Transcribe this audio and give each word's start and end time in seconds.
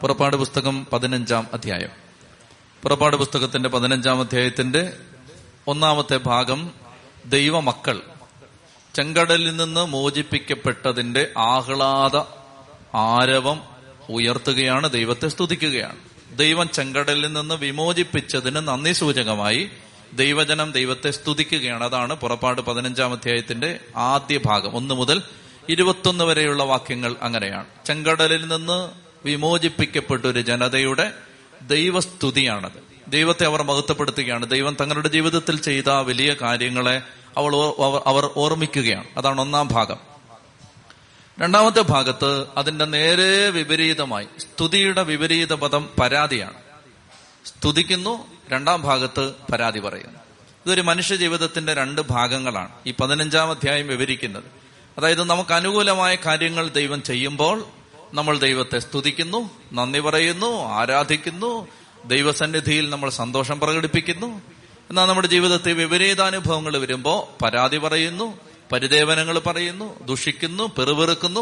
പുറപ്പാട് 0.00 0.36
പുസ്തകം 0.36 0.86
പതിനഞ്ചാം 0.92 1.46
അധ്യായം. 1.52 1.88
പുറപ്പാട് 2.82 3.16
പുസ്തകത്തിന്റെ 3.16 3.68
പതിനഞ്ചാം 3.68 4.20
അധ്യായത്തിന്റെ 4.20 4.92
ഒന്നാമത്തെ 5.66 6.16
ഭാഗം 6.16 6.70
ദൈവമക്കൾ 7.26 8.02
ചെങ്കടലിൽ 8.94 9.56
നിന്ന് 9.56 9.80
മോചിപ്പിക്കപ്പെട്ടതിന്റെ 9.80 11.30
ആഹ്ലാദ 11.38 12.16
ആരവം 12.96 13.60
ഉയർത്തുകയാണ് 14.10 14.90
ദൈവത്തെ 14.90 15.28
സ്തുതിക്കുകയാണ്. 15.28 15.96
ദൈവം 16.38 16.68
ചെങ്കടലിൽ 16.68 17.32
നിന്ന് 17.32 17.54
വിമോചിപ്പിച്ചതിന് 17.54 18.56
നന്ദി 18.56 18.92
സൂചകമായി 18.92 19.70
ദൈവജനം 20.12 20.72
ദൈവത്തെ 20.72 21.10
സ്തുതിക്കുകയാണ്. 21.10 21.84
അതാണ് 21.84 22.14
പുറപ്പാട് 22.14 22.60
പതിനഞ്ചാം 22.60 23.12
അധ്യായത്തിന്റെ 23.12 23.80
ആദ്യ 23.96 24.40
ഭാഗം. 24.46 24.76
ഒന്ന് 24.76 24.94
മുതൽ 24.94 25.22
ഇരുപത്തൊന്ന് 25.68 26.24
വരെയുള്ള 26.24 26.62
വാക്യങ്ങൾ 26.62 27.16
അങ്ങനെയാണ്. 27.22 27.66
ചെങ്കടലിൽ 27.86 28.48
നിന്ന് 28.48 29.07
വിമോചിപ്പിക്കപ്പെട്ട 29.24 30.26
ഒരു 30.26 30.40
ജനതയുടെ 30.40 31.12
ദൈവസ്തുതിയാണത്. 31.62 32.88
ദൈവത്തെ 33.08 33.46
അവർ 33.46 33.62
മഹത്വപ്പെടുത്തുകയാണ്. 33.62 34.50
ദൈവം 34.50 34.76
തങ്ങളുടെ 34.80 35.08
ജീവിതത്തിൽ 35.08 35.60
ചെയ്ത 35.60 35.88
വലിയ 35.88 36.36
കാര്യങ്ങളെ 36.42 37.02
അവൾ 37.36 37.56
അവർ 38.06 38.30
ഓർമ്മിക്കുകയാണ്. 38.36 39.04
അതാണ് 39.16 39.40
ഒന്നാം 39.40 39.68
ഭാഗം. 39.72 39.96
രണ്ടാമത്തെ 41.40 41.80
ഭാഗത്ത് 41.80 42.46
അതിന്റെ 42.56 42.84
നേരെ 42.84 43.50
വിപരീതമായി 43.50 44.26
സ്തുതിയുടെ 44.38 45.02
വിപരീത 45.02 45.52
പദം 45.52 45.88
പരാതിയാണ്. 46.00 46.54
സ്തുതിക്കുന്നു 47.44 48.26
രണ്ടാം 48.52 48.82
ഭാഗത്ത് 48.82 49.32
പരാതി 49.52 49.80
പറയുന്നു. 49.80 50.18
ഇതൊരു 50.66 50.80
മനുഷ്യ 50.80 51.16
ജീവിതത്തിന്റെ 51.16 51.74
രണ്ട് 51.74 52.00
ഭാഗങ്ങളാണ്. 52.00 52.68
ഈ 52.86 52.94
പതിനഞ്ചാം 53.00 53.50
അധ്യായം 53.50 53.88
വിവരിക്കുന്നത്. 53.88 54.44
അതായത് 54.98 55.24
നമുക്ക് 55.24 55.52
അനുകൂലമായ 55.52 56.14
കാര്യങ്ങൾ 56.14 56.68
ദൈവം 56.68 57.02
ചെയ്യുമ്പോൾ 57.02 57.66
നമ്മൾ 58.14 58.38
ദൈവത്തെ 58.38 58.78
സ്തുതിക്കുന്നു 58.78 59.50
നന്ദി 59.72 60.00
പറയുന്നു 60.00 60.64
ആരാധിക്കുന്നു 60.64 61.68
ദൈവസന്നിധിയിൽ 62.04 62.90
നമ്മൾ 62.90 63.10
സന്തോഷം 63.10 63.60
പ്രകടിപ്പിക്കുന്നു. 63.60 64.26
എന്നാൽ 64.90 65.06
നമ്മുടെ 65.06 65.28
ജീവിതത്തിൽ 65.28 65.72
വിപരീതാനുഭവങ്ങൾ 65.72 66.78
വരുമ്പോൾ 66.78 67.44
പരാതി 67.44 67.76
പറയുന്നു 67.76 68.38
പരിദേവനങ്ങൾ 68.72 69.38
പറയുന്നു 69.38 70.04
ദുഷിക്കുന്നു 70.04 70.64
പെറുപെറുക്കുന്നു. 70.78 71.40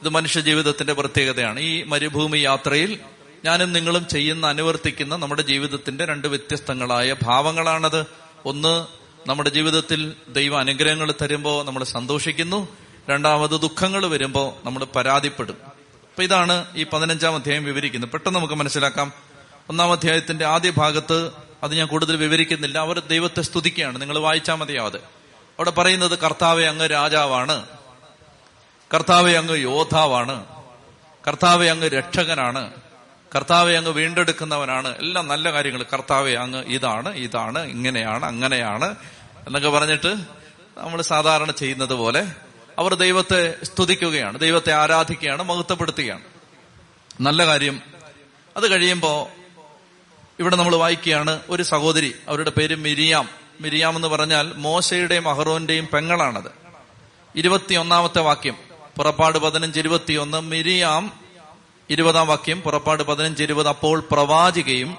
ഇത് 0.00 0.08
മനുഷ്യ 0.08 0.40
ജീവിതത്തിന്റെ 0.40 0.92
പ്രത്യേകതയാണ്. 0.92 1.60
ഈ 1.60 1.82
മരുഭൂമി 1.82 2.38
യാത്രയിൽ 2.38 2.98
ഞാനും 3.44 3.72
നിങ്ങളും 3.72 4.08
ചെയ്യുന്ന 4.08 4.46
അനുവർത്തിക്കുന്ന 4.46 5.16
നമ്മുടെ 5.16 5.42
ജീവിതത്തിന്റെ 5.42 6.04
രണ്ട് 6.04 6.28
വ്യത്യസ്തങ്ങളായ 6.28 7.14
ഭാവങ്ങളാണത്. 7.22 8.06
ഒന്ന് 8.46 8.86
നമ്മുടെ 9.28 9.50
ജീവിതത്തിൽ 9.50 10.12
ദൈവ 10.28 10.58
അനുഗ്രഹങ്ങൾ 10.58 11.14
തരുമ്പോൾ 11.22 11.64
നമ്മൾ 11.64 11.84
സന്തോഷിക്കുന്നു. 11.84 12.68
രണ്ടാമത് 13.10 13.60
ദുഃഖങ്ങൾ 13.60 14.06
വരുമ്പോൾ 14.06 14.66
നമ്മൾ 14.66 14.84
പരാതിപ്പെടും. 14.84 15.81
അപ്പൊ 16.12 16.22
ഇതാണ് 16.22 16.64
ഈ 16.74 16.84
പതിനഞ്ചാം 16.84 17.34
അധ്യായം 17.34 17.64
വിവരിക്കുന്നത്. 17.64 18.10
പെട്ടെന്ന് 18.10 18.38
നമുക്ക് 18.38 18.54
മനസ്സിലാക്കാം. 18.54 19.12
ഒന്നാം 19.68 19.92
അധ്യായത്തിന്റെ 19.92 20.44
ആദ്യ 20.44 20.70
ഭാഗത്ത് 20.70 21.30
അത് 21.62 21.74
ഞാൻ 21.74 21.86
കൂടുതൽ 21.86 22.16
വിവരിക്കുന്നില്ല. 22.16 22.78
അവർ 22.78 22.98
ദൈവത്തെ 22.98 23.42
സ്തുതിക്കുകയാണ്. 23.42 24.00
നിങ്ങൾ 24.00 24.18
വായിച്ചാൽ 24.18 24.54
മതിയാവത്. 24.54 24.96
അവിടെ 24.96 25.70
പറയുന്നത് 25.70 26.18
കർത്താവെ 26.18 26.64
അങ്ങ് 26.64 26.90
രാജാവാണ്. 26.90 27.66
കർത്താവെ 28.94 29.32
അങ്ങ് 29.32 29.56
യോദ്ധാവാണ്. 29.56 30.44
കർത്താവെ 31.28 31.66
അങ്ങ് 31.66 31.88
രക്ഷകനാണ്. 31.88 32.70
കർത്താവെ 33.34 33.72
അങ്ങ് 33.74 33.90
വീണ്ടെടുക്കുന്നവനാണ്. 33.90 34.98
എല്ലാം 34.98 35.28
നല്ല 35.28 35.52
കാര്യങ്ങൾ. 35.52 35.84
കർത്താവെ 35.92 36.32
അങ്ങ് 36.32 36.64
ഇതാണ് 36.64 37.14
ഇതാണ് 37.14 37.58
ഇങ്ങനെയാണ് 37.58 38.24
അങ്ങനെയാണ് 38.26 38.94
എന്നൊക്കെ 39.46 39.68
പറഞ്ഞിട്ട് 39.68 40.16
നമ്മൾ 40.78 41.02
സാധാരണ 41.02 41.50
ചെയ്യുന്നത് 41.50 41.94
പോലെ 41.94 42.32
അവർ 42.78 42.94
ദൈവത്തെ 42.94 43.64
സ്തുതിക്കുകയാണ് 43.64 44.40
ദൈവത്തെ 44.40 44.72
ആരാധിക്കുകയാണ് 44.72 45.42
മഹത്വപ്പെടുത്തുകയാണ്. 45.42 46.22
നല്ല 47.20 47.46
കാര്യം. 47.46 47.80
അത് 48.56 48.70
കഴിയുമ്പോ 48.70 49.30
ഇവിടെ 50.38 50.56
നമ്മൾ 50.56 50.76
വായിക്കുകയാണ് 50.76 51.40
ഒരു 51.48 51.62
സഹോദരി 51.62 52.14
അവരുടെ 52.28 52.50
പേര് 52.50 52.76
മിരിയാം. 52.76 53.28
മിരിയാം 53.60 53.96
എന്ന് 53.96 54.08
പറഞ്ഞാൽ 54.08 54.52
മോശയുടെയും 54.56 55.28
അഹറോന്റെയും 55.28 55.88
പെങ്ങളാണത്. 55.92 56.50
ഇരുപത്തിയൊന്നാമത്തെ 57.36 58.20
വാക്യം 58.20 58.56
പുറപ്പാട് 58.96 59.38
പതിനഞ്ച് 59.38 59.78
ഇരുപത്തിയൊന്ന് 59.78 60.40
മിരിയാം 60.40 61.12
ഇരുപതാം 61.90 62.26
വാക്യം 62.26 62.60
പുറപ്പാട് 62.60 63.02
പതിനഞ്ച് 63.02 63.42
ഇരുപത് 63.42 63.68
അപ്പോൾ 63.68 64.00
പ്രവാചികയും 64.10 64.96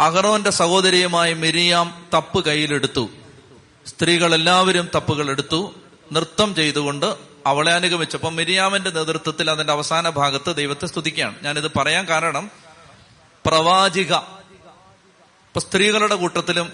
അഹറോന്റെ 0.00 0.50
സഹോദരിയുമായി 0.50 1.34
മിരിയാം 1.34 2.06
തപ്പ് 2.14 2.44
കയ്യിലെടുത്തു. 2.44 3.08
സ്ത്രീകൾ 3.86 4.34
എല്ലാവരും 4.34 4.88
തപ്പുകൾ 4.94 5.30
എടുത്തു. 5.30 5.74
നൃത്തം 6.12 6.54
ചെയ്തുകൊണ്ട് 6.54 7.16
അവളെ 7.46 7.72
അനുഗമിച്ചപ്പോൾ 7.72 8.32
മിരിയാമിന്റെ 8.32 8.90
നേതൃത്വത്തിൽ 8.90 9.50
അതിന്റെ 9.50 9.72
അവസാന 9.72 10.08
ഭാഗത്ത് 10.08 10.56
ദൈവത്തെ 10.56 10.86
സ്തുതിക്കുകയാണ്. 10.86 11.34
ഞാനിത് 11.42 11.70
പറയാൻ 11.78 12.08
കാരണം 12.08 12.50
പ്രവാചിക. 13.46 14.14
ഇപ്പൊ 14.14 15.60
സ്ത്രീകളുടെ 15.60 16.14
കൂട്ടത്തിലും 16.14 16.72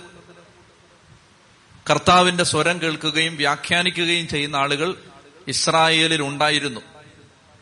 കർത്താവിന്റെ 1.90 2.44
സ്വരം 2.44 2.82
കേൾക്കുകയും 2.82 3.36
വ്യാഖ്യാനിക്കുകയും 3.36 4.28
ചെയ്യുന്ന 4.28 4.56
ആളുകൾ 4.56 4.94
ഇസ്രായേലിൽ 5.48 6.22
ഉണ്ടായിരുന്നു. 6.22 6.80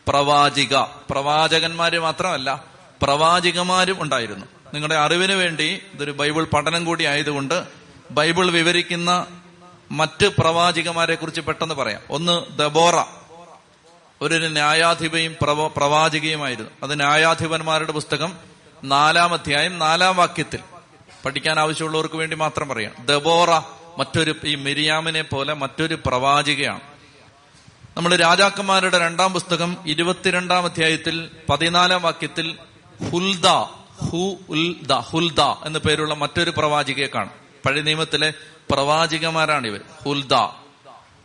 പ്രവാചിക. 0.07 0.77
പ്രവാചകന്മാര് 1.09 1.99
മാത്രമല്ല 1.99 2.63
പ്രവാചികമാരും 3.01 4.01
ഉണ്ടായിരുന്നു. 4.01 4.45
നിങ്ങളുടെ 4.73 4.95
അറിവിന് 4.95 5.31
വേണ്ടി 5.31 5.81
ഇതൊരു 5.93 6.11
ബൈബിൾ 6.11 6.43
പഠനം 6.43 6.85
കൂടി 6.85 7.03
ആയതുകൊണ്ട് 7.03 7.63
ബൈബിൾ 8.11 8.51
വിവരിക്കുന്ന 8.51 9.27
മറ്റ് 9.93 10.27
പ്രവാചികമാരെ 10.27 11.15
കുറിച്ച് 11.15 11.41
പെട്ടെന്ന് 11.41 11.75
പറയാം. 11.75 12.01
ഒന്ന് 12.09 12.57
ദബോറ. 12.57 13.03
ഒരു 14.21 14.47
ന്യായാധിപയും 14.47 15.35
പ്രവാചികയുമായിരുന്നു. 15.77 16.71
അത് 16.83 16.95
ന്യായാധിപന്മാരുടെ 16.99 17.91
പുസ്തകം 17.91 18.37
നാലാം 18.83 19.33
അധ്യായം 19.33 19.79
നാലാം 19.79 20.15
വാക്യത്തിൽ. 20.15 20.59
പഠിക്കാൻ 21.25 21.59
ആവശ്യമുള്ളവർക്ക് 21.59 22.15
വേണ്ടി 22.15 22.35
മാത്രം 22.35 22.67
പറയാം. 22.67 23.05
ദബോറ 23.05 23.49
മറ്റൊരു 23.97 24.35
ഈ 24.45 24.55
മിരിയാമിനെ 24.55 25.21
പോലെ 25.21 25.53
മറ്റൊരു 25.53 25.99
പ്രവാചികയാണ്. 26.05 26.81
നമ്മൾ 27.97 28.15
രാജാക്കന്മാരുടെ 28.15 28.99
രണ്ടാം 28.99 29.33
പുസ്തകം 29.33 29.77
ഇരുപത്തിരണ്ടാം 29.85 30.63
അധ്യായത്തിൽ 30.63 31.29
പതിനാലാം 31.49 32.01
വാക്യത്തിൽ 32.01 32.57
ഹുൽദ 33.11 33.47
ഹു 34.05 34.35
ഉൽദ 34.49 34.93
ഹുൽദ 34.93 35.41
എന്ന 35.41 35.77
പേരുള്ള 35.77 36.13
മറ്റൊരു 36.13 36.53
പ്രവാചികയെ 36.57 37.07
കാണും. 37.07 37.42
പഴയ 37.65 37.81
നിയമത്തിലെ 37.81 38.33
പ്രവാചികമാരാണ് 38.71 39.67
ഇവർ. 39.67 39.81
ഹുൽദ. 40.05 40.33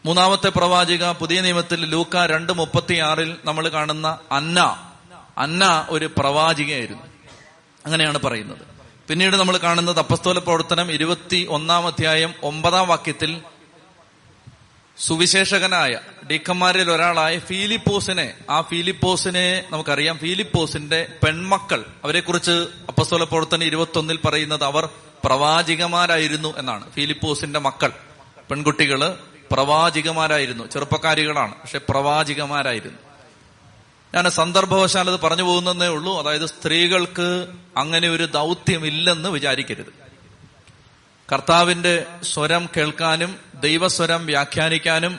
മൂന്നാമത്തെ 0.05 0.49
പ്രവാചിക 0.49 1.13
പുതിയ 1.13 1.41
നിയമത്തിൽ 1.41 1.87
ലൂക്ക 1.87 2.17
രണ്ട് 2.17 2.53
മുപ്പത്തിയാറിൽ 2.53 3.37
നമ്മൾ 3.45 3.69
കാണുന്ന 3.69 4.19
അന്ന. 4.33 4.93
അന്ന 5.39 5.87
ഒരു 5.91 6.11
പ്രവാചികയായിരുന്നു. 6.19 7.03
അങ്ങനെയാണ് 7.87 8.19
പറയുന്നത്. 8.19 8.59
പിന്നീട് 9.09 9.37
നമ്മൾ 9.37 9.57
കാണുന്നത് 9.57 9.99
അപ്പസ്തോല 9.99 10.39
പ്രവർത്തനം 10.39 10.93
ഇരുപത്തി 10.93 11.47
ഒന്നാം 11.51 11.87
അധ്യായം 11.87 12.35
ഒമ്പതാം 12.43 12.89
വാക്യത്തിൽ 12.89 13.43
സുവിശേഷകനായ 14.99 16.01
ഡീക്കന്മാരിൽ 16.31 16.91
ഒരാളായ 16.91 17.39
ഫീലിപ്പോസിനെ 17.39 18.35
ആ 18.51 18.61
ഫീലിപ്പോസിനെ 18.61 19.65
നമുക്കറിയാം. 19.71 20.19
ഫീലിപ്പോസിന്റെ 20.19 21.09
പെൺമക്കൾ. 21.25 21.85
അവരെക്കുറിച്ച് 22.05 22.67
അപ്പസ്തോല 22.89 23.25
പ്രവർത്തനം 23.25 23.65
ഇരുപത്തി 23.65 23.99
ഒന്നിൽ 23.99 24.19
പറയുന്നത് 24.25 24.65
അവർ 24.65 24.89
പ്രവാചികമാരായിരുന്നു 25.25 26.59
എന്നാണ്. 26.59 26.93
ഫിലിപ്പോസിന്റെ 26.93 27.59
മക്കൾ. 27.59 27.93
പെൺകുട്ടികൾ 28.51 29.19
പ്രവാചികമാരായിരുന്നു 29.53 30.67
ചെറുപ്പക്കാരികളാണ്. 30.67 31.55
പക്ഷെ 31.55 31.79
പ്രവാചികമാരായിരുന്നു 31.79 32.99
ഞാൻ 34.15 34.31
സന്ദർഭവശാൽ 34.31 35.11
അത് 35.11 35.21
പറഞ്ഞു 35.21 35.43
പോകുന്നതേ 35.43 35.89
ഉള്ളൂ. 35.89 36.19
അതായത് 36.19 36.47
സ്ത്രീകൾക്ക് 36.47 37.47
അങ്ങനെ 37.77 38.09
ഒരു 38.09 38.27
ദൗത്യമില്ലെന്ന് 38.27 39.29
വിചാരിക്കരുത്. 39.29 40.09
കർത്താവിന്റെ 41.33 42.07
സ്വരം 42.23 42.69
കേൾക്കാനും 42.77 43.39
ദൈവസ്വരം 43.55 44.27
വ്യാഖ്യാനിക്കാനും 44.27 45.19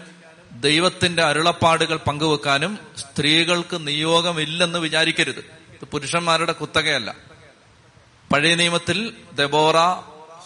ദൈവത്തിന്റെ 0.52 1.24
അരുളപ്പാടുകൾ 1.24 1.98
പങ്കുവെക്കാനും 1.98 2.80
സ്ത്രീകൾക്ക് 2.98 3.88
നിയോഗമില്ലെന്ന് 3.88 4.80
വിചാരിക്കരുത്. 4.80 5.40
ഇത് 5.72 5.86
പുരുഷന്മാരുടെ 5.92 6.52
കുത്തകയല്ല. 6.52 7.16
പഴയ 8.32 8.56
നിയമത്തിൽ 8.56 9.16
ദബോറ 9.34 9.78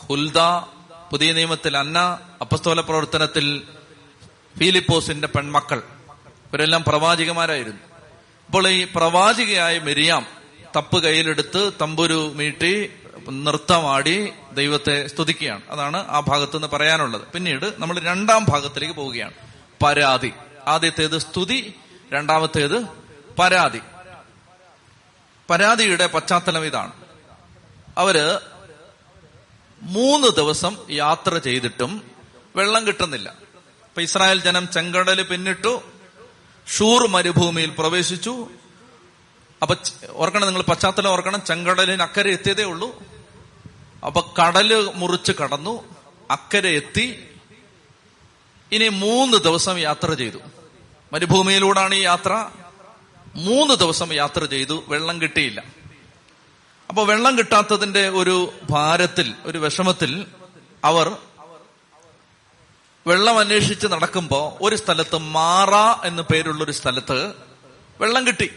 ഹുൽദ 0.08 0.38
പുതിയ 1.12 1.34
നിയമത്തിൽ 1.34 1.78
അന്ന 1.78 2.20
അപ്പസ്തോല 2.42 2.82
പ്രവർത്തനത്തിൽ 2.82 3.64
ഫീലിപ്പോസിന്റെ 4.58 5.28
പെൺമക്കൾ. 5.28 5.78
ഇവരെല്ലാം 6.54 6.84
പ്രവാചികമാരായിരുന്നു 6.88 7.80
അപ്പോൾ 8.46 8.68
ഈ 8.68 8.88
പ്രവാചികയായ 8.96 9.80
മെരിയാം 9.80 10.26
തപ്പ് 10.76 11.04
കയ്യിലെടുത്ത് 11.04 11.72
തമ്പുരു 11.82 12.32
മീട്ടി 12.36 12.92
നൃത്തമാടി 13.30 14.34
ദൈവത്തെ 14.54 15.08
സ്തുതിക്കുകയാണ്. 15.08 15.62
അതാണ് 15.70 15.98
ആ 15.98 16.20
ഭാഗത്ത് 16.20 16.56
നിന്ന് 16.56 16.68
പറയാനുള്ളത്. 16.68 17.22
പിന്നീട് 17.22 17.74
നമ്മൾ 17.78 18.00
രണ്ടാം 18.00 18.46
ഭാഗത്തിലേക്ക് 18.50 18.96
പോവുകയാണ്. 18.96 19.34
പരാതി. 19.84 20.34
ആദ്യത്തേത് 20.68 21.18
സ്തുതി 21.18 21.74
രണ്ടാമത്തേത് 22.14 22.86
പരാതി. 23.40 23.82
പരാതിയുടെ 25.50 26.08
പശ്ചാത്തലം 26.08 26.66
ഇതാണ്. 26.66 27.03
അവർ 27.98 28.40
മൂന്ന് 29.82 30.28
ദിവസം 30.28 30.78
യാത്ര 30.90 31.38
ചെയ്തിട്ടും 31.38 32.04
വെള്ളം 32.56 32.88
കിട്ടുന്നില്ല. 32.88 33.30
ഇപ്പൊ 33.84 34.02
ഇസ്രായേൽ 34.02 34.42
ജനം 34.42 34.72
ചെങ്കടൽ 34.72 35.22
പിന്നിട്ടു 35.22 35.82
ഷൂർ 36.78 37.08
മരുഭൂമിയിൽ 37.08 37.70
പ്രവേശിച്ചു. 37.70 38.48
അപ്പൊ 39.62 39.76
ഓർക്കണം 40.10 40.46
നിങ്ങൾ 40.46 40.62
പശ്ചാത്തലം 40.62 41.10
ഓർക്കണം 41.10 41.46
ചെങ്കടലിന് 41.46 42.02
അക്കരെ 42.02 42.32
എത്തിയതേ 42.32 42.64
ഉള്ളൂ. 42.64 43.04
അപ്പൊ 44.06 44.34
കടൽ 44.42 44.92
മുറിച്ച് 44.96 45.32
കടന്നു 45.32 45.96
അക്കരെ 46.32 46.70
എത്തി 46.70 47.28
ഇനി 48.72 48.88
മൂന്ന് 48.88 49.38
ദിവസം 49.38 49.80
യാത്ര 49.80 50.14
ചെയ്തു. 50.14 50.38
മരുഭൂമിയിലൂടാണ് 51.14 51.96
ഈ 51.96 52.02
യാത്ര. 52.02 52.46
മൂന്ന് 53.36 53.74
ദിവസം 53.74 54.14
യാത്ര 54.14 54.46
ചെയ്തു 54.46 54.84
വെള്ളം 54.88 55.22
കിട്ടിയില്ല. 55.22 55.64
അപ്പൊ 56.94 57.06
വെള്ളം 57.06 57.38
കിട്ടാത്തതിന്റെ 57.38 58.10
ഒരു 58.10 58.54
ഭാരത്തിൽ 58.70 59.34
ഒരു 59.46 59.58
വിഷമത്തിൽ 59.58 60.26
അവർ 60.84 61.18
വെള്ളം 63.08 63.40
അന്വേഷിച്ച് 63.40 63.88
നടക്കുമ്പോൾ 63.88 64.64
ഒരു 64.64 64.76
സ്ഥലത്ത് 64.76 65.18
മാറ 65.18 65.76
എന്ന് 66.08 66.24
പേരുള്ള 66.24 66.64
ഒരു 66.64 66.72
സ്ഥലത്ത് 66.72 67.34
വെള്ളം 68.02 68.28
കിട്ടി. 68.28 68.50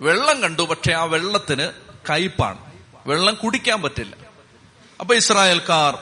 വെള്ളം 0.00 0.42
കണ്ടു 0.42 0.62
പക്ഷെ 0.62 0.92
ആ 0.92 1.04
വെള്ളത്തിന് 1.04 1.72
കയ്പാണ്. 2.10 2.58
വെള്ളം 3.06 3.34
കുടിക്കാൻ 3.34 3.82
പറ്റില്ല. 3.82 4.16
അപ്പൊ 5.00 5.14
ഇസ്രായേൽക്കാർ 5.14 5.98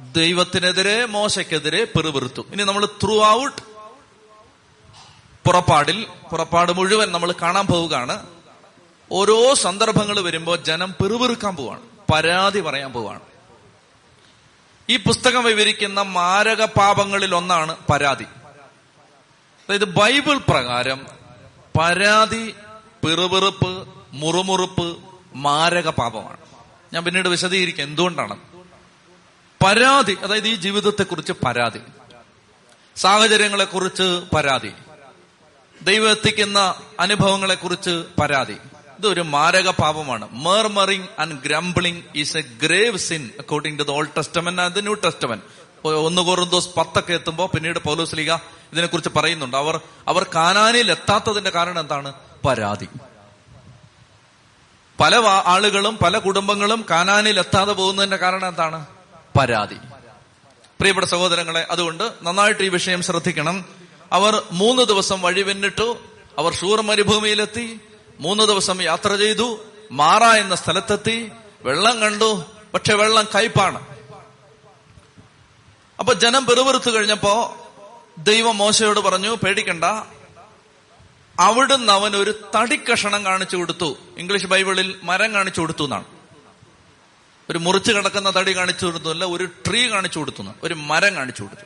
ദൈവത്തിനെതിരെ 0.00 1.04
മോശക്കെതിരെ 1.04 1.84
പെറുപെറുത്തു. 1.84 2.46
ഇനി 2.52 2.62
നമ്മൾ 2.62 2.86
ത്രൂ 2.86 3.24
ഔട്ട് 3.24 3.62
പുറപ്പാടിൽ 5.46 6.06
പുറപ്പാട് 6.32 6.72
മുഴുവൻ 6.72 7.12
നമ്മൾ 7.12 7.34
കാണാൻ 7.42 7.66
പോവുകയാണ്. 7.66 8.39
ഓരോ 9.12 9.54
സന്ദർഭങ്ങൾ 9.54 10.20
വരുമ്പോൾ 10.20 10.56
ജനം 10.56 10.94
പെറുപെറുക്കാൻ 11.02 11.56
പോവാണ്. 11.56 11.80
പരാതി 12.12 12.60
പറയാൻ 12.60 12.92
പോവാണ്. 12.92 13.20
ഈ 14.88 14.96
പുസ്തകം 14.96 15.44
വിവരിക്കുന്ന 15.44 16.02
മാരക 16.02 16.64
പാപങ്ങളിൽ 16.64 17.34
ഒന്നാണ് 17.34 17.76
പരാതി. 17.92 18.24
അതായത് 18.24 19.84
ബൈബിൾ 19.84 20.38
പ്രകാരം 20.38 21.06
പരാതി 21.80 22.54
പിറുപിറുപ്പ് 23.04 23.88
മുറുമുറുപ്പ് 24.12 24.98
മാരക 25.34 25.88
പാപമാണ്. 25.88 26.36
ഞാൻ 26.92 27.04
പിന്നീട് 27.04 27.28
വിശദീകരിക്കും 27.28 27.82
എന്തുകൊണ്ടാണ്. 27.82 28.36
പരാതി 29.64 30.18
അതായത് 30.22 30.48
ഈ 30.48 30.54
ജീവിതത്തെ 30.54 31.02
കുറിച്ച് 31.02 31.32
പരാതി. 31.32 31.80
സാഹചര്യങ്ങളെക്കുറിച്ച് 32.96 34.22
പരാതി. 34.34 34.72
ദൈവം 35.82 36.10
എത്തിക്കുന്ന 36.10 36.74
അനുഭവങ്ങളെക്കുറിച്ച് 37.00 38.04
പരാതി. 38.20 38.56
ഇതൊരു 39.00 39.20
മാരക 39.20 39.70
പാപമാണ് 39.70 40.28
murmuring 40.32 41.06
and 41.18 41.42
grumbling 41.44 42.04
is 42.16 42.36
a 42.36 42.40
grave 42.40 42.98
sin 42.98 43.30
according 43.38 43.78
to 43.78 43.82
the 43.82 43.90
old 43.90 44.08
testament 44.16 44.62
and 44.62 44.82
new 44.82 44.94
testament 44.94 45.44
ഒന്ന് 45.88 46.22
കോറുന്തോസ് 46.22 46.68
പത്തൊക്കെ 46.76 47.12
എത്തുമ്പോൾ 47.12 47.48
പിന്നീട് 47.48 47.78
പൗലോസ് 47.78 48.16
ലീഗ 48.16 48.32
ഇതിനെക്കുറിച്ച് 48.72 49.10
പറയുന്നുണ്ട്. 49.16 49.56
അവർ 49.56 49.80
അവർ 50.08 50.26
കാനാനിൽ 50.34 50.90
എത്താത്തതിന്റെ 50.90 51.50
കാരണം 51.50 51.80
എന്താണ്? 51.80 52.12
പരാതി. 52.46 52.88
പല 55.00 55.16
ആളുകളും 55.44 55.98
പല 56.02 56.18
കുടുംബങ്ങളും 56.18 56.84
കാനാനിൽ 56.90 57.38
എത്താതെ 57.38 57.72
പോകുന്നതിന്റെ 57.72 58.16
കാരണം 58.16 58.48
എന്താണ്? 58.48 58.86
പരാതി. 59.38 59.76
പ്രിയപ്പെട്ട 60.80 61.06
സഹോദരങ്ങളെ 61.06 61.66
അതുകൊണ്ട് 61.70 62.12
നന്നായിട്ട് 62.22 62.62
ഈ 62.62 62.68
വിഷയം 62.68 63.02
ശ്രദ്ധിക്കണം. 63.02 63.64
അവർ 64.12 64.42
മൂന്ന് 64.52 64.82
ദിവസം 64.82 65.22
വഴി 65.22 65.42
പിന്നിട്ടു 65.42 65.98
അവർ 66.38 66.54
ഷൂർ 66.54 66.80
മരുഭൂമിയിലെത്തി 66.80 67.80
മൂന്ന് 68.20 68.44
ദിവസം 68.44 68.82
യാത്ര 68.82 69.16
ചെയ്തു 69.16 69.60
മാറ 69.92 70.24
എന്ന 70.24 70.54
സ്ഥലത്തെത്തി 70.54 71.32
വെള്ളം 71.62 72.00
കണ്ടു 72.00 72.44
പക്ഷെ 72.74 72.94
വെള്ളം 72.94 73.26
കയ്പാണ്. 73.34 73.86
അപ്പൊ 75.98 76.12
ജനം 76.12 76.46
പെറുപെറുത്തു 76.46 76.90
കഴിഞ്ഞപ്പോ 76.90 77.56
ദൈവം 78.18 78.58
മോശയോട് 78.58 79.00
പറഞ്ഞു 79.00 79.34
പേടിക്കണ്ട. 79.44 79.84
അവിടുന്ന് 81.40 81.92
അവൻ 81.92 82.16
ഒരു 82.16 82.34
തടിക്കഷണം 82.56 83.24
കാണിച്ചു 83.24 83.56
കൊടുത്തു. 83.56 83.96
ഇംഗ്ലീഷ് 84.18 84.46
ബൈബിളിൽ 84.46 85.00
മരം 85.02 85.32
കാണിച്ചു 85.32 85.60
കൊടുത്തു 85.60 85.84
എന്നാണ്. 85.84 86.04
ഒരു 87.50 87.58
മുറിച്ച് 87.58 87.92
കിടക്കുന്ന 87.92 88.32
തടി 88.36 88.56
കാണിച്ചു 88.56 88.86
കൊടുത്തു 88.86 89.10
അല്ല 89.10 89.24
ഒരു 89.24 89.44
ട്രീ 89.44 89.88
കാണിച്ചു 89.88 90.18
കൊടുത്തു 90.18 90.42
ഒരു 90.62 90.74
മരം 90.74 91.14
കാണിച്ചു 91.14 91.42
കൊടുത്തു. 91.42 91.62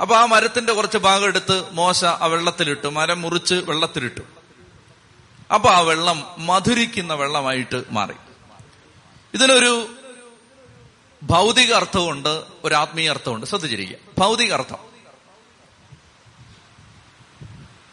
അപ്പൊ 0.00 0.16
ആ 0.16 0.24
മരത്തിന്റെ 0.24 0.72
കുറച്ച് 0.72 0.98
ഭാഗം 0.98 1.26
എടുത്ത് 1.26 1.64
മോശ 1.72 2.04
ആ 2.04 2.26
വെള്ളത്തിലിട്ടു 2.26 2.88
മരം 2.88 3.22
മുറിച്ച് 3.22 3.54
വെള്ളത്തിലിട്ടു. 3.54 4.39
അപ്പൊ 5.54 5.70
ആ 5.70 5.80
വെള്ളം 5.80 6.26
മധുരിക്കുന്ന 6.38 7.14
വെള്ളമായിട്ട് 7.14 7.84
മാറി. 7.90 8.14
ഇതിനൊരു 9.34 9.96
ഭൗതിക 11.22 11.74
അർത്ഥമുണ്ട് 11.74 12.44
ഒരു 12.64 12.74
ആത്മീയ 12.74 13.10
അർത്ഥമുണ്ട് 13.10 13.46
ശ്രദ്ധിച്ചിരിക്കുക. 13.46 13.96
ഭൗതിക 14.18 14.52
അർത്ഥം 14.52 14.78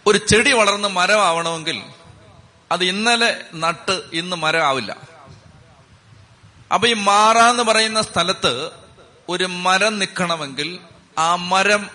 ഒരു 0.07 0.17
ചെടി 0.17 0.51
വളർന്ന് 0.51 0.87
മരമാവണമെങ്കിൽ 0.87 1.83
അത് 2.71 2.83
ഇന്നലെ 2.83 3.41
നട്ട് 3.53 4.01
ഇന്ന് 4.13 4.35
മരമാവില്ല. 4.35 4.97
അപ്പൊ 6.73 6.87
ഈ 6.87 6.93
മാറാന്ന് 6.93 7.63
പറയുന്ന 7.63 8.01
സ്ഥലത്ത് 8.01 8.71
ഒരു 9.29 9.43
മരം 9.43 9.99
നിൽക്കണമെങ്കിൽ 9.99 10.79
ആ 11.17 11.35
മരം 11.35 11.89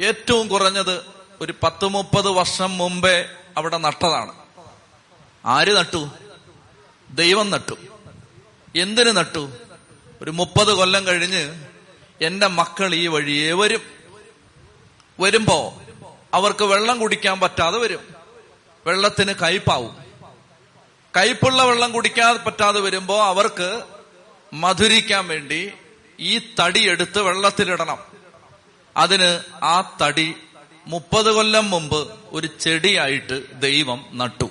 ഏറ്റവും 0.00 0.48
കുറഞ്ഞത് 0.48 1.04
ഒരു 1.40 1.54
പത്ത് 1.62 1.86
മുപ്പത് 1.86 2.28
വർഷം 2.28 2.78
മുമ്പേ 2.78 3.28
അവിടെ 3.56 3.76
നട്ടതാണ്. 3.76 4.45
ആര് 5.46 5.76
നട്ടു? 5.76 6.10
ദൈവം 7.10 7.50
നട്ടു. 7.50 7.74
എന്തിനു 8.76 9.10
നട്ടു? 9.10 9.50
ഒരു 10.22 10.30
മുപ്പത് 10.30 10.72
കൊല്ലം 10.72 11.06
കഴിഞ്ഞ് 11.06 11.64
എന്റെ 12.20 12.46
മക്കൾ 12.46 12.94
ഈ 12.94 13.06
വഴിയേ 13.06 13.52
വരും. 13.52 13.80
വരുമ്പോ 15.20 15.82
അവർക്ക് 16.34 16.64
വെള്ളം 16.64 16.98
കുടിക്കാൻ 16.98 17.40
പറ്റാതെ 17.40 17.78
വരും. 17.78 18.00
വെള്ളത്തിന് 18.86 19.32
കയ്പാവും. 19.32 19.96
കയ്പുള്ള 21.16 21.64
വെള്ളം 21.64 21.92
കുടിക്കാൻ 21.92 22.38
പറ്റാതെ 22.46 22.80
വരുമ്പോ 22.80 23.24
അവർക്ക് 23.24 23.82
മധുരിക്കാൻ 24.52 25.28
വേണ്ടി 25.28 25.72
ഈ 26.20 26.38
തടി 26.38 26.90
എടുത്ത് 26.90 27.22
വെള്ളത്തിലിടണം. 27.22 27.98
അതിന് 28.96 29.40
ആ 29.64 29.96
തടി 30.02 30.34
മുപ്പത് 30.86 31.32
കൊല്ലം 31.32 31.70
മുമ്പ് 31.70 32.14
ഒരു 32.32 32.46
ചെടിയായിട്ട് 32.60 33.60
ദൈവം 33.60 34.06
നട്ടു. 34.12 34.50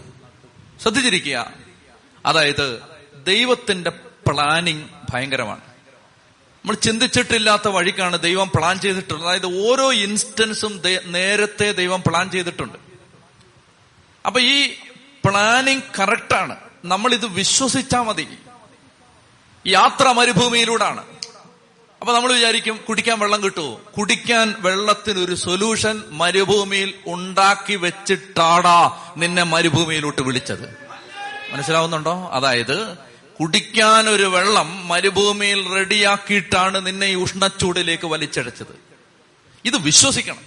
ശ്രദ്ധിച്ചിരിക്കുക. 0.86 1.52
അതായത് 2.26 2.82
ദൈവത്തിന്റെ 3.26 3.90
പ്ലാനിങ് 4.28 4.90
ഭയങ്കരമാണ്. 5.10 5.62
നമ്മൾ 5.62 6.74
ചിന്തിച്ചിട്ടില്ലാത്ത 6.74 7.68
വഴിക്കാണ് 7.68 8.20
ദൈവം 8.20 8.52
പ്ലാൻ 8.56 8.80
ചെയ്തിട്ടുള്ളത്. 8.80 9.28
അതായത് 9.28 9.68
ഓരോ 9.68 9.94
ഇൻസ്റ്റൻസും 9.94 10.82
നേരത്തെ 11.06 11.72
ദൈവം 11.72 12.04
പ്ലാൻ 12.08 12.30
ചെയ്തിട്ടുണ്ട്. 12.30 12.78
അപ്പൊ 14.26 14.40
ഈ 14.40 14.74
പ്ലാനിങ് 15.26 15.82
കറക്റ്റാണ് 16.00 16.56
നമ്മൾ 16.86 17.14
ഇത് 17.14 17.26
വിശ്വസിച്ചാൽ 17.26 18.02
മതി. 18.02 18.28
യാത്ര 19.68 20.12
മരുഭൂമിയിലൂടാണ് 20.12 21.15
അപ്പൊ 22.06 22.16
നമ്മൾ 22.16 22.34
വിചാരിക്കും 22.34 22.80
കുടിക്കാൻ 22.90 23.20
വെള്ളം 23.20 23.44
കിട്ടുമോ 23.44 23.82
കുടിക്കാൻ 23.98 24.56
വെള്ളത്തിന് 24.60 25.20
ഒരു 25.20 25.36
സൊല്യൂഷൻ 25.36 26.04
മരുഭൂമിയിൽ 26.10 26.94
ഉണ്ടാക്കി 27.08 27.76
വെച്ചിട്ടാടാ 27.76 29.02
നിന്നെ 29.18 29.44
മരുഭൂമിയിലോട്ട് 29.44 30.22
വിളിച്ചത്. 30.22 30.78
മനസ്സിലാവുന്നുണ്ടോ? 31.52 32.30
അതായത് 32.32 32.98
കുടിക്കാൻ 33.40 34.10
ഒരു 34.10 34.24
വെള്ളം 34.24 34.88
മരുഭൂമിയിൽ 34.88 35.74
റെഡിയാക്കിയിട്ടാണ് 35.74 36.86
നിന്നെ 36.86 37.08
ഈ 37.08 37.16
ഉഷ്ണച്ചൂടിലേക്ക് 37.16 38.08
വലിച്ചടച്ചത്. 38.08 38.76
ഇത് 39.66 39.78
വിശ്വസിക്കണം. 39.78 40.40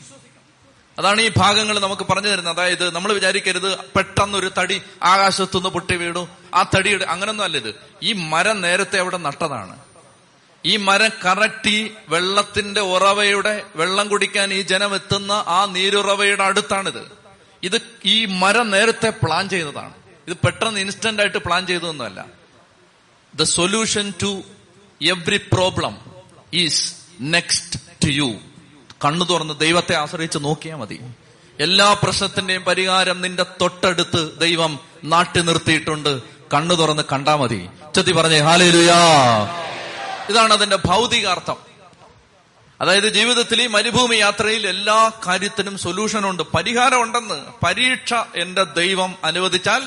അതാണ് 0.98 1.20
ഈ 1.20 1.30
ഭാഗങ്ങൾ 1.36 1.78
നമുക്ക് 1.78 2.02
പറഞ്ഞു 2.02 2.28
തരുന്നത്. 2.28 2.60
അതായത് 2.60 2.94
നമ്മൾ 2.94 3.12
വിചാരിക്കരുത് 3.12 3.78
പെട്ടെന്നൊരു 3.78 4.50
തടി 4.58 4.82
ആകാശത്തുനിന്ന് 5.02 5.68
പൊട്ടി 5.68 5.96
വീണു. 5.96 6.28
ആ 6.54 6.70
തടിയുടെ 6.76 7.04
അങ്ങനൊന്നും 7.04 7.44
അല്ല 7.44 7.56
ഇത്. 7.56 7.74
ഈ 8.02 8.12
മരം 8.12 8.60
നേരത്തെ 8.60 8.98
അവിടെ 8.98 9.16
നട്ടതാണ്. 9.16 9.87
ഈ 10.68 10.76
മരം 10.76 11.10
കറക്റ്റ് 11.24 11.70
ഈ 11.70 11.90
വെള്ളത്തിന്റെ 12.08 12.80
ഉറവയുടെ 12.80 13.62
വെള്ളം 13.76 14.08
കുടിക്കാൻ 14.08 14.52
ഈ 14.52 14.62
ജനം 14.62 14.94
എത്തുന്ന 14.94 15.32
ആ 15.32 15.64
നീരുറവയുടെ 15.64 16.42
അടുത്താണിത്. 16.42 17.02
ഇത് 17.62 17.80
ഈ 18.04 18.24
മരം 18.24 18.70
നേരത്തെ 18.70 19.10
പ്ലാൻ 19.10 19.48
ചെയ്തതാണ്. 19.48 19.92
ഇത് 20.28 20.36
പെട്ടെന്ന് 20.44 20.80
ഇൻസ്റ്റന്റ് 20.80 21.22
ആയിട്ട് 21.22 21.38
plan 21.38 21.66
ചെയ്തതൊന്നുമല്ല. 21.66 22.26
The 23.34 23.42
solution 23.42 24.12
to 24.22 24.42
every 25.02 25.36
problem 25.36 25.96
is 26.54 26.94
next 27.20 27.80
to 28.04 28.10
you 28.10 28.34
കണ്ണു 29.04 29.24
തുറന്ന് 29.24 29.54
ദൈവത്തെ 29.58 29.94
ആശ്രയിച്ച് 29.96 30.38
നോക്കിയാൽ 30.38 30.76
മതി. 30.76 31.00
എല്ലാ 31.60 31.92
പ്രശ്നത്തിന്റെയും 31.92 32.62
പരിഹാരം 32.62 33.20
നിന്റെ 33.20 33.46
തൊട്ടടുത്ത് 33.60 34.38
ദൈവം 34.38 34.78
നാട്ടി 35.04 35.40
നിർത്തിയിട്ടുണ്ട്. 35.40 36.22
കണ്ണു 36.54 36.74
തുറന്ന് 36.74 37.02
കണ്ടാ 37.12 37.36
മതി. 37.36 37.68
ചെത്തി 37.94 38.12
പറഞ്ഞേ 38.12 38.38
ഹാലേലുയാ 38.38 38.98
ഇതാണ് 40.30 40.52
അതിന്റെ 40.52 40.76
ഭൗതികാർത്ഥം. 40.76 41.56
അതായത് 42.80 43.08
ജീവിതത്തിൽ 43.08 43.62
ഈ 43.62 43.66
മരുഭൂമി 43.66 44.16
യാത്രയിൽ 44.16 44.66
എല്ലാ 44.66 45.10
കാര്യത്തിനും 45.26 45.78
പരിഹാരം 46.42 47.02
ഉണ്ടെന്ന് 47.02 47.64
പരീക്ഷ 47.64 48.14
എന്റെ 48.14 48.64
ദൈവം 48.64 49.14
അനുവദിച്ചാൽ 49.24 49.82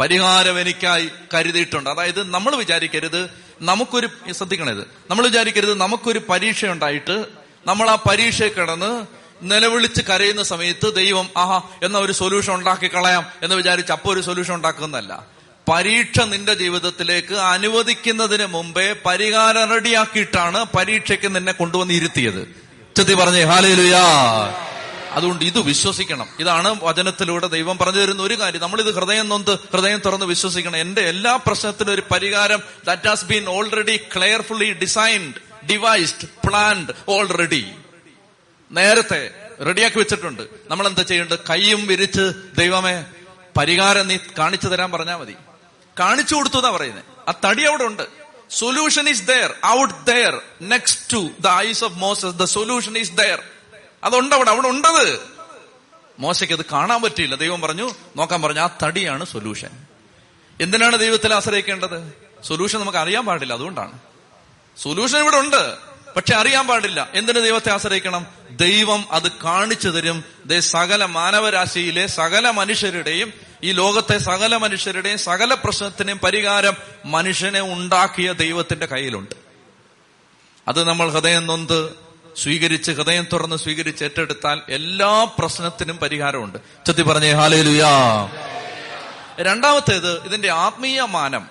പരിഹാരം 0.00 0.60
എനിക്കായി 0.60 1.10
കരുതിയിട്ടുണ്ട്. 1.34 1.90
അതായത് 1.90 2.30
നമ്മൾ 2.30 2.56
വിചാരിക്കരുത് 2.56 3.30
നമുക്കൊരു 3.60 4.08
ശ്രദ്ധിക്കണത്. 4.32 4.80
നമ്മൾ 5.10 5.24
വിചാരിക്കരുത് 5.24 5.74
നമുക്കൊരു 5.74 6.20
പരീക്ഷ 6.28 6.64
ഉണ്ടായിട്ട് 6.64 7.26
നമ്മൾ 7.66 7.90
ആ 7.90 7.94
പരീക്ഷ 8.10 8.42
കിടന്ന് 8.42 9.06
നിലവിളിച്ച് 9.42 10.02
കരയുന്ന 10.02 10.42
സമയത്ത് 10.42 10.94
ദൈവം 10.94 11.28
ആഹാ 11.36 11.62
എന്ന 11.82 11.98
ഒരു 11.98 12.12
സൊല്യൂഷൻ 12.12 12.54
ഉണ്ടാക്കി 12.54 12.94
കളയാം 12.94 13.26
എന്ന് 13.42 13.56
വിചാരിച്ച് 13.56 13.92
അപ്പോൾ 13.92 14.14
ഒരു 14.14 14.20
സൊല്യൂഷൻ 14.20 14.54
ഉണ്ടാക്കുന്നതല്ല. 14.54 15.37
പരീക്ഷ 15.68 16.20
നിന്റെ 16.20 16.54
ജീവിതത്തിലേക്ക് 16.54 17.34
അനുവദിക്കുന്നതിന് 17.34 18.46
മുമ്പേ 18.46 18.94
പരിഹാരം 19.06 19.70
റെഡിയാക്കിയിട്ടാണ് 19.70 20.64
പരീക്ഷയ്ക്ക് 20.64 21.36
നിന്നെ 21.36 21.52
കൊണ്ടുവന്ന് 21.52 21.94
ഇരുത്തിയത് 21.94 22.48
ചെത്തി 22.96 23.14
പറഞ്ഞേ 23.14 23.42
ഹാലേലുയാ. 23.42 24.02
അതുകൊണ്ട് 25.10 25.44
ഇത് 25.44 25.60
വിശ്വസിക്കണം. 25.60 26.26
ഇതാണ് 26.40 26.76
വചനത്തിലൂടെ 26.82 27.46
ദൈവം 27.46 27.78
പറഞ്ഞു 27.78 28.00
തരുന്ന 28.00 28.22
ഒരു 28.22 28.40
കാര്യം. 28.40 28.60
നമ്മൾ 28.60 28.80
ഇത് 28.80 28.94
ഹൃദയം 28.94 29.28
നൊന്ത് 29.28 29.50
ഹൃദയം 29.50 30.00
തുറന്ന് 30.06 30.26
വിശ്വസിക്കണം. 30.26 30.76
എന്റെ 30.76 31.00
എല്ലാ 31.00 31.36
പ്രശ്നത്തിനും 31.36 31.94
ഒരു 31.94 32.02
പരിഹാരം 32.10 32.62
that 32.86 33.08
has 33.08 33.24
been 33.24 33.48
already 33.48 33.96
carefully 33.96 34.72
designed 34.72 35.66
devised 35.70 36.48
planned 36.48 36.92
already 37.08 37.66
നേരത്തെ 38.72 39.30
റെഡിയാക്കി 39.66 39.98
വെച്ചിട്ടുണ്ട്. 39.98 40.42
നമ്മൾ 40.70 40.86
എന്താ 40.86 41.02
ചെയ്യേണ്ടത്? 41.02 41.38
കൈയും 41.50 41.86
വിരിച്ച് 41.86 42.32
ദൈവമേ 42.58 43.04
പരിഹാരം 43.58 44.08
നീ 44.08 44.16
കാണിച്ചു 44.38 44.66
തരാൻ 44.66 44.92
പറഞ്ഞാൽ 44.92 45.16
മതി. 45.16 45.34
കാണിച്ചു 45.98 46.34
കൊടുത്തു 46.34 46.56
എന്നാ 46.56 46.70
പറയുന്നത് 46.70 47.04
ആ 47.28 47.34
തടി 47.44 47.62
അവിടെ 47.62 47.84
ഉണ്ട്. 47.84 48.08
Solution 48.50 49.08
is 49.08 49.22
there 49.22 49.54
out 49.66 50.06
there 50.06 50.42
next 50.62 51.12
to 51.12 51.30
the 51.40 51.48
eyes 51.48 51.84
of 51.84 51.92
Moses 51.92 52.38
the 52.38 52.44
solution 52.44 52.98
is 52.98 53.12
there 53.12 53.42
അതുണ്ട് 54.04 54.34
അവിടെ 54.34 54.50
അവിടെ 54.50 54.68
ഉണ്ടത്. 54.68 55.20
മോശയ്ക്ക് 56.18 56.54
അത് 56.54 56.64
കാണാൻ 56.72 57.02
പറ്റിയില്ല. 57.02 57.34
ദൈവം 57.34 57.60
പറഞ്ഞു 57.60 57.90
നോക്കാൻ 58.16 58.42
പറഞ്ഞു 58.42 58.60
ആ 58.60 58.68
തടിയാണ് 58.82 59.24
സൊല്യൂഷൻ 59.24 59.70
എന്തിനാണ് 60.60 60.98
ദൈവത്തിൽ 60.98 61.34
ആശ്രയിക്കേണ്ടത്? 61.34 62.12
സൊല്യൂഷൻ 62.44 62.80
നമുക്ക് 62.80 62.98
അറിയാൻ 62.98 63.26
പാടില്ല 63.26 63.52
അതുകൊണ്ടാണ്. 63.52 63.98
സൊല്യൂഷൻ 64.82 65.18
ഇവിടെ 65.18 65.36
ഉണ്ട് 65.36 65.76
പക്ഷെ 66.16 66.34
അറിയാൻ 66.34 66.66
പാടില്ല. 66.66 67.10
എന്തിനു 67.14 67.40
ദൈവത്തെ 67.40 67.72
ആശ്രയിക്കണം? 67.72 68.26
ദൈവം 68.50 69.04
അത് 69.10 69.32
കാണിച്ചു 69.32 69.88
തരും. 69.88 70.24
ദേ 70.46 70.60
സകല 70.60 71.04
മാനവരാശിയിലെ 71.04 72.06
സകല 72.06 72.50
മനുഷ്യരുടെയും 72.50 73.47
ഈ 73.62 73.72
ലോകത്തെ 73.72 74.18
സകല 74.18 74.56
മനുഷ്യരുടെയും 74.56 75.18
സകല 75.18 75.54
പ്രശ്നത്തിനെയും 75.54 76.18
പരിഹാരം 76.18 76.76
മനുഷ്യനെ 77.04 77.60
ഉണ്ടാക്കിയ 77.60 78.32
ദൈവത്തിന്റെ 78.32 78.86
കയ്യിലുണ്ട്. 78.86 79.34
അത് 80.68 80.84
നമ്മൾ 80.84 81.10
ഹൃദയം 81.10 81.46
നൊന്ത് 81.46 81.96
സ്വീകരിച്ച് 82.36 82.92
ഹൃദയം 82.92 83.26
തുറന്ന് 83.32 83.56
സ്വീകരിച്ച് 83.56 84.04
ഏറ്റെടുത്താൽ 84.04 84.62
എല്ലാ 84.68 85.24
പ്രശ്നത്തിനും 85.38 85.96
പരിഹാരമുണ്ട്. 85.96 86.58
ചത്തി 86.86 87.02
പറഞ്ഞേ 87.02 87.32
ഹാലേലുയാ. 87.32 87.88
രണ്ടാമത്തേത് 89.40 90.24
ഇതിന്റെ 90.24 90.50
ആത്മീയ 90.50 91.00
മാനം. 91.00 91.48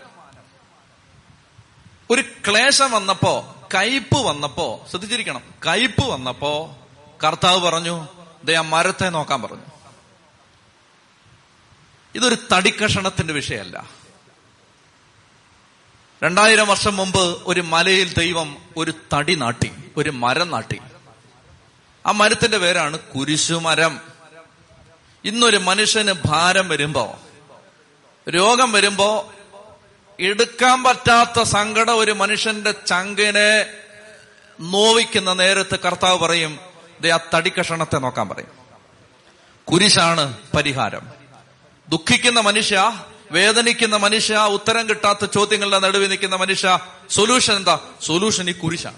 ഒരു 2.10 2.22
ക്ലേശം 2.22 2.92
വന്നപ്പോ 2.92 3.56
കയ്പ് 3.76 4.18
വന്നപ്പോ 4.18 4.86
ശ്രദ്ധിച്ചിരിക്കണം 4.90 5.42
കയ്പ് 5.68 6.04
വന്നപ്പോ 6.04 6.78
കർത്താവ് 7.24 7.62
പറഞ്ഞു 7.62 8.08
ദേ 8.44 8.56
ആ 8.56 8.62
മരത്തെ 8.62 9.10
നോക്കാൻ 9.10 9.42
പറഞ്ഞു. 9.42 9.77
ഇതൊരു 12.18 12.38
തടിക്കഷണത്തിന്റെ 12.54 13.34
വിഷയമല്ല 13.34 13.90
രണ്ടായിരം 16.24 16.68
വർഷം 16.68 16.96
മുമ്പ് 16.96 17.42
ഒരു 17.46 17.62
മലയിൽ 17.62 18.14
ദൈവം 18.18 18.58
ഒരു 18.78 18.94
തടി 19.14 19.36
നാട്ടി 19.36 19.72
ഒരു 19.98 20.10
മരം 20.10 20.50
നാട്ടി. 20.50 20.80
ആ 22.06 22.12
മരത്തിന്റെ 22.12 22.58
പേരാണ് 22.58 23.00
കുരിശുമരം. 23.00 24.02
ഇന്നൊരു 25.26 25.58
മനുഷ്യന് 25.58 26.14
ഭാരം 26.26 26.70
വരുമ്പോ 26.70 27.20
രോഗം 28.30 28.72
വരുമ്പോ 28.72 29.34
എടുക്കാൻ 30.20 30.84
പറ്റാത്ത 30.84 31.42
സങ്കടം 31.42 31.98
ഒരു 31.98 32.12
മനുഷ്യന്റെ 32.12 32.72
ചങ്കിനെ 32.72 33.74
നോവിക്കുന്ന 34.60 35.34
നേരത്ത് 35.34 35.80
കർത്താവ് 35.80 36.20
പറയും 36.20 36.60
ആ 37.14 37.20
തടിക്കഷണത്തെ 37.34 37.98
നോക്കാൻ 37.98 38.30
പറയും. 38.30 38.50
കുരിശാണ് 39.64 40.38
പരിഹാരം. 40.56 41.17
ദുഃഖിക്കുന്ന 41.90 42.40
മനുഷ്യ 42.40 43.02
വേദനിക്കുന്ന 43.32 43.96
മനുഷ്യ 43.96 44.36
ഉത്തരം 44.36 44.90
കിട്ടാത്ത 44.90 45.26
ചോദ്യങ്ങളുടെ 45.26 45.80
നടുവിൽ 45.80 46.10
നിൽക്കുന്ന 46.10 46.36
മനുഷ്യ 46.36 46.80
സൊല്യൂഷൻ 47.10 47.56
എന്താ? 47.56 47.80
സൊല്യൂഷൻ 48.06 48.50
ഈ 48.50 48.52
കുരിശാണ്. 48.52 48.98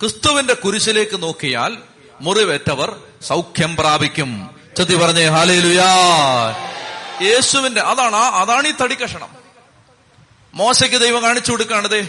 ക്രിസ്തുവിന്റെ 0.00 0.54
കുരിശിലേക്ക് 0.54 1.22
നോക്കിയാൽ 1.22 1.76
മുറിവേറ്റവർ 2.20 2.96
സൗഖ്യം 3.22 3.76
പ്രാപിക്കും. 3.76 4.50
ചതി 4.76 4.94
പറഞ്ഞേ 4.94 5.26
ഹാലേലുയാ 5.26 5.88
യേശുവിന്റെ 7.22 7.80
അതാണ് 7.80 8.16
അതാണ് 8.16 8.68
ഈ 8.68 8.72
തടിക്കഷണം. 8.82 9.28
മോശയ്ക്ക് 10.54 10.96
ദൈവം 10.96 11.22
കാണിച്ചു 11.22 11.50
കൊടുക്കാണതേ 11.50 12.08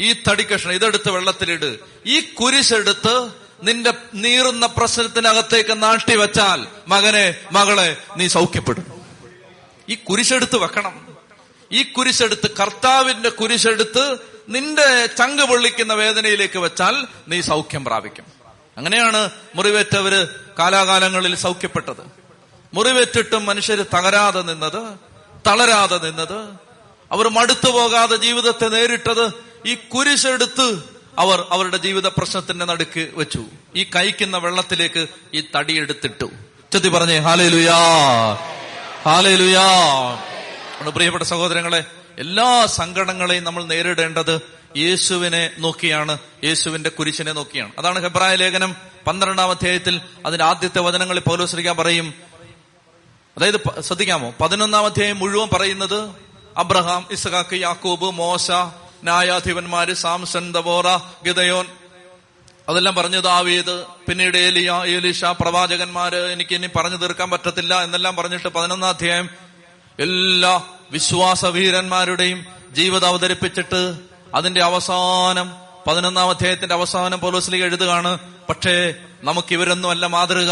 ഈ 0.00 0.12
തടിക്കഷണം 0.12 0.72
ഇതെടുത്ത് 0.72 1.10
വെള്ളത്തിലിട്. 1.10 1.78
ഈ 2.06 2.20
കുരിശെടുത്ത് 2.20 3.28
നിന്റെ 3.62 3.92
നീറുന്ന 4.14 4.66
പ്രശ്നത്തിനകത്തേക്ക് 4.66 5.82
നാട്ടി 5.82 6.16
വെച്ചാൽ 6.16 6.66
മകനെ 6.88 7.34
മകളെ 7.52 7.96
നീ 8.16 8.28
സൗഖ്യപ്പെടും. 8.28 8.89
ഈ 9.90 9.94
കുരിശെടുത്ത് 9.94 10.56
വെക്കണം. 10.56 11.16
ഈ 11.72 11.82
കുരിശെടുത്ത് 11.82 12.50
കർത്താവിന്റെ 12.50 13.28
കുരിശെടുത്ത് 13.28 14.16
നിന്റെ 14.48 15.06
ചങ്ക് 15.06 15.42
പൊള്ളിക്കുന്ന 15.42 15.94
വേദനയിലേക്ക് 15.94 16.58
വെച്ചാൽ 16.58 17.06
നീ 17.28 17.40
സൗഖ്യം 17.40 17.84
പ്രാപിക്കും. 17.84 18.24
അങ്ങനെയാണ് 18.76 19.30
മുറിവേറ്റവര് 19.54 20.26
കാലാകാലങ്ങളിൽ 20.58 21.34
സൗഖ്യപ്പെട്ടത്. 21.34 22.02
മുറിവേറ്റിട്ടും 22.74 23.46
മനുഷ്യർ 23.46 23.86
തകരാതെ 23.94 24.42
നിന്നത് 24.42 24.98
തളരാതെ 25.46 25.98
നിന്നത് 25.98 26.38
അവർ 27.12 27.28
മടുത്തു 27.28 27.70
പോകാതെ 27.70 28.16
ജീവിതത്തെ 28.16 28.68
നേരിട്ടത് 28.68 29.32
ഈ 29.66 29.74
കുരിശെടുത്ത് 29.74 30.84
അവർ 31.18 31.46
അവരുടെ 31.50 31.76
ജീവിത 31.76 32.06
പ്രശ്നത്തിന്റെ 32.06 32.64
നടുക്ക് 32.64 33.10
വെച്ചു. 33.14 33.44
ഈ 33.76 33.84
കഴിക്കുന്ന 33.84 34.38
വെള്ളത്തിലേക്ക് 34.38 35.06
ഈ 35.34 35.44
തടിയെടുത്തിട്ടു. 35.56 36.30
ചെത്തി 36.72 36.88
പറഞ്ഞേ 36.88 37.18
ഹാലേലുയാ. 39.04 39.60
ഹാലേലുയാ 39.60 40.90
പ്രിയപ്പെട്ട 40.90 41.24
സഹോദരങ്ങളെ 41.24 41.84
എല്ലാ 42.18 42.66
സങ്കടങ്ങളെയും 42.66 43.44
നമ്മൾ 43.44 43.64
നേരിടേണ്ടത് 43.64 44.40
യേശുവിനെ 44.76 45.50
നോക്കിയാണ് 45.58 46.18
യേശുവിന്റെ 46.44 46.90
കുരിശിനെ 46.90 47.32
നോക്കിയാണ്. 47.32 47.72
അതാണ് 47.78 48.02
ഹെബ്രായ 48.02 48.34
ലേഖനം 48.34 48.76
പന്ത്രണ്ടാം 49.06 49.50
അധ്യായത്തിൽ 49.50 50.00
അതിന്റെ 50.26 50.44
ആദ്യത്തെ 50.44 50.80
വചനങ്ങളിൽ 50.80 51.20
പൗലോസ്ലിക്കാൻ 51.20 51.76
പറയും. 51.76 52.14
അതായത് 53.36 53.80
ശ്രദ്ധിക്കാമോ? 53.80 54.34
പതിനൊന്നാം 54.40 54.84
അധ്യായം 54.84 55.18
മുഴുവൻ 55.18 55.48
പറയുന്നത് 55.52 56.10
അബ്രഹാം 56.56 57.06
ഇസ്ഹാക്ക് 57.10 57.56
യാക്കൂബ് 57.56 58.04
മോശ 58.04 58.50
ന്യായാധിപന്മാര് 59.02 59.94
സാംസൺ 59.94 60.52
ദബോറ 60.52 60.96
ഗിതയോൻ 61.26 61.66
അതെല്ലാം 62.70 62.94
പറഞ്ഞു 62.94 63.20
ദാവീദ്. 63.20 63.84
പിന്നീട് 64.08 64.36
ഏലിയ 64.36 64.82
ഏലിഷ 64.86 65.24
പ്രവാചകന്മാര് 65.24 66.32
എനിക്ക് 66.32 66.54
ഇനി 66.54 66.66
പറഞ്ഞു 66.66 66.96
തീർക്കാൻ 66.96 67.30
പറ്റത്തില്ല 67.30 67.82
എന്നെല്ലാം 67.82 68.16
പറഞ്ഞിട്ട് 68.16 68.48
പതിനൊന്നാം 68.48 68.88
അധ്യായം 68.88 69.30
എല്ലാ 69.98 70.62
വിശ്വാസ 70.90 71.44
വീരന്മാരുടെയും 71.44 72.46
ജീവിതം 72.72 73.08
അവതരിപ്പിച്ചിട്ട് 73.08 73.94
അതിന്റെ 74.34 74.62
അവസാനം 74.62 75.52
പതിനൊന്നാം 75.86 76.30
അധ്യായത്തിന്റെ 76.30 76.74
അവസാനം 76.74 77.20
പോലീസിലേക്ക് 77.20 77.66
എഴുതുകയാണ് 77.66 78.18
പക്ഷേ 78.48 78.94
നമുക്ക് 79.22 79.52
ഇവരൊന്നും 79.52 79.90
അല്ല 79.90 80.06
മാതൃക. 80.06 80.50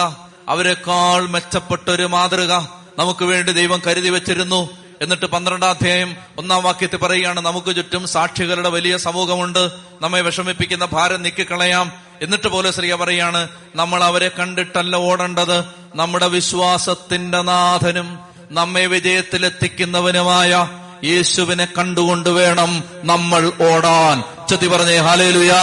അവരെക്കാൾ 0.48 1.28
മെച്ചപ്പെട്ട 1.28 1.90
ഒരു 1.90 2.02
മാതൃക. 2.02 2.52
നമുക്ക് 2.98 3.24
വേണ്ടി 3.24 3.52
ദൈവം 3.52 3.82
കരുതി 3.86 4.08
വെച്ചിരുന്നു. 4.08 4.68
എന്നിട്ട് 5.00 5.26
പന്ത്രണ്ടാം 5.26 5.70
അധ്യായം 5.70 6.16
ഒന്നാം 6.38 6.62
വാക്യത്തിൽ 6.62 6.96
പറയുകയാണ് 6.96 7.40
നമുക്ക് 7.40 7.76
ചുറ്റും 7.76 8.08
സാക്ഷികളുടെ 8.08 8.68
വലിയ 8.68 8.96
സമൂഹമുണ്ട്. 8.96 9.70
നമ്മെ 10.00 10.20
വിഷമിപ്പിക്കുന്ന 10.20 10.84
ഭാരം 10.84 11.22
നീക്കിക്കളയാം. 11.22 12.07
എന്നിട്ട് 12.22 12.48
പോലെ 12.48 12.70
ശ്രീയ 12.70 12.94
പറയാണ് 12.94 13.48
നമ്മൾ 13.74 14.04
അവരെ 14.04 14.30
കണ്ടിട്ടല്ല 14.38 14.96
ഓടേണ്ടത്. 14.96 15.64
നമ്മുടെ 15.94 16.28
വിശ്വാസത്തിന്റെ 16.28 17.42
നാഥനും 17.42 18.18
നമ്മെ 18.50 18.86
വിജയത്തിലെത്തിക്കുന്നവനുമായ 18.86 20.68
യേശുവിനെ 21.04 21.68
കണ്ടുകൊണ്ട് 21.78 22.30
വേണം 22.30 22.84
നമ്മൾ 23.02 23.52
ഓടാൻ. 23.62 24.22
ചെത്തി 24.48 24.66
പറഞ്ഞേ 24.66 24.96
ഹാലേലുയാ 24.96 25.62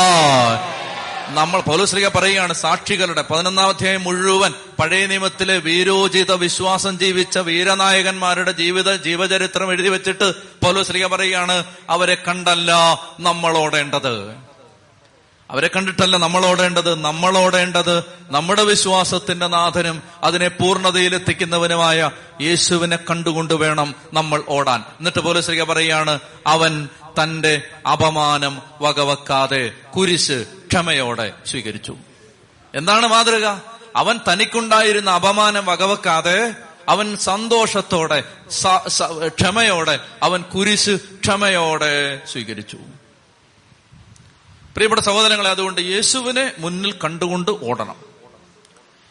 നമ്മൾ 1.27 1.61
പൗലശ്രീക 1.61 2.07
പറയുകയാണ് 2.07 2.53
സാക്ഷികളുടെ 2.53 3.23
പതിനൊന്നാം 3.31 3.69
അധ്യായം 3.69 4.03
മുഴുവൻ 4.03 4.53
പഴയ 4.79 5.05
നിയമത്തിലെ 5.05 5.57
വീരോചിത 5.57 6.31
വിശ്വാസം 6.31 6.99
ജീവിച്ച 6.99 7.37
വീരനായകന്മാരുടെ 7.37 8.51
ജീവിത 8.51 8.95
ജീവചരിത്രം 8.95 9.71
എഴുതി 9.71 9.89
വെച്ചിട്ട് 9.89 10.35
പൗലശ്രീക 10.35 11.05
പറയുകയാണ് 11.05 11.63
അവരെ 11.89 12.17
കണ്ടല്ല 12.27 12.71
നമ്മൾ 13.19 13.57
ഓടേണ്ടത്. 13.57 14.44
അവരെ 15.55 15.69
കണ്ടിട്ടല്ല 15.75 16.17
നമ്മൾ 16.17 16.45
ഓടേണ്ടത് 16.45 16.95
നമ്മൾ 17.01 17.37
ഓടേണ്ടത് 17.37 18.03
നമ്മുടെ 18.27 18.63
വിശ്വാസത്തിന്റെ 18.63 19.47
നാഥനും 19.47 20.03
അതിനെ 20.23 20.47
പൂർണതയിലെത്തിക്കുന്നവനുമായ 20.47 22.11
യേശുവിനെ 22.41 22.95
കണ്ടുകൊണ്ട് 22.95 23.53
വേണം 23.53 23.95
നമ്മൾ 24.13 24.43
ഓടാൻ. 24.49 24.81
എന്നിട്ട് 24.81 25.19
പോലെ 25.19 25.41
ശ്രീക 25.41 25.63
പറയാണ് 25.63 26.19
അവൻ 26.47 26.89
തന്റെ 27.23 27.61
അപമാനം 27.91 28.61
വകവെക്കാതെ 28.81 29.71
കുരിശ് 29.97 30.45
ക്ഷമയോടെ 30.67 31.33
സ്വീകരിച്ചു. 31.45 31.95
എന്താണ് 32.75 33.07
മാതൃക? 33.07 33.45
അവൻ 33.95 34.19
തനിക്കുണ്ടായിരുന്ന 34.31 35.09
അപമാനം 35.09 35.65
വകവെക്കാതെ 35.65 36.55
അവൻ 36.89 37.17
സന്തോഷത്തോടെ 37.17 38.23
ക്ഷമയോടെ 39.27 39.99
അവൻ 40.23 40.41
കുരിശ് 40.41 40.95
ക്ഷമയോടെ 40.95 42.21
സ്വീകരിച്ചു. 42.31 42.77
പ്രിയപ്പെട്ട 44.75 45.01
സഹോദരങ്ങളെ 45.01 45.49
അതുകൊണ്ട് 45.49 45.81
യേശുവിനെ 45.81 46.51
മുന്നിൽ 46.57 46.91
കണ്ടുകൊണ്ട് 47.03 47.51
ഓടണം. 47.51 47.95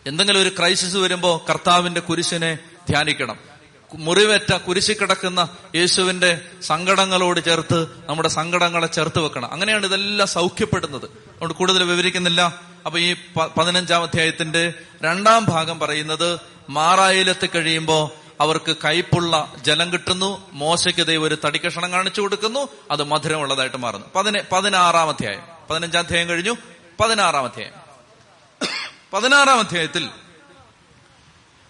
എന്തെങ്കിലും 0.06 0.42
ഒരു 0.42 0.48
ക്രൈസിസ് 0.48 0.96
വരുമ്പോ 0.96 1.44
കർത്താവിന്റെ 1.50 2.00
കുരിശിനെ 2.00 2.58
ധ്യാനിക്കണം. 2.88 3.38
മുറിവേറ്റ 3.94 4.52
കുരിശി 4.52 4.92
കിടക്കുന്ന 4.92 5.48
യേശുവിന്റെ 5.74 6.40
സങ്കടങ്ങളോട് 6.62 7.44
ചേർത്ത് 7.44 7.86
നമ്മുടെ 8.06 8.28
സങ്കടങ്ങളെ 8.28 8.86
ചേർത്ത് 8.86 9.18
വെക്കണം. 9.18 9.52
അങ്ങനെയാണ് 9.52 9.86
ഇതെല്ലാം 9.86 10.28
സൗഖ്യപ്പെടുന്നത്. 10.28 11.04
അതുകൊണ്ട് 11.04 11.54
കൂടുതൽ 11.54 11.82
വിവരിക്കുന്നില്ല. 11.82 12.60
അപ്പൊ 12.86 12.98
ഈ 12.98 13.16
പതിനഞ്ചാം 13.58 14.02
അധ്യായത്തിന്റെ 14.02 14.72
രണ്ടാം 15.04 15.44
ഭാഗം 15.44 15.78
പറയുന്നത് 15.78 16.40
മാറായിലെത്തി 16.70 17.46
കഴിയുമ്പോൾ 17.46 18.10
അവർക്ക് 18.40 18.76
കയ്പുള്ള 18.84 19.52
ജലം 19.64 19.92
കിട്ടുന്നു 19.92 20.50
മോശയ്ക്ക് 20.52 21.06
ദൈവം 21.06 21.22
ഒരു 21.22 21.38
തടിക്കഷണം 21.44 21.92
കാണിച്ചു 21.92 22.20
കൊടുക്കുന്നു 22.20 22.68
അത് 22.90 23.04
മധുരമുള്ളതായിട്ട് 23.04 23.76
മാറുന്നു. 23.76 24.06
പതിന 24.14 24.42
പതിനാറാം 24.52 25.08
അധ്യായം. 25.08 25.53
പതിനഞ്ചാം 25.70 26.04
അധ്യായം 26.04 26.28
കഴിഞ്ഞു. 26.28 26.56
പതിനാറാം 27.00 27.44
അധ്യായം 27.44 27.72
പതിനാറാം 29.12 29.58
അധ്യായത്തിൽ 29.58 30.10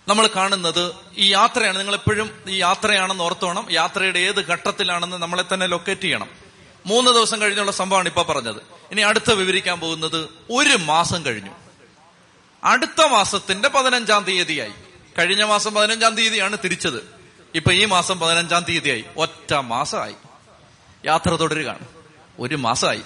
നമ്മൾ 0.08 0.26
കാണുന്നത് 0.26 0.94
ഈ 1.16 1.32
യാത്രയാണ്. 1.32 1.78
നിങ്ങൾ 1.78 1.94
എപ്പോഴും 1.94 2.42
ഈ 2.48 2.56
യാത്രയാണെന്ന് 2.56 3.24
ഓർത്തോണം. 3.24 3.66
യാത്രയുടെ 3.70 4.18
ഏത് 4.18 4.40
ഘട്ടത്തിലാണെന്ന് 4.40 5.16
നമ്മളെ 5.16 5.44
തന്നെ 5.54 5.66
ലൊക്കേറ്റ് 5.66 6.02
ചെയ്യണം. 6.02 6.28
മൂന്ന് 6.86 7.10
ദിവസം 7.10 7.40
കഴിഞ്ഞുള്ള 7.40 7.72
സംഭവമാണ് 7.72 8.08
ഇപ്പൊ 8.08 8.22
പറഞ്ഞത്. 8.22 8.56
ഇനി 8.90 9.00
അടുത്ത 9.00 9.32
വിവരിക്കാൻ 9.32 9.80
പോകുന്നത് 9.80 10.28
ഒരു 10.50 10.76
മാസം 10.76 11.24
കഴിഞ്ഞു. 11.24 11.50
അടുത്ത 12.64 13.06
മാസത്തിന്റെ 13.06 13.68
പതിനഞ്ചാം 13.68 14.24
തീയതിയായി. 14.24 14.72
കഴിഞ്ഞ 15.18 15.44
മാസം 15.44 15.74
പതിനഞ്ചാം 15.74 16.16
തീയതിയാണ് 16.16 16.56
തിരിച്ചത്. 16.64 17.14
ഇപ്പൊ 17.54 17.72
ഈ 17.72 17.84
മാസം 17.84 18.20
പതിനഞ്ചാം 18.20 18.64
തീയതിയായി. 18.64 19.04
ഒറ്റ 19.16 19.54
മാസമായി. 19.54 20.14
യാത്ര 21.06 21.30
തുടരുകയാണ്. 21.30 21.86
ഒരു 22.38 22.56
മാസമായി. 22.56 23.02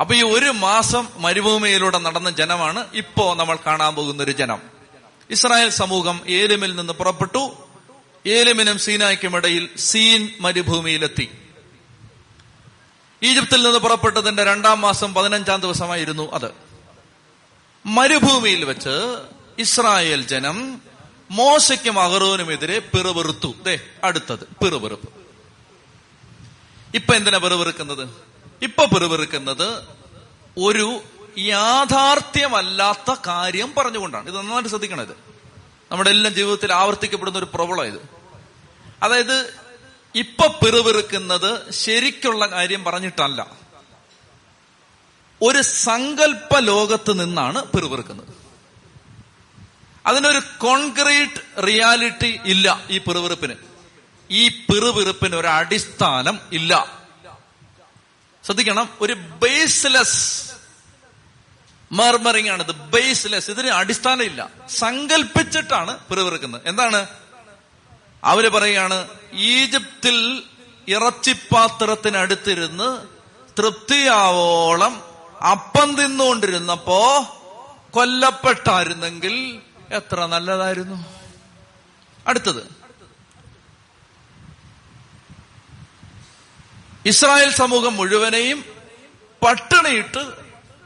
അപ്പൊ 0.00 0.14
ഈ 0.14 0.22
ഒരു 0.22 0.50
മാസം 0.50 1.08
മരുഭൂമിയിലൂടെ 1.16 1.98
നടന്ന 1.98 2.30
ജനമാണ് 2.30 2.86
ഇപ്പോ 2.94 3.34
നമ്മൾ 3.34 3.58
കാണാൻ 3.66 3.94
പോകുന്ന 3.94 4.22
ഒരു 4.22 4.30
ജനം. 4.30 4.62
ഇസ്രായേൽ 5.30 5.70
സമൂഹം 5.70 6.20
ഏലിമിൽ 6.28 6.76
നിന്ന് 6.76 6.92
പുറപ്പെട്ടു. 6.92 7.68
ഏലിമിനും 8.26 8.78
സീനായ്ക്കുമിടയിൽ 8.78 9.68
സീൻ 9.76 10.30
മരുഭൂമിയിലെത്തി. 10.40 11.28
ഈജിപ്തിൽ 13.22 13.62
നിന്ന് 13.62 13.78
പുറപ്പെട്ടതിന്റെ 13.78 14.44
രണ്ടാം 14.44 14.80
മാസം 14.80 15.14
പതിനഞ്ചാം 15.14 15.60
ദിവസമായിരുന്നു 15.60 16.32
അത്. 16.32 16.50
മരുഭൂമിയിൽ 17.86 18.64
വെച്ച് 18.64 19.18
ഇസ്രായേൽ 19.58 20.26
ജനം 20.26 20.82
മോശയ്ക്കും 21.30 22.00
അഹറോനുമെതിരെ 22.00 22.78
പിറുപിറുത്തു. 22.78 23.54
ദേ 23.62 23.80
അടുത്തത് 24.04 24.44
പിറുപിറുപ്പ്. 24.64 25.08
ഇപ്പൊ 26.94 27.14
എന്തിനാ 27.14 27.38
പിറുപിറുക്കുന്നത്? 27.38 28.29
ഇപ്പൊ 28.62 28.84
പിറുപിറുക്കുന്നത് 28.84 29.84
ഒരു 30.58 31.02
യാഥാർത്ഥ്യമല്ലാത്ത 31.38 33.14
കാര്യം 33.26 33.74
പറഞ്ഞുകൊണ്ടാണ്. 33.78 34.28
ഇത് 34.28 34.38
നന്നായിട്ട് 34.38 34.68
ശ്രദ്ധിക്കണം 34.68 35.02
ഇത്. 35.02 35.16
നമ്മുടെ 35.90 36.10
എല്ലാം 36.10 36.34
ജീവിതത്തിൽ 36.34 36.72
ആവർത്തിക്കപ്പെടുന്ന 36.72 37.38
ഒരു 37.38 37.46
പ്രോബ്ലം 37.54 37.84
ഇത്. 37.84 38.00
അതായത് 39.02 39.54
ഇപ്പൊ 40.14 40.46
പിറുപിറുക്കുന്നത് 40.46 41.70
ശരിക്കുള്ള 41.70 42.46
കാര്യം 42.46 42.84
പറഞ്ഞിട്ടല്ല. 42.84 43.56
ഒരു 45.42 45.62
സങ്കല്പ 45.62 46.58
ലോകത്ത് 46.58 47.20
നിന്നാണ് 47.20 47.64
പിറുപിറുക്കുന്നത്. 47.64 48.28
അതിനൊരു 50.06 50.40
കോൺക്രീറ്റ് 50.58 51.66
റിയാലിറ്റി 51.66 52.40
ഇല്ല 52.44 52.84
ഈ 52.90 52.98
പിറുപിറുപ്പിന്. 52.98 53.54
ഈ 54.30 54.48
പിറുപിറുപ്പിന് 54.48 55.36
ഒരു 55.36 55.46
അടിസ്ഥാനം 55.46 56.38
ഇല്ല. 56.52 56.99
ശ്രദ്ധിക്കണം 58.50 58.88
ഒരു 59.00 59.12
ബേസ്ലെസ് 59.12 60.50
മർമറിംഗ് 61.92 62.50
ആണ് 62.50 62.62
ഇത് 62.62 62.72
ബേസ്ലെസ് 62.72 63.50
ഇതിന് 63.50 63.68
അടിസ്ഥാനമില്ല. 63.68 64.50
സങ്കല്പിച്ചിട്ടാണ് 64.68 65.98
പിറവിറക്കുന്നത് 65.98 66.60
എന്താണ്? 66.66 67.06
അവർ 68.24 68.48
പറയുകയാണ് 68.48 69.08
ഈജിപ്തിൽ 69.32 70.42
ഇറച്ചിപ്പാത്രത്തിനടുത്തിരുന്ന് 70.88 73.06
തൃപ്തിയാവോളം 73.58 75.02
അപ്പം 75.50 75.96
തിന്നുകൊണ്ടിരുന്നപ്പോ 75.96 77.24
കൊല്ലപ്പെട്ടായിരുന്നെങ്കിൽ 77.90 79.60
എത്ര 79.90 80.26
നല്ലതായിരുന്നു. 80.26 81.04
അടുത്തത്. 82.26 82.79
ഇസ്രായേൽ 87.06 87.50
സമൂഹം 87.50 87.96
മുഴുവനെയും 87.96 88.64
പട്ടിണിയിട്ട് 89.42 90.32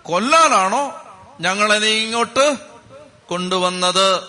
കൊല്ലാനാണോ 0.02 1.00
ഞങ്ങളെ 1.40 1.78
നീ 1.78 1.88
ഇങ്ങോട്ട് 1.88 2.56
കൊണ്ടുവന്നത്? 3.26 4.28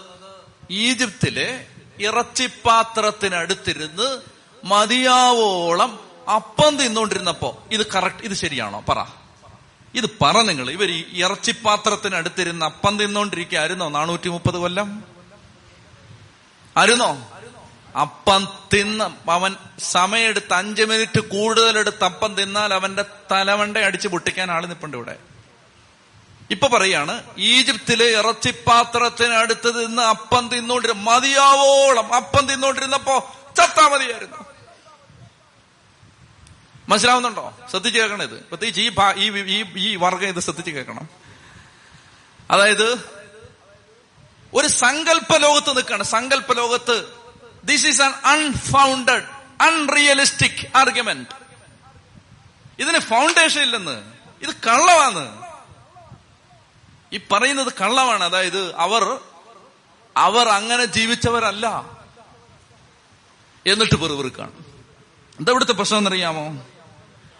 ഈജിപ്തിലെ 0.71 1.65
ഇറച്ചിപ്പാത്രത്തിനടുത്തിരുന്ന് 1.99 4.21
മതിയാവോളം 4.63 5.99
അപ്പം 6.35 6.77
തിന്നുകൊണ്ടിരുന്നപ്പോ 6.77 7.63
ഇത് 7.71 7.91
കറക്റ്റ് 7.91 8.21
ഇത് 8.21 8.33
ശരിയാണോ? 8.33 8.83
പറ. 8.89 9.05
ഇത് 9.95 10.05
പറ 10.21 10.41
നിങ്ങൾ 10.41 10.71
ഇവർ 10.71 10.91
ഈ 10.91 11.05
ഇറച്ചിപ്പാത്രത്തിനടുത്തിരുന്ന് 11.13 12.65
അപ്പം 12.65 12.99
തിന്നോണ്ടിരിക്കായിരുന്നോ 12.99 13.89
നാനൂറ്റി 13.89 14.29
മുപ്പത് 14.29 14.55
കൊല്ലം? 14.55 15.03
ആയിരുന്നോ? 16.77 17.34
അപ്പം 17.99 18.47
തിന്ന് 18.73 19.31
അവൻ 19.31 19.55
സമയെടുത്ത് 19.79 20.53
അഞ്ചു 20.53 20.83
മിനിറ്റ് 20.83 21.19
കൂടുതലെടുത്ത് 21.19 22.03
അപ്പം 22.03 22.35
തിന്നാൽ 22.35 22.73
അവന്റെ 22.73 23.05
തലവണ്ട 23.31 23.77
അടിച്ച് 23.77 24.07
പൊട്ടിക്കാൻ 24.07 24.51
ആൾ 24.51 24.65
നിപ്പുണ്ട് 24.65 24.97
ഇവിടെ. 24.97 25.17
ഇപ്പൊ 26.51 26.67
പറയാണ് 26.67 27.23
ഈജിപ്തിലെ 27.37 28.05
ഇറച്ചിപ്പാത്രത്തിനടുത്ത് 28.05 29.87
നിന്ന് 29.87 30.01
അപ്പം 30.01 30.49
തിന്നോണ്ടിരുന്ന 30.49 31.01
മതിയാവോളം 31.01 32.13
അപ്പം 32.13 32.47
തിന്നോണ്ടിരുന്നപ്പോ 32.47 33.35
ചത്താ 33.57 33.87
മതിയായിരുന്നു. 33.87 34.37
മനസ്സിലാവുന്നുണ്ടോ? 36.89 37.57
ശ്രദ്ധിച്ച് 37.69 37.99
കേൾക്കണം 37.99 38.23
ഇത്. 38.23 38.43
പ്രത്യേകിച്ച് 38.43 38.81
ഈ 39.17 39.29
ഈ 39.29 39.65
ഈ 39.77 39.95
വർഗം 39.95 40.27
ഇത് 40.27 40.39
ശ്രദ്ധിച്ച് 40.39 40.71
കേൾക്കണം. 40.71 41.09
അതായത് 42.51 43.09
ഒരു 44.53 44.67
സങ്കല്പ 44.67 45.37
ലോകത്ത് 45.37 45.75
നിൽക്കുകയാണ്. 45.75 46.03
സങ്കല്പ 46.03 46.53
ലോകത്ത് 46.53 47.24
this 47.65 47.85
is 47.87 48.01
an 48.01 48.13
unfounded 48.25 49.25
unrealistic 49.61 50.77
argument 50.77 51.29
ഇതിന് 52.79 52.99
ഫൗണ്ടേഷൻ 52.99 53.61
ഇല്ലെന്ന്. 53.61 54.13
ഇത് 54.41 54.49
കള്ളമാണ് 54.67 55.41
ഈ 57.13 57.19
പറയുന്നത് 57.31 57.73
കള്ളമാണ് 57.81 58.23
അതായത് 58.23 58.75
അവർ 58.75 59.19
അവർ 60.17 60.49
അങ്ങനെ 60.49 60.85
ജീവിച്ചവരല്ല 60.85 61.95
എന്നിട്ട് 63.65 63.95
പെറുപെറുക്കാണ് 63.95 64.51
എന്താ 65.39 65.51
ഇവിടുത്തെ 65.51 65.73
പ്രശ്നം 65.73 65.97
എന്നറിയാമോ? 65.97 66.65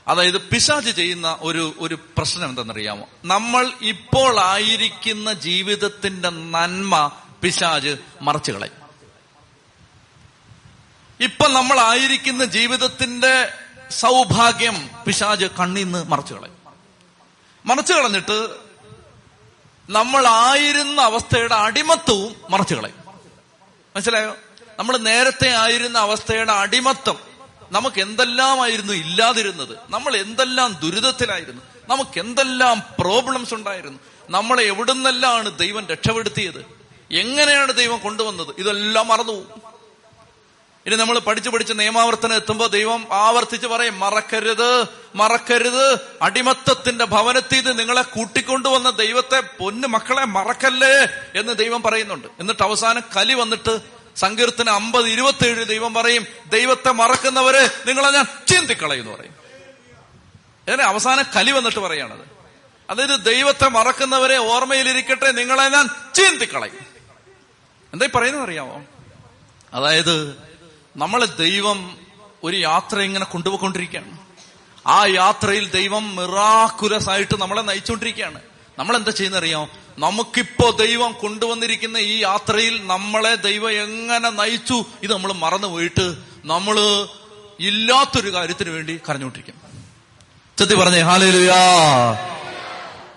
അതായത് 0.07 0.41
പിശാജ് 0.41 0.89
ചെയ്യുന്ന 0.91 1.37
ഒരു 1.41 1.75
ഒരു 1.79 1.95
പ്രശ്നം 2.17 2.49
എന്തെന്നറിയാമോ 2.49 3.09
നമ്മൾ 3.25 3.73
ഇപ്പോൾ 3.81 4.39
ആയിരിക്കുന്ന 4.39 5.33
ജീവിതത്തിന്റെ 5.33 6.29
നന്മ 6.29 7.11
പിശാജ് 7.41 7.97
മറച്ചു 8.21 8.51
കളയും. 8.51 8.84
ഇപ്പൊ 11.19 11.47
നമ്മൾ 11.47 11.79
ആയിരിക്കുന്ന 11.79 12.45
ജീവിതത്തിന്റെ 12.45 13.53
സൗഭാഗ്യം 13.91 14.89
പിശാജ് 15.07 15.45
കണ്ണിന്ന് 15.45 16.03
മറച്ചു 16.03 16.33
കളയും. 16.33 16.57
മറച്ചു 17.65 17.93
കളഞ്ഞിട്ട് 17.93 18.49
നമ്മൾ 19.89 20.27
ആയിരുന്ന 20.27 21.01
അവസ്ഥയുടെ 21.01 21.55
അടിമത്വവും 21.55 22.35
മറച്ചു 22.49 22.75
കളയും. 22.75 22.95
മനസ്സിലായോ? 23.95 24.35
നമ്മൾ 24.79 24.97
നേരത്തെ 24.97 25.55
ആയിരുന്ന 25.55 25.97
അവസ്ഥയുടെ 25.97 26.51
അടിമത്തം 26.51 27.17
നമുക്ക് 27.71 28.01
എന്തെല്ലാമായിരുന്നു 28.01 28.93
ഇല്ലാതിരുന്നത്? 28.93 29.77
നമ്മൾ 29.89 30.15
എന്തെല്ലാം 30.15 30.79
ദുരിതത്തിലായിരുന്നു? 30.83 31.61
നമുക്ക് 31.89 32.19
എന്തെല്ലാം 32.19 32.83
പ്രോബ്ലംസ് 32.99 33.53
ഉണ്ടായിരുന്നു? 33.53 33.99
നമ്മളെ 34.29 34.63
എവിടുന്നെല്ലാണ് 34.63 35.57
ദൈവം 35.57 35.87
രക്ഷപ്പെടുത്തിയത്? 35.87 36.65
എങ്ങനെയാണ് 37.11 37.73
ദൈവം 37.73 37.99
കൊണ്ടുവന്നത്? 37.99 38.55
ഇതെല്ലാം 38.57 39.07
മറന്നു 39.07 39.65
ഇനി 40.85 40.95
നമ്മൾ 40.95 41.19
പഠിച്ചു 41.19 41.49
പഠിച്ച് 41.49 41.73
നിയമാവർത്തനം 41.75 42.35
എത്തുമ്പോൾ 42.35 42.67
ദൈവം 42.67 43.07
ആവർത്തിച്ച് 43.11 43.67
പറയും 43.67 43.99
മറക്കരുത് 43.99 44.87
മറക്കരുത്. 45.15 45.99
അടിമത്തത്തിന്റെ 46.21 47.05
ഭവനത്തിൽ 47.05 47.57
ഇത് 47.57 47.79
നിങ്ങളെ 47.79 48.01
കൂട്ടിക്കൊണ്ടുവന്ന 48.01 48.89
ദൈവത്തെ 48.89 49.43
പൊന്നു 49.59 49.87
മക്കളെ 49.87 50.25
മറക്കല്ലേ? 50.25 51.07
എന്ന് 51.39 51.53
ദൈവം 51.53 51.81
പറയുന്നുണ്ട്. 51.81 52.27
എന്നിട്ട് 52.39 52.63
അവസാനം 52.63 53.01
കലി 53.15 53.33
വന്നിട്ട് 53.33 53.79
സങ്കീർത്തന 54.15 54.69
അമ്പത് 54.69 55.07
ഇരുപത്തിയേഴ് 55.07 55.65
ദൈവം 55.65 55.93
പറയും 55.93 56.27
ദൈവത്തെ 56.47 56.91
മറക്കുന്നവരെ 56.91 57.69
നിങ്ങളെ 57.87 58.11
ഞാൻ 58.11 58.25
ചിന്തിക്കളയെന്ന് 58.47 59.11
പറയും. 59.11 59.35
ഇതിനെ 60.67 60.83
അവസാനം 60.83 61.23
കലി 61.35 61.51
വന്നിട്ട് 61.51 61.79
പറയാണത് 61.79 62.27
അതായത് 62.89 63.23
ദൈവത്തെ 63.23 63.67
മറക്കുന്നവരെ 63.67 64.37
ഓർമ്മയിലിരിക്കട്ടെ 64.37 65.31
നിങ്ങളെ 65.31 65.69
ഞാൻ 65.69 65.87
ചിന്തിക്കളയും. 66.13 66.85
എന്തായി 67.93 68.17
പറയുന്നത് 68.17 68.43
അറിയാമോ? 68.43 68.83
അതായത് 69.73 70.45
നമ്മളെ 70.95 71.25
ദൈവം 71.25 71.97
ഒരു 72.43 72.57
യാത്ര 72.57 72.99
ഇങ്ങനെ 72.99 73.25
കൊണ്ടുപോയിക്കൊണ്ടിരിക്കുകയാണ്. 73.25 74.17
ആ 74.87 75.05
യാത്രയിൽ 75.05 75.69
ദൈവം 75.69 76.15
മിറാക്കുലസ് 76.15 77.09
ആയിട്ട് 77.09 77.41
നമ്മളെ 77.41 77.61
നയിച്ചുകൊണ്ടിരിക്കുകയാണ് 77.61 78.41
നമ്മൾ 78.79 78.95
എന്താ 78.95 79.11
ചെയ്യുന്ന 79.11 79.37
അറിയാം 79.37 79.67
നമുക്കിപ്പോ 79.97 80.69
ദൈവം 80.69 81.11
കൊണ്ടുവന്നിരിക്കുന്ന 81.11 81.97
ഈ 81.97 82.21
യാത്രയിൽ 82.21 82.87
നമ്മളെ 82.87 83.35
ദൈവം 83.35 83.71
എങ്ങനെ 83.71 84.29
നയിച്ചു? 84.29 84.85
ഇത് 85.03 85.13
നമ്മൾ 85.13 85.33
മറന്നു 85.33 85.67
പോയിട്ട് 85.67 86.15
നമ്മൾ 86.45 86.79
ഇല്ലാത്തൊരു 87.59 88.33
കാര്യത്തിന് 88.33 88.69
വേണ്ടി 88.69 88.99
കരഞ്ഞുകൊണ്ടിരിക്കും 89.09 89.55
ചെത്തി 90.57 90.75
പറഞ്ഞേ 90.75 90.99
ഹാലേ 90.99 91.31
ലുയാ 91.31 91.61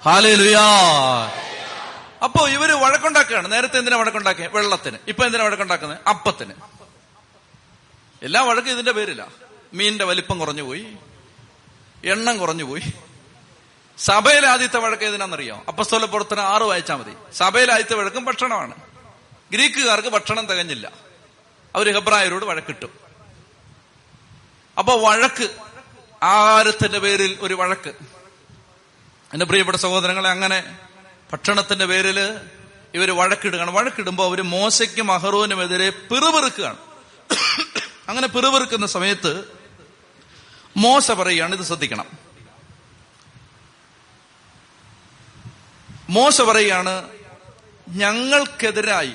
ഹാലേ 0.04 0.34
ലുയാ 0.34 0.66
അപ്പോ 2.24 2.48
ഇവർ 2.48 2.70
വഴക്കുണ്ടാക്കുകയാണ്. 2.72 3.52
നേരത്തെ 3.52 3.78
എന്തിനാ 3.78 3.96
വഴക്കുണ്ടാക്കിയത് 3.96 4.56
വെള്ളത്തിന്. 4.56 4.98
ഇപ്പൊ 5.08 5.24
എന്തിനാ 5.24 5.44
വഴക്കുണ്ടാക്കുന്നത്? 5.44 5.98
അപ്പത്തിന്. 6.08 6.52
എല്ലാ 8.22 8.42
വഴക്കും 8.42 8.70
ഇതിന്റെ 8.70 8.92
പേരില്ല 8.92 9.28
മീനിന്റെ 9.74 10.04
വലിപ്പം 10.04 10.38
കുറഞ്ഞു 10.38 10.62
പോയി 10.62 10.96
എണ്ണം 12.04 12.38
കുറഞ്ഞു 12.38 12.64
പോയി. 12.64 12.82
സഭയിലെ 13.98 14.48
ആദ്യത്തെ 14.48 14.78
വഴക്ക് 14.78 15.04
ഏതിനാണെന്നറിയോ 15.04 15.64
അപ്പസ്തോല 15.68 16.04
പുറത്തിന് 16.04 16.40
ആറ് 16.40 16.62
വായിച്ചാൽ 16.62 16.96
മതി. 16.96 17.12
സഭയിലെ 17.32 17.72
ആദ്യത്തെ 17.72 17.94
വഴക്കും 17.94 18.24
ഭക്ഷണമാണ്. 18.24 18.74
ഗ്രീക്കുകാർക്ക് 19.52 20.08
ഭക്ഷണം 20.08 20.46
തികഞ്ഞില്ല. 20.46 20.92
അവർ 21.74 21.94
ഹെബ്രായരോട് 21.94 22.44
വഴക്കിട്ടു. 22.44 22.86
അപ്പൊ 24.78 25.10
വഴക്ക് 25.10 25.50
ആഹാരത്തിന്റെ 26.22 26.98
പേരിൽ 26.98 27.38
ഒരു 27.40 27.54
വഴക്ക്. 27.54 27.90
എന്റെ 29.32 29.46
പ്രിയപ്പെട്ട 29.46 29.78
സഹോദരങ്ങളെ 29.78 30.30
അങ്ങനെ 30.30 30.78
ഭക്ഷണത്തിന്റെ 31.32 31.86
പേരിൽ 31.86 32.38
ഇവർ 32.94 33.10
വഴക്കിടുകയാണ്. 33.10 33.70
വഴക്കിടുമ്പോ 33.70 34.24
അവർ 34.24 34.42
മോശയ്ക്കും 34.42 35.12
അഹറോനുമെതിരെ 35.12 35.90
പിറുപിറുക്കുകയാണ്. 35.90 36.76
അങ്ങനെ 38.08 38.28
പിറുപിറുക്കുന്ന 38.28 38.86
സമയത്ത് 38.86 39.58
മോശ 40.76 41.10
പറയുകയാണ് 41.10 41.54
ഇത് 41.54 41.62
ശ്രദ്ധിക്കണം. 41.62 42.06
മോശ 46.10 46.40
പറയുകയാണ് 46.40 47.08
ഞങ്ങൾക്കെതിരായി 47.88 49.14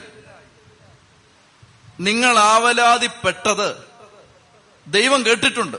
നിങ്ങൾ 2.00 2.40
ആവലാതിപ്പെട്ടത് 2.40 3.84
ദൈവം 4.88 5.26
കേട്ടിട്ടുണ്ട്. 5.26 5.78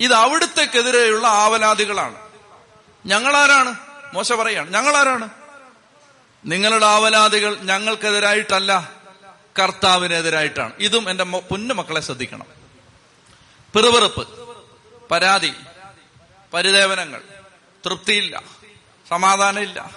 ഇത് 0.00 0.12
അവിടുത്തേക്കെതിരെയുള്ള 0.12 1.26
ആവലാതികളാണ്. 1.26 2.18
ഞങ്ങളാരാണ്? 3.06 3.74
മോശ 4.14 4.32
പറയാണ് 4.32 4.70
ഞങ്ങളാരാണ്? 4.70 5.28
നിങ്ങളുടെ 6.44 6.86
ആവലാതികൾ 6.86 7.58
ഞങ്ങൾക്കെതിരായിട്ടല്ല. 7.58 8.93
കർത്താവിനെതിരായിട്ടാണ്. 9.58 10.72
ഇതും 10.78 11.10
എന്റെ 11.10 11.24
പൊന്നു 11.24 11.74
മക്കളെ 11.74 12.00
ശ്രദ്ധിക്കണം. 12.00 12.46
പിറുപിറുപ്പ് 13.74 14.28
പരാതി 15.10 15.52
പരിദേവനങ്ങൾ 16.54 17.22
തൃപ്തിയില്ല 17.86 18.42
സമാധാനമില്ല. 19.08 19.90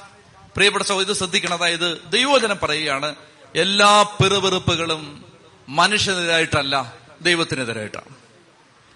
പ്രിയപ്പെട്ട 0.56 0.86
സഹോദരി 0.86 1.10
ഇത് 1.10 1.18
ശ്രദ്ധിക്കണം 1.18 1.54
അതായത് 1.54 2.02
ദൈവവചനം 2.10 2.60
പറയുകയാണ് 2.64 3.16
എല്ലാ 3.56 4.02
പിറുപിറുപ്പുകളും 4.02 5.26
മനുഷ്യനെതിരായിട്ടല്ല 5.70 6.94
ദൈവത്തിനെതിരായിട്ടാണ്. 7.22 8.16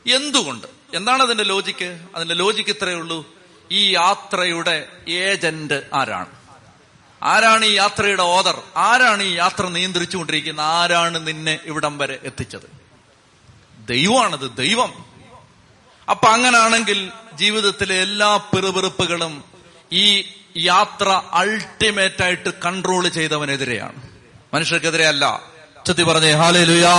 എന്തുകൊണ്ട്? 0.10 0.68
എന്താണ് 0.94 1.22
അതിന്റെ 1.22 1.44
ലോജിക്ക് 1.44 2.02
അതിന്റെ 2.16 2.36
ലോജിക്ക് 2.36 2.70
ഇത്രയേ 2.70 2.96
ഉള്ളൂ. 2.96 3.26
ഈ 3.72 3.94
യാത്രയുടെ 3.94 4.88
ഏജന്റ് 5.10 5.90
ആരാണ്? 5.94 6.41
ആരാണ് 7.24 7.66
ഈ 7.66 7.74
യാത്രയുടെ 7.74 8.24
ഓദർ? 8.24 8.62
ആരാണ് 8.78 9.24
ഈ 9.24 9.32
യാത്ര 9.34 9.68
നിയന്ത്രിച്ചുകൊണ്ടിരിക്കുന്നത് 9.68 10.66
ആരാണ് 10.66 11.28
നിന്നെ 11.28 11.60
ഇവിടം 11.66 11.98
വരെ 11.98 12.20
എത്തിച്ചത്? 12.24 12.82
ദൈവമാണത് 13.88 14.58
ദൈവം. 14.58 15.06
അപ്പൊ 16.10 16.28
അങ്ങനാണെങ്കിൽ 16.28 17.12
ജീവിതത്തിലെ 17.34 18.02
എല്ലാ 18.02 18.38
പിറുപിറുപ്പുകളും 18.38 19.44
ഈ 19.92 20.24
യാത്ര 20.58 21.22
അൾട്ടിമേറ്റ് 21.34 22.24
ആയിട്ട് 22.24 22.50
കൺട്രോൾ 22.66 23.08
ചെയ്തവനെതിരെയാണ്. 23.08 24.12
മനുഷ്യർക്കെതിരെ 24.54 25.08
അല്ല. 25.08 25.52
ചത്തി 25.88 26.04
പറഞ്ഞേ 26.04 26.32
ഹാലേ 26.32 26.64
ലുയാ 26.64 26.94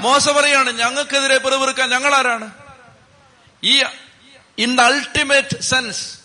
മോശ 0.00 0.28
പറയാണ് 0.28 0.70
ഞങ്ങൾക്കെതിരെ 0.70 1.38
പിറുപിറുക്കാൻ 1.38 1.90
ഞങ്ങൾ 1.90 2.14
ആരാണ് 2.14 2.50
ഈ 3.64 3.82
ഇൻ 4.58 4.76
ദ 4.76 4.80
അൾട്ടിമേറ്റ് 4.80 5.60
സെൻസ് 5.60 6.17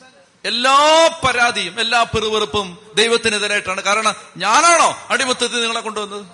എല്ലാ 0.46 1.08
പരാതിയും 1.28 1.80
എല്ലാ 1.80 2.04
പെറുവെറുപ്പും 2.04 2.78
ദൈവത്തിനെതിരായിട്ടാണ്. 2.96 3.82
കാരണം 3.82 4.16
ഞാനാണോ 4.38 5.08
അടിമത്തത്തിൽ 5.10 5.62
നിങ്ങളെ 5.62 5.80
കൊണ്ടുവന്നത്? 5.80 6.26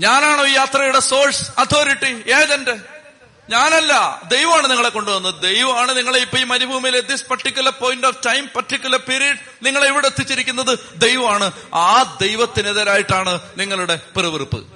ഞാനാണോ 0.00 0.46
ഈ 0.46 0.52
യാത്രയുടെ 0.52 0.98
സോഴ്സ് 0.98 1.50
അതോറിറ്റി 1.58 2.30
ഏജന്റ്? 2.30 2.94
ഞാനല്ല. 3.50 4.22
ദൈവമാണ് 4.28 4.70
നിങ്ങളെ 4.70 4.88
കൊണ്ടുവന്നത്. 4.88 5.34
ദൈവമാണ് 5.42 5.96
നിങ്ങളെ 5.96 6.18
ഇപ്പൊ 6.18 6.38
ഈ 6.38 6.44
മരുഭൂമിയിൽ 6.44 7.00
this 7.00 7.24
particular 7.24 7.72
point 7.72 8.06
of 8.06 8.26
time 8.26 8.48
particular 8.56 8.98
period 8.98 9.36
നിങ്ങളെ 9.62 9.88
ഇവിടെ 9.88 10.06
എത്തിച്ചിരിക്കുന്നത്. 10.06 10.78
ദൈവമാണ്. 10.96 11.52
ആ 11.74 12.18
ദൈവത്തിനെതിരായിട്ടാണ് 12.20 13.40
നിങ്ങളുടെ 13.56 14.00
പെറുവെറുപ്പ് 14.16 14.66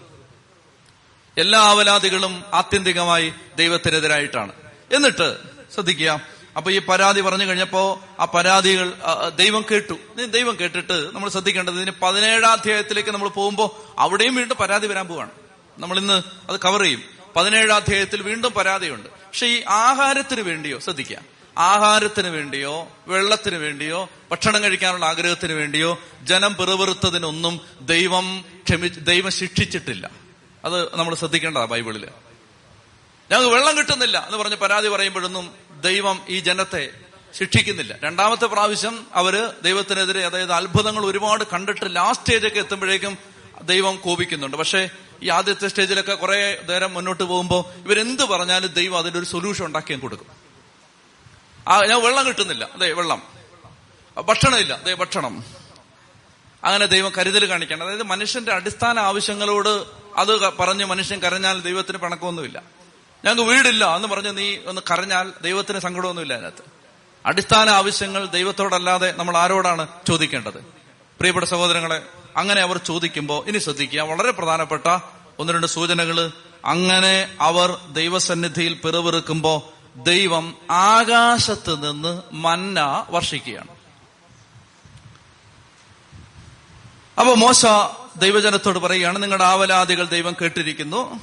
എല്ലാ 1.39 1.61
അവലാദികളും 1.61 2.45
ആത്യന്തികമായി 2.55 3.35
ദൈവത്തിനെതിരായിട്ടാണ്. 3.57 4.53
എന്നിട്ട് 4.93 5.37
ശ്രദ്ധിക്കുക. 5.75 6.38
അപ്പൊ 6.59 6.71
ഈ 6.71 6.79
പരാതി 6.79 7.21
പറഞ്ഞു 7.21 7.45
കഴിഞ്ഞപ്പോ 7.45 8.05
ആ 8.21 8.25
പരാതികൾ 8.25 8.93
ദൈവം 9.37 9.65
കേട്ടു. 9.71 10.25
ദൈവം 10.25 10.57
കേട്ടിട്ട് 10.61 11.15
നമ്മൾ 11.15 11.29
ശ്രദ്ധിക്കേണ്ടത് 11.29 11.75
ഇതിന് 11.75 11.91
പതിനേഴാം 12.03 12.53
അധ്യായത്തിലേക്ക് 12.53 13.11
നമ്മൾ 13.11 13.29
പോകുമ്പോൾ 13.29 14.01
അവിടെയും 14.01 14.35
വീണ്ടും 14.35 14.57
പരാതി 14.57 14.87
വരാൻ 14.87 15.09
പോവാണ്. 15.09 15.31
നമ്മൾ 15.79 15.99
ഇന്ന് 15.99 16.23
അത് 16.51 16.61
കവർ 16.61 16.83
ചെയ്യും. 16.83 17.03
പതിനേഴാം 17.37 17.77
അധ്യായത്തിൽ 17.77 18.23
വീണ്ടും 18.23 18.53
പരാതിയുണ്ട്. 18.53 19.09
പക്ഷെ 19.09 19.47
ഈ 19.47 19.63
ആഹാരത്തിന് 19.69 20.41
വേണ്ടിയോ 20.41 20.79
ശ്രദ്ധിക്കുക. 20.79 21.17
ആഹാരത്തിന് 21.59 22.29
വേണ്ടിയോ 22.29 22.89
വെള്ളത്തിന് 23.07 23.57
വേണ്ടിയോ 23.57 24.11
ഭക്ഷണം 24.31 24.63
കഴിക്കാനുള്ള 24.63 25.07
ആഗ്രഹത്തിന് 25.07 25.53
വേണ്ടിയോ 25.53 25.99
ജനം 26.23 26.55
പിറവെറുത്തതിനൊന്നും 26.55 27.61
ദൈവം 27.81 28.45
ക്ഷമി 28.69 28.89
ദൈവം 28.89 29.31
ശിക്ഷിച്ചിട്ടില്ല. 29.31 30.11
അത് 30.65 30.97
നമ്മൾ 30.97 31.15
ശ്രദ്ധിക്കേണ്ടതാ 31.15 31.65
ബൈബിളിൽ. 31.65 32.09
ഞങ്ങൾക്ക് 33.31 33.55
വെള്ളം 33.55 33.79
കിട്ടുന്നില്ല 33.79 34.25
എന്ന് 34.27 34.39
പറഞ്ഞ് 34.39 34.57
പരാതി 34.57 34.89
പറയുമ്പോഴൊന്നും 34.89 35.68
ദൈവം 35.81 36.21
ഈ 36.29 36.41
ജനത്തെ 36.41 36.91
ശിക്ഷിക്കുന്നില്ല. 37.39 37.99
രണ്ടാമത്തെ 38.05 38.47
പ്രാവശ്യം 38.47 39.07
അവർ 39.15 39.55
ദൈവത്തിനെതിരെ 39.63 40.25
അതായത് 40.25 40.53
അത്ഭുതങ്ങൾ 40.53 41.07
ഒരുപാട് 41.07 41.45
കണ്ടിട്ട് 41.45 41.97
ലാസ്റ്റ് 41.97 42.25
സ്റ്റേജൊക്കെ 42.25 42.59
എത്തുമ്പോഴേക്കും 42.59 43.19
ദൈവം 43.63 43.97
കോപിക്കുന്നുണ്ട്. 43.97 44.57
പക്ഷേ 44.57 44.89
ഈ 45.23 45.29
ആദ്യത്തെ 45.29 45.69
സ്റ്റേജിലൊക്കെ 45.69 46.15
കുറെ 46.15 46.65
നേരം 46.69 46.95
മുന്നോട്ട് 46.95 47.23
പോകുമ്പോൾ 47.23 47.85
ഇവരെന്ത് 47.85 48.23
പറഞ്ഞാലും 48.23 48.73
ദൈവം 48.73 48.99
അതിന്റെ 48.99 49.19
ഒരു 49.19 49.27
സൊല്യൂഷൻ 49.27 49.65
ഉണ്ടാക്കിയും 49.65 50.01
കൊടുക്കും. 50.01 50.27
ആ 51.69 51.81
ഞാൻ 51.81 52.03
വെള്ളം 52.03 52.29
കിട്ടുന്നില്ല. 52.29 52.69
അതെ 52.75 52.93
വെള്ളം. 52.93 53.23
ഭക്ഷണമില്ല. 54.17 54.75
അതെ 54.75 54.95
ഭക്ഷണം. 54.95 55.45
അങ്ങനെ 56.65 56.87
ദൈവം 56.87 57.13
കരുതൽ 57.19 57.49
കാണിക്കണം. 57.49 57.83
അതായത് 57.83 58.03
മനുഷ്യന്റെ 58.03 58.53
അടിസ്ഥാന 58.53 58.99
ആവശ്യങ്ങളോട് 58.99 59.85
അത് 60.17 60.57
പറഞ്ഞ് 60.57 60.85
മനുഷ്യൻ 60.85 61.19
കരഞ്ഞാൽ 61.19 61.61
ദൈവത്തിന് 61.61 61.99
പണക്കമൊന്നുമില്ല. 61.99 62.78
ഞങ്ങൾക്ക് 63.25 63.51
വീടില്ല 63.51 63.97
എന്ന് 63.97 64.09
പറഞ്ഞ് 64.09 64.39
നീ 64.39 64.57
ഒന്ന് 64.67 64.81
കരഞ്ഞാൽ 64.91 65.33
ദൈവത്തിന് 65.43 65.79
സങ്കടമൊന്നുമില്ല 65.79 66.35
അതിനകത്ത്. 66.35 66.63
അടിസ്ഥാന 67.27 67.69
ആവശ്യങ്ങൾ 67.69 68.27
ദൈവത്തോടല്ലാതെ 68.27 69.15
നമ്മൾ 69.17 69.37
ആരോടാണ് 69.37 69.89
ചോദിക്കേണ്ടത്? 70.09 70.59
പ്രിയപ്പെട്ട 71.19 71.47
സഹോദരങ്ങളെ 71.47 72.03
അങ്ങനെ 72.37 72.61
അവർ 72.61 72.77
ചോദിക്കുമ്പോൾ 72.79 73.49
ഇനി 73.49 73.59
ശ്രദ്ധിക്കുക. 73.59 74.01
വളരെ 74.01 74.31
പ്രധാനപ്പെട്ട 74.31 74.99
ഒന്ന് 75.39 75.53
രണ്ട് 75.53 75.67
സൂചനകൾ 75.67 76.33
അങ്ങനെ 76.65 77.37
അവർ 77.41 77.79
ദൈവസന്നിധിയിൽ 77.93 78.73
പിറവിറുക്കുമ്പോ 78.73 79.73
ദൈവം 79.97 80.55
ആകാശത്ത് 80.71 81.91
നിന്ന് 81.91 82.23
മന്ന 82.33 83.07
വർഷിക്കുകയാണ്. 83.11 83.69
അപ്പൊ 87.21 87.35
മോശ 87.35 87.67
ദൈവജനത്തോട് 88.19 88.79
പറയുകയാണ് 88.79 89.23
നിങ്ങളുടെ 89.23 89.45
ആവലാദികൾ 89.45 90.07
ദൈവം 90.07 90.37
കേട്ടിരിക്കുന്നു. 90.43 91.21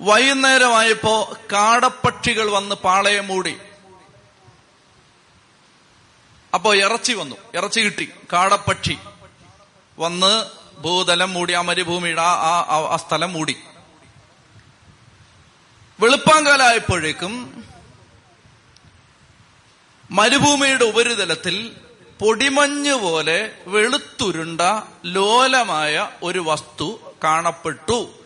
വൈകുന്നേരമായപ്പോ 0.00 1.36
കാടപ്പക്ഷികൾ 1.52 2.50
വന്ന് 2.50 2.74
പാളയം 2.74 3.26
മൂടി. 3.26 3.58
അപ്പോ 6.54 6.74
ഇറച്ചി 6.74 7.12
വന്നു. 7.12 7.36
ഇറച്ചി 7.54 7.80
കിട്ടി. 7.80 8.12
കാടപ്പക്ഷി. 8.32 8.98
വന്ന് 9.98 10.44
ഭൂതലം 10.80 11.32
മൂടി 11.32 11.52
ആ 11.52 11.60
മരുഭൂമിയുടെ 11.60 12.20
ആ 12.20 12.60
ആ 12.92 12.96
സ്ഥലം 12.96 13.32
മൂടി. 13.32 13.56
വെളുപ്പാങ്കാലായപ്പോഴേക്കും 16.00 17.64
മരുഭൂമിയുടെ 20.10 20.84
ഉപരിതലത്തിൽ 20.84 21.76
പൊടിമഞ്ഞ് 22.20 22.94
പോലെ 22.94 23.50
വെളുത്തുരുണ്ട 23.66 24.60
ലോലമായ 25.04 26.08
ഒരു 26.22 26.38
വസ്തു 26.38 27.14
കാണപ്പെട്ടു. 27.24 28.19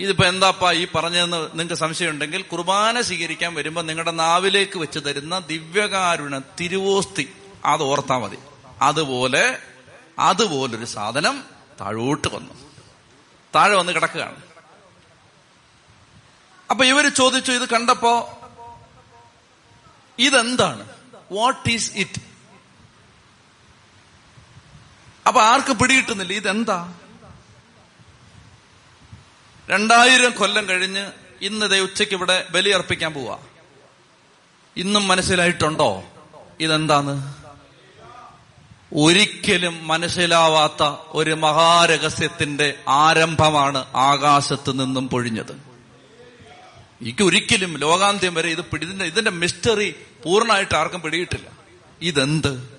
ഇതിപ്പോ 0.00 0.24
എന്താപ്പാ 0.24 0.72
ഈ 0.72 0.86
പറഞ്ഞതെന്ന് 0.94 1.36
നിങ്ങൾക്ക് 1.36 1.74
സംശയമുണ്ടെങ്കിൽ 1.74 2.42
കുർബാന 2.42 3.00
സ്വീകരിക്കാൻ 3.00 3.54
വരുമ്പോൾ 3.54 3.82
നിങ്ങളുടെ 3.82 4.10
നാവിലേക്ക് 4.10 4.78
വെച്ച് 4.78 4.98
തരുന്ന 4.98 5.38
ദിവ്യകാരുണ 5.38 6.38
തിരുവോസ്തി. 6.38 7.32
അത് 7.64 7.82
ഓർത്താ 7.82 8.18
മതി. 8.18 8.38
അതുപോലെ 8.82 9.58
അതുപോലൊരു 10.18 10.84
സാധനം 10.84 11.44
താഴോട്ട് 11.80 12.28
വന്നു. 12.28 12.54
താഴെ 13.54 13.74
വന്ന് 13.74 13.92
കിടക്കുകയാണ്. 13.92 14.42
അപ്പൊ 16.70 16.84
ഇവർ 16.84 17.08
ചോദിച്ചു 17.08 17.52
ഇത് 17.52 17.68
കണ്ടപ്പോ 17.68 18.38
ഇതെന്താണ്? 20.18 20.88
വാട്ട് 21.32 21.70
ഈസ് 21.70 21.92
ഇറ്റ് 21.94 22.20
അപ്പൊ 25.26 25.40
ആർക്ക് 25.40 25.72
പിടികിട്ടുന്നില്ല? 25.72 26.32
ഇതെന്താ? 26.32 26.94
രണ്ടായിരം 29.70 30.30
കൊല്ലം 30.30 30.68
കഴിഞ്ഞ് 30.68 31.12
ഇന്ന് 31.40 31.70
ദേ 31.70 31.80
ഉച്ചയ്ക്ക് 31.80 32.14
ഇവിടെ 32.14 32.48
ബലിയർപ്പിക്കാൻ 32.50 33.14
പോവാ. 33.14 33.38
ഇന്നും 34.76 35.08
മനസ്സിലായിട്ടുണ്ടോ? 35.08 36.04
ഇതെന്താന്ന് 36.60 37.44
ഒരിക്കലും 38.96 39.86
മനസ്സിലാവാത്ത 39.86 40.82
ഒരു 41.08 41.30
മഹാരഹസ്യത്തിന്റെ 41.30 42.74
ആരംഭമാണ് 42.88 43.84
ആകാശത്ത് 43.94 44.80
നിന്നും 44.80 45.08
പൊഴിഞ്ഞത്. 45.08 45.52
എനിക്ക് 47.02 47.22
ഒരിക്കലും 47.22 47.78
ലോകാന്ത്യം 47.78 48.34
വരെ 48.34 48.48
ഇത് 48.48 48.60
പിടിതിന്റെ 48.60 49.04
ഇതിന്റെ 49.04 49.30
മിസ്റ്ററി 49.30 49.94
പൂർണമായിട്ട് 50.24 50.74
ആർക്കും 50.74 51.00
പിടിയിട്ടില്ല. 51.00 51.48
ഇതെന്ത്? 52.02 52.70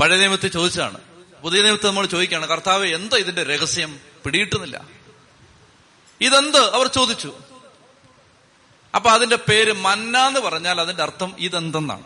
പഴയ 0.00 0.16
നിയമത്തിൽ 0.16 0.48
ചോദിച്ചാണ് 0.48 0.98
പുതിയ 1.42 1.62
നിയമത്തിൽ 1.62 1.86
നമ്മൾ 1.86 2.06
ചോദിക്കുകയാണ് 2.06 2.46
കർത്താവ് 2.46 2.86
എന്താ 2.86 3.16
ഇതിന്റെ 3.16 3.42
രഹസ്യം? 3.42 4.00
പിടിയിട്ടുന്നില്ല 4.24 4.97
ഇതെന്ത്? 6.20 6.74
അവർ 6.74 6.86
ചോദിച്ചു. 6.86 7.34
അപ്പൊ 8.94 9.10
അതിന്റെ 9.10 9.36
പേര് 9.36 9.72
മന്ന 9.72 10.18
എന്ന് 10.18 10.40
പറഞ്ഞാൽ 10.40 10.80
അതിന്റെ 10.80 11.02
അർത്ഥം 11.02 11.32
ഇതെന്തെന്നാണ്. 11.38 12.02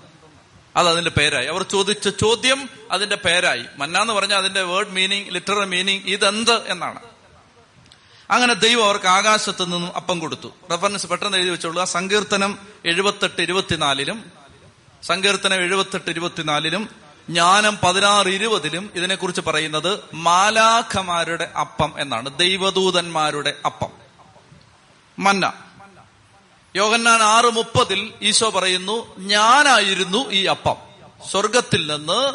അത് 0.76 0.88
അതിന്റെ 0.88 1.10
പേരായി. 1.10 1.46
അവർ 1.46 1.62
ചോദിച്ച 1.62 2.08
ചോദ്യം 2.08 2.68
അതിന്റെ 2.90 3.16
പേരായി. 3.16 3.64
മന്ന 3.76 3.98
എന്ന് 3.98 4.12
പറഞ്ഞാൽ 4.12 4.38
അതിന്റെ 4.38 4.62
വേർഡ് 4.62 4.90
മീനിങ് 4.90 5.30
ലിറ്ററൽ 5.30 5.64
മീനിങ് 5.64 6.02
ഇതെന്ത് 6.04 6.70
എന്നാണ്. 6.70 7.00
അങ്ങനെ 8.30 8.54
ദൈവം 8.54 8.84
അവർക്ക് 8.84 9.06
ആകാശത്ത് 9.06 9.64
നിന്നും 9.64 9.96
അപ്പം 9.96 10.18
കൊടുത്തു. 10.18 10.48
റെഫറൻസ് 10.70 11.06
പെട്ടെന്ന് 11.06 11.38
എഴുതി 11.38 11.50
വെച്ചോളൂ. 11.50 11.84
സങ്കീർത്തനം 11.84 12.58
എഴുപത്തെട്ട് 12.84 13.42
ഇരുപത്തിനാലിലും 13.42 14.32
സങ്കീർത്തനം 15.02 15.56
എഴുപത്തെട്ട് 15.56 16.10
ഇരുപത്തിനാലിലും 16.10 16.88
ജ്ഞാനം 17.28 17.78
പതിനാറ് 17.82 18.28
ഇരുപതിലും 18.28 18.90
ഇതിനെക്കുറിച്ച് 18.94 19.40
പറയുന്നത് 19.40 19.98
മാലാഖമാരുടെ 20.14 21.52
അപ്പം 21.60 21.94
എന്നാണ്. 21.98 22.38
ദൈവദൂതന്മാരുടെ 22.38 23.56
അപ്പം. 23.66 24.01
മന്ന. 25.18 25.52
യോഗന്നാൻ 26.76 27.22
ആറ് 27.22 27.44
മുപ്പതിൽ 27.44 28.12
ഈശോ 28.22 28.50
പറയുന്നു 28.50 29.14
ഞാനായിരുന്നു 29.18 30.30
ഈ 30.30 30.44
അപ്പം. 30.44 30.76
സ്വർഗത്തിൽ 31.30 31.92
നിന്ന് 31.92 32.32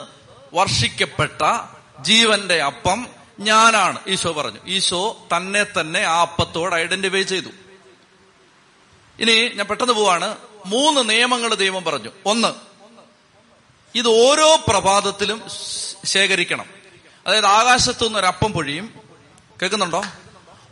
വർഷിക്കപ്പെട്ട 0.56 1.68
ജീവന്റെ 2.02 2.62
അപ്പം 2.62 3.08
ഞാനാണ്. 3.40 4.00
ഈശോ 4.08 4.32
പറഞ്ഞു. 4.32 4.60
ഈശോ 4.68 5.28
തന്നെ 5.38 5.64
തന്നെ 5.64 6.02
ആ 6.04 6.22
അപ്പത്തോട് 6.22 6.76
ഐഡന്റിഫൈ 6.76 7.22
ചെയ്തു. 7.22 7.50
ഇനി 9.20 9.52
ഞാൻ 9.56 9.68
പെട്ടെന്ന് 9.68 9.94
പോവാണ്. 9.94 10.38
മൂന്ന് 10.66 11.10
നിയമങ്ങൾ 11.10 11.54
ദൈവം 11.54 11.84
പറഞ്ഞു. 11.84 12.10
ഒന്ന് 12.26 12.48
ഇത് 13.96 14.08
ഓരോ 14.08 14.56
പ്രഭാതത്തിലും 14.68 15.44
ശേഖരിക്കണം. 16.06 16.66
അതായത് 17.28 17.46
ആകാശത്തു 17.46 18.06
നിന്ന് 18.06 18.20
ഒരു 18.20 18.26
അപ്പം 18.26 18.52
പൊഴിയും. 18.52 18.94
കേൾക്കുന്നുണ്ടോ? 19.62 20.04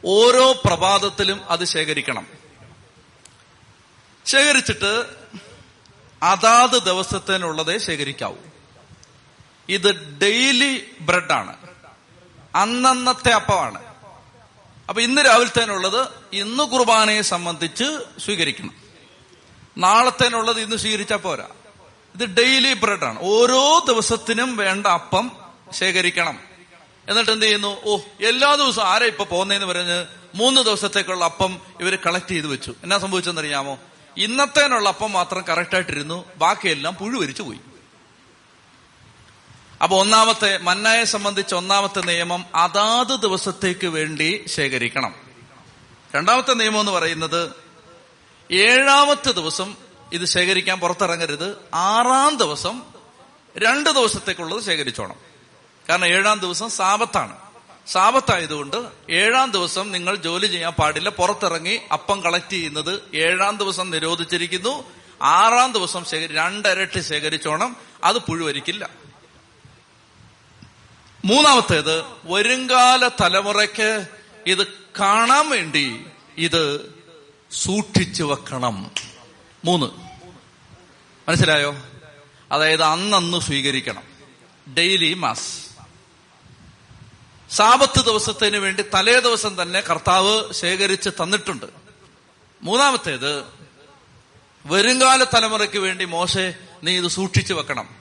ഓരോ 0.05 0.62
പ്രഭാതത്തിലും 0.65 1.41
അത് 1.49 1.65
ശേഖരിക്കണം. 1.65 2.27
ശേഖരിച്ചിട്ട് 4.25 5.05
അതാത് 6.23 6.84
ദിവസത്തിനുള്ളതേ 6.84 7.77
ശേഖരിക്കാവൂ. 7.77 8.36
ഇത് 9.69 10.17
ഡെയിലി 10.17 10.91
ബ്രെഡാണ്. 11.01 11.58
അന്നന്നത്തെ 12.55 13.31
അപ്പമാണ്. 13.31 13.86
അപ്പൊ 14.89 15.01
ഇന്ന് 15.01 15.21
രാവിലത്തേനുള്ളത് 15.21 16.08
ഇന്ന് 16.34 16.63
കുർബാനയെ 16.63 17.21
സംബന്ധിച്ച് 17.21 17.84
സ്വീകരിക്കണം. 18.19 18.73
നാളത്തേനുള്ളത് 19.77 20.62
ഇന്ന് 20.62 20.75
സ്വീകരിച്ചാൽ 20.75 21.17
പോരാ. 21.17 21.47
ഇത് 22.15 22.25
ഡെയിലി 22.25 22.73
ബ്രെഡാണ്. 22.73 23.19
ഓരോ 23.21 23.86
ദിവസത്തിനും 23.88 24.58
വേണ്ട 24.58 24.88
അപ്പം 24.88 25.31
ശേഖരിക്കണം. 25.71 26.55
എന്നിട്ട് 27.10 27.32
എന്ത് 27.32 27.46
ചെയ്യുന്നു? 27.46 27.82
ഓ 27.84 27.98
എല്ലാ 28.22 28.56
ദിവസവും 28.56 28.88
ആരാ 28.88 29.06
ഇപ്പൊ 29.06 29.24
പോകുന്നതെന്ന് 29.24 29.68
പറഞ്ഞ് 29.68 30.06
മൂന്ന് 30.36 30.62
ദിവസത്തേക്കുള്ള 30.62 31.26
അപ്പം 31.26 31.60
ഇവർ 31.82 31.98
കളക്ട് 32.06 32.28
ചെയ്ത് 32.28 32.48
വെച്ചു. 32.48 32.76
എന്നാ 32.84 32.98
സംഭവിച്ചെന്നറിയാമോ? 32.98 33.80
ഇന്നത്തേനുള്ള 34.18 34.89
അപ്പം 34.89 35.12
മാത്രം 35.12 35.44
കറക്റ്റായിട്ടിരുന്നു 35.50 36.26
ബാക്കിയെല്ലാം 36.36 36.96
പുഴുവരിച്ചു 36.96 37.44
പോയി. 37.44 37.60
അപ്പൊ 39.84 39.98
ഒന്നാമത്തെ 39.98 40.58
മന്നായെ 40.58 41.04
സംബന്ധിച്ച് 41.04 41.56
ഒന്നാമത്തെ 41.56 42.02
നിയമം 42.02 42.46
അതാത് 42.56 43.20
ദിവസത്തേക്ക് 43.20 43.88
വേണ്ടി 43.88 44.46
ശേഖരിക്കണം. 44.48 45.15
രണ്ടാമത്തെ 46.15 46.54
നിയമം 46.54 46.80
എന്ന് 46.80 46.91
പറയുന്നത് 46.91 47.52
ഏഴാമത്തെ 48.52 49.32
ദിവസം 49.32 49.76
ഇത് 50.13 50.26
ശേഖരിക്കാൻ 50.26 50.80
പുറത്തിറങ്ങരുത്. 50.80 51.58
ആറാം 51.74 52.38
ദിവസം 52.38 52.82
രണ്ട് 53.58 53.89
ദിവസത്തേക്കുള്ളത് 53.89 54.63
ശേഖരിച്ചോണം. 54.63 55.24
കാരണം 55.89 56.06
ഏഴാം 56.06 56.39
ദിവസം 56.39 56.69
സാപത്താണ് 56.69 57.38
സാപത്തായതുകൊണ്ട് 57.88 58.86
ഏഴാം 59.10 59.52
ദിവസം 59.52 59.91
നിങ്ങൾ 59.91 60.15
ജോലി 60.15 60.48
ചെയ്യാൻ 60.48 60.74
പാടില്ല 60.74 61.10
പുറത്തിറങ്ങി 61.10 61.80
അപ്പം 61.93 62.21
കളക്ട് 62.21 62.50
ചെയ്യുന്നത് 62.50 63.15
ഏഴാം 63.15 63.58
ദിവസം 63.58 63.89
നിരോധിച്ചിരിക്കുന്നു. 63.89 64.84
ആറാം 65.21 65.71
ദിവസം 65.71 66.06
ശേഖരി 66.06 66.34
രണ്ടരട്ടി 66.34 67.00
ശേഖരിച്ചോണം 67.00 67.76
അത് 68.04 68.17
പുഴുവരിക്കില്ല. 68.17 68.89
മൂന്നാമത്തേത് 71.26 72.04
വരുംകാല 72.24 73.08
തലമുറയ്ക്ക് 73.08 74.08
ഇത് 74.48 74.67
കാണാൻ 75.00 75.50
വേണ്ടി 75.50 76.06
ഇത് 76.38 76.93
സൂക്ഷിച്ചു 77.52 78.24
വെക്കണം. 78.24 78.91
മൂന്ന്. 79.65 79.86
മനസ്സിലായോ? 81.30 81.76
അതായത് 82.52 82.84
അന്നന്ന് 82.84 83.39
സ്വീകരിക്കണം. 83.39 84.04
Daily 84.74 85.13
mass. 85.13 85.64
സാപത്ത് 87.51 88.05
ദിവസത്തിന് 88.05 88.58
വേണ്ടി 88.58 88.86
തലേ 88.93 89.19
ദിവസം 89.19 89.62
തന്നെ 89.62 89.81
കർത്താവ് 89.81 90.53
ശേഖരിച്ച് 90.53 91.10
തന്നിട്ടുണ്ട്. 91.10 91.65
മൂന്നാമത്തേത് 92.63 93.45
വരുംകാല 94.65 95.23
തലമുറയ്ക്ക് 95.23 95.79
വേണ്ടി 95.79 96.05
മോശെ 96.05 96.53
നീ 96.84 96.97
ഇത് 96.97 97.08
സൂക്ഷിച്ചു 97.08 97.53
വെക്കണം. 97.53 97.95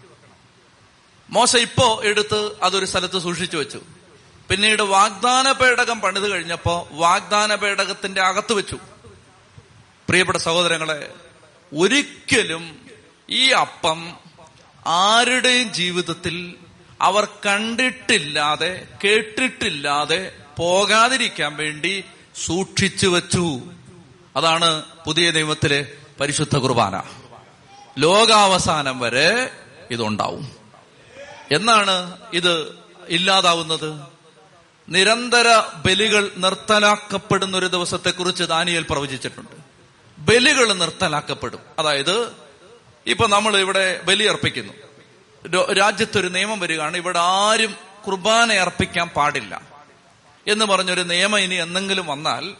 മോശ 1.31 1.57
ഇപ്പോ 1.57 2.01
എടുത്ത് 2.05 2.51
അതൊരു 2.63 2.85
സ്ഥലത്ത് 2.85 3.19
സൂക്ഷിച്ചു 3.19 3.57
വെച്ചു. 3.57 3.81
പിന്നീട് 4.51 4.83
വാഗ്ദാന 4.83 5.53
പേടകം 5.53 6.01
പണിത് 6.01 6.31
കഴിഞ്ഞപ്പോ 6.31 6.89
വാഗ്ദാന 6.93 7.55
പേടകത്തിന്റെ 7.55 8.21
അകത്ത് 8.21 8.53
വെച്ചു. 8.53 8.79
പ്രിയപ്പെട്ട 10.09 10.39
സഹോദരങ്ങളെ 10.39 11.15
ഒരിക്കലും 11.79 12.87
ഈ 13.31 13.51
അപ്പം 13.51 14.15
ആരുടെയും 14.87 15.73
ജീവിതത്തിൽ 15.73 16.55
അവർ 17.05 17.25
കണ്ടിട്ടില്ലാതെ 17.25 18.87
കേട്ടിട്ടില്ലാതെ 19.05 20.33
പോകാതിരിക്കാൻ 20.59 21.57
വേണ്ടി 21.57 22.05
സൂക്ഷിച്ചു 22.45 23.07
വച്ചു. 23.07 23.61
അതാണ് 24.37 24.83
പുതിയ 25.07 25.31
നിയമത്തിലെ 25.31 25.93
പരിശുദ്ധ 26.21 26.57
കുർബാന. 26.57 27.03
ലോകാവസാനം 27.99 29.01
വരെ 29.01 29.51
ഇതുണ്ടാവും. 29.91 30.53
എന്നാണ് 31.53 32.17
ഇത് 32.33 32.79
ഇല്ലാതാവുന്നത്? 33.09 34.01
നിരന്തര 34.89 35.59
ബലികൾ 35.59 36.31
നിർത്തലാക്കപ്പെടുന്ന 36.37 37.57
ഒരു 37.57 37.67
ദിവസത്തെക്കുറിച്ച് 37.67 38.45
ദാനിയൽ 38.45 38.87
പ്രവചിച്ചിട്ടുണ്ട്. 38.91 39.57
ബലികൾ 40.19 40.73
നിർത്തലാക്കപ്പെടും. 40.73 41.61
അതായത് 41.79 42.33
ഇപ്പൊ 43.07 43.27
നമ്മൾ 43.27 43.57
ഇവിടെ 43.57 44.01
ബലി 44.05 44.25
അർപ്പിക്കുന്നു. 44.25 44.73
രാജ്യത്തൊരു 45.53 46.29
നിയമം 46.29 46.61
വരികയാണ്. 46.61 46.97
ഇവിടെ 46.97 47.19
ആരും 47.19 47.77
കുർബാന 48.07 48.53
അർപ്പിക്കാൻ 48.53 49.09
പാടില്ല. 49.09 49.63
എന്ന് 50.47 50.65
പറഞ്ഞൊരു 50.65 51.01
നിയമം 51.01 51.39
ഇനി 51.39 51.55
എന്തെങ്കിലും 51.55 52.07
വന്നാൽ 52.07 52.55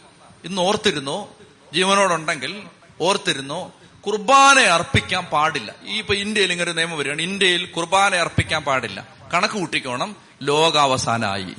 ഇന്ന് 0.45 0.61
ഓർത്തിരുന്നോ 0.61 1.29
ജീവനോടുണ്ടെങ്കിൽ 1.73 2.63
ഓർത്തിരുന്നോ 3.01 3.71
കുർബാന 4.07 4.59
അർപ്പിക്കാൻ 4.59 5.25
പാടില്ല. 5.25 5.75
ഈ 5.85 5.97
ഇപ്പൊ 5.97 6.13
ഇന്ത്യയിൽ 6.13 6.51
ഇങ്ങനെ 6.51 6.71
ഒരു 6.71 6.77
നിയമം 6.77 6.97
വരികയാണ്. 6.97 7.21
ഇന്ത്യയിൽ 7.21 7.65
കുർബാന 7.65 8.15
അർപ്പിക്കാൻ 8.15 8.63
പാടില്ല. 8.63 9.07
കണക്ക് 9.33 9.53
കൂട്ടിക്കോണം. 9.53 10.15
ലോകാവസാനായി. 10.41 11.55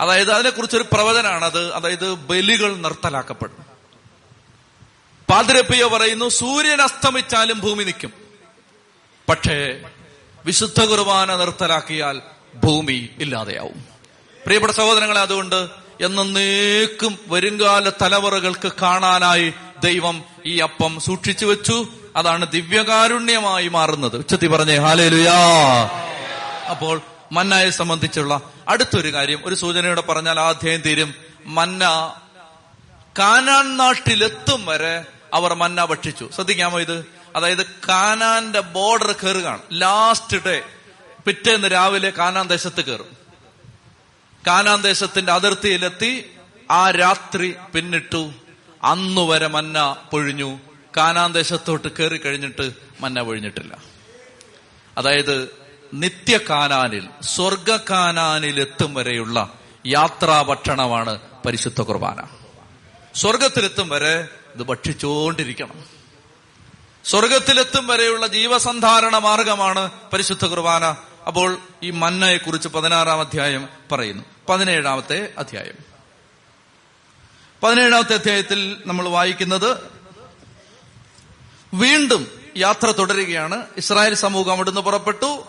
അതായത് 0.00 0.32
അതിനെക്കുറിച്ചൊരു 0.32 0.84
പ്രവചനാണത്. 0.92 1.72
അതായത് 1.74 2.14
ബലികൾ 2.14 2.76
നിർത്തലാക്കപ്പെടും. 2.76 3.66
പാതിരപ്പിയ 5.30 5.84
പറയുന്നു 5.84 6.28
സൂര്യൻ 6.28 6.82
അസ്തമിച്ചാലും 6.82 7.60
ഭൂമി 7.60 7.84
നിൽക്കും. 7.84 8.25
പക്ഷേ 9.28 9.80
വിശുദ്ധ 10.44 10.84
കുർബാന 10.84 11.36
നിർത്തലാക്കിയാൽ 11.36 12.20
ഭൂമി 12.54 13.08
ഇല്ലാതെയാവും. 13.18 13.84
പ്രിയപ്പെട്ട 14.44 14.72
സഹോദരങ്ങളെ 14.72 15.20
അതുകൊണ്ട് 15.20 15.68
എന്നേക്കും 16.00 17.18
വരുംകാല 17.26 17.88
തലമുറകൾക്ക് 17.88 18.72
കാണാനായി 18.82 19.54
ദൈവം 19.84 20.24
ഈ 20.46 20.58
അപ്പം 20.58 21.00
സൂക്ഷിച്ചു 21.00 21.46
വെച്ചു. 21.46 21.88
അതാണ് 22.16 22.46
ദിവ്യകാരുണ്യമായി 22.46 23.68
മാറുന്നത്. 23.68 24.16
ഉച്ചത്തി 24.16 24.46
പറഞ്ഞേ 24.46 24.76
ഹാലേലുയാ. 24.76 25.36
അപ്പോൾ 26.70 27.00
മന്നയെ 27.32 27.70
സംബന്ധിച്ചുള്ള 27.70 28.40
അടുത്തൊരു 28.68 29.12
കാര്യം 29.12 29.42
ഒരു 29.44 29.54
സൂചനയോടെ 29.54 30.00
പറഞ്ഞാൽ 30.00 30.40
ആ 30.40 30.48
അധ്യായം 30.48 30.80
തീരും 30.80 31.14
മന്ന 31.46 32.14
കാനാൻ 33.18 33.76
നാട്ടിലെത്തും 33.76 34.66
വരെ 34.66 35.04
അവർ 35.34 35.54
മന്ന 35.54 35.84
ഭക്ഷിച്ചു. 35.84 36.30
ശ്രദ്ധിക്കാമോ 36.34 36.80
ഇത്? 36.80 37.15
അതായത് 37.36 37.66
കാനാന്റെ 37.66 38.60
ബോർഡർ 38.60 39.12
കയറുകയാണ് 39.12 39.62
ലാസ്റ്റ് 39.72 40.36
ഡേ 40.44 40.62
പിറ്റേന്ന് 41.26 41.68
രാവിലെ 41.72 42.10
കാനാൻ 42.10 42.46
ദേശത്ത് 42.46 42.84
കയറും 42.84 43.16
കാനാൻ 44.46 44.82
ദേശത്തിന്റെ 44.82 45.32
അതിർത്തിയിലെത്തി. 45.32 46.30
ആ 46.70 46.90
രാത്രി 46.90 47.56
പിന്നിട്ടു. 47.74 48.32
അന്നു 48.84 49.20
വരെ 49.20 49.46
മന്ന 49.46 49.96
പൊഴിഞ്ഞു. 50.10 50.58
കാനാൻ 50.96 51.32
ദേശത്തോട്ട് 51.32 51.88
കയറി 51.88 52.16
കഴിഞ്ഞിട്ട് 52.16 52.72
മന്ന 53.00 53.22
പൊഴിഞ്ഞിട്ടില്ല. 53.22 53.78
അതായത് 54.98 55.50
നിത്യ 55.94 56.38
കാനാനിൽ 56.50 57.08
സ്വർഗ 57.22 57.76
കാനാനിൽ 57.90 58.60
എത്തും 58.60 58.94
വരെയുള്ള 58.94 59.54
യാത്രാ 59.86 60.42
ഭക്ഷണമാണ് 60.42 61.18
പരിശുദ്ധ 61.46 61.80
കുർബാന. 61.80 62.26
സ്വർഗത്തിലെത്തും 63.14 63.88
വരെ 63.88 64.28
ഇത് 64.54 64.62
ഭക്ഷിച്ചുകൊണ്ടിരിക്കണം 64.62 65.95
സ്വർഗത്തിലെത്തും 67.06 67.86
വരെയുള്ള 67.86 68.26
ജീവസന്ധാരണ 68.26 69.18
മാർഗമാണ് 69.18 69.90
പരിശുദ്ധ 70.12 70.46
കുർബാന. 70.46 70.84
അപ്പോൾ 71.26 71.58
ഈ 71.82 71.90
മന്നയെ 71.90 72.36
കുറിച്ച് 72.36 72.68
പതിനാറാം 72.68 73.20
അധ്യായം 73.20 73.68
പറയുന്നു. 73.92 74.22
പതിനേഴാമത്തെ 74.48 75.32
അധ്യായം. 75.38 75.74
പതിനേഴാമത്തെ 77.62 78.14
അധ്യായത്തിൽ 78.14 78.82
നമ്മൾ 78.86 79.08
വായിക്കുന്നത് 79.08 79.76
വീണ്ടും 81.74 82.28
യാത്ര 82.56 82.90
തുടരുകയാണ്. 82.90 83.62
ഇസ്രായേൽ 83.76 84.14
സമൂഹം 84.14 84.50
അവിടുന്ന് 84.50 84.80
പുറപ്പെട്ടു. 84.80 85.46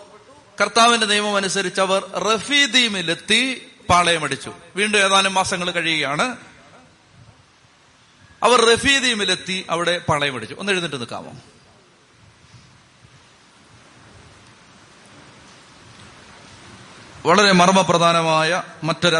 കർത്താവിന്റെ 0.60 1.06
നിയമം 1.06 1.36
അനുസരിച്ച് 1.36 1.80
അവർ 1.80 2.06
റഫീദീമിലെത്തി 2.12 3.66
പാളയമടിച്ചു. 3.88 4.52
വീണ്ടും 4.76 4.98
ഏതാനും 4.98 5.34
മാസങ്ങൾ 5.34 5.70
കഴിയുകയാണ്. 5.70 6.36
അവർ 8.42 8.72
റഫീദീമിലെത്തി 8.72 9.66
അവിടെ 9.70 9.98
പാളയമടിച്ചു 9.98 10.54
ഒന്ന് 10.54 10.72
എഴുന്നിട്ട് 10.72 10.96
നിൽക്കാമോ 10.96 11.32
വളരെ 17.26 17.52
മർമ്മപ്രധാനമായ 17.52 18.62
മറ്റൊരു 18.84 19.16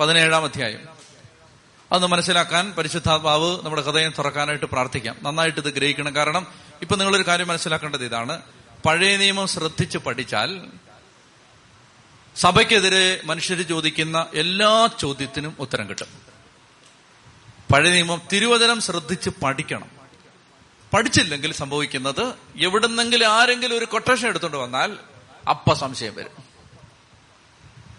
പതിനേഴാം 0.00 0.44
അധ്യായം. 0.44 0.80
അത് 1.92 2.06
മനസ്സിലാക്കാൻ 2.06 2.72
പരിശുദ്ധാത്മാവ് 2.72 3.64
നമ്മുടെ 3.64 3.82
ഹൃദയം 3.82 4.12
തുറക്കാനായിട്ട് 4.18 4.66
പ്രാർത്ഥിക്കാം. 4.66 5.16
നന്നായിട്ട് 5.22 5.60
ഇത് 5.60 5.74
ഗ്രഹിക്കണം. 5.74 6.14
കാരണം 6.14 6.46
ഇപ്പൊ 6.82 6.96
നിങ്ങളൊരു 6.96 7.26
കാര്യം 7.26 7.48
മനസ്സിലാക്കേണ്ടത് 7.48 8.04
ഇതാണ്. 8.04 8.42
പഴയ 8.86 9.16
നിയമം 9.16 9.46
ശ്രദ്ധിച്ച് 9.46 9.98
പഠിച്ചാൽ 9.98 10.62
സഭയ്ക്കെതിരെ 12.36 13.20
മനുഷ്യർ 13.24 13.62
ചോദിക്കുന്ന 13.62 14.26
എല്ലാ 14.34 14.88
ചോദ്യത്തിനും 14.98 15.56
ഉത്തരം 15.58 15.88
കിട്ടും. 15.88 16.29
പഴയ 17.72 17.90
നിയമം 17.90 18.22
തിരുവചനം 18.32 18.80
ശ്രദ്ധിച്ച് 18.80 19.30
പഠിക്കണം. 19.42 19.88
പഠിച്ചില്ലെങ്കിൽ 20.94 21.52
സംഭവിക്കുന്നത് 21.52 22.34
എവിടുന്നെങ്കിലും 22.60 23.26
ആരെങ്കിലും 23.26 23.78
ഒരു 23.78 23.84
കൊട്ടേഷൻ 23.84 24.28
എടുത്തുകൊണ്ട് 24.28 24.56
വന്നാൽ 24.56 24.98
അപ്പ 25.50 25.72
സംശയം 25.72 26.14
വരും. 26.14 26.30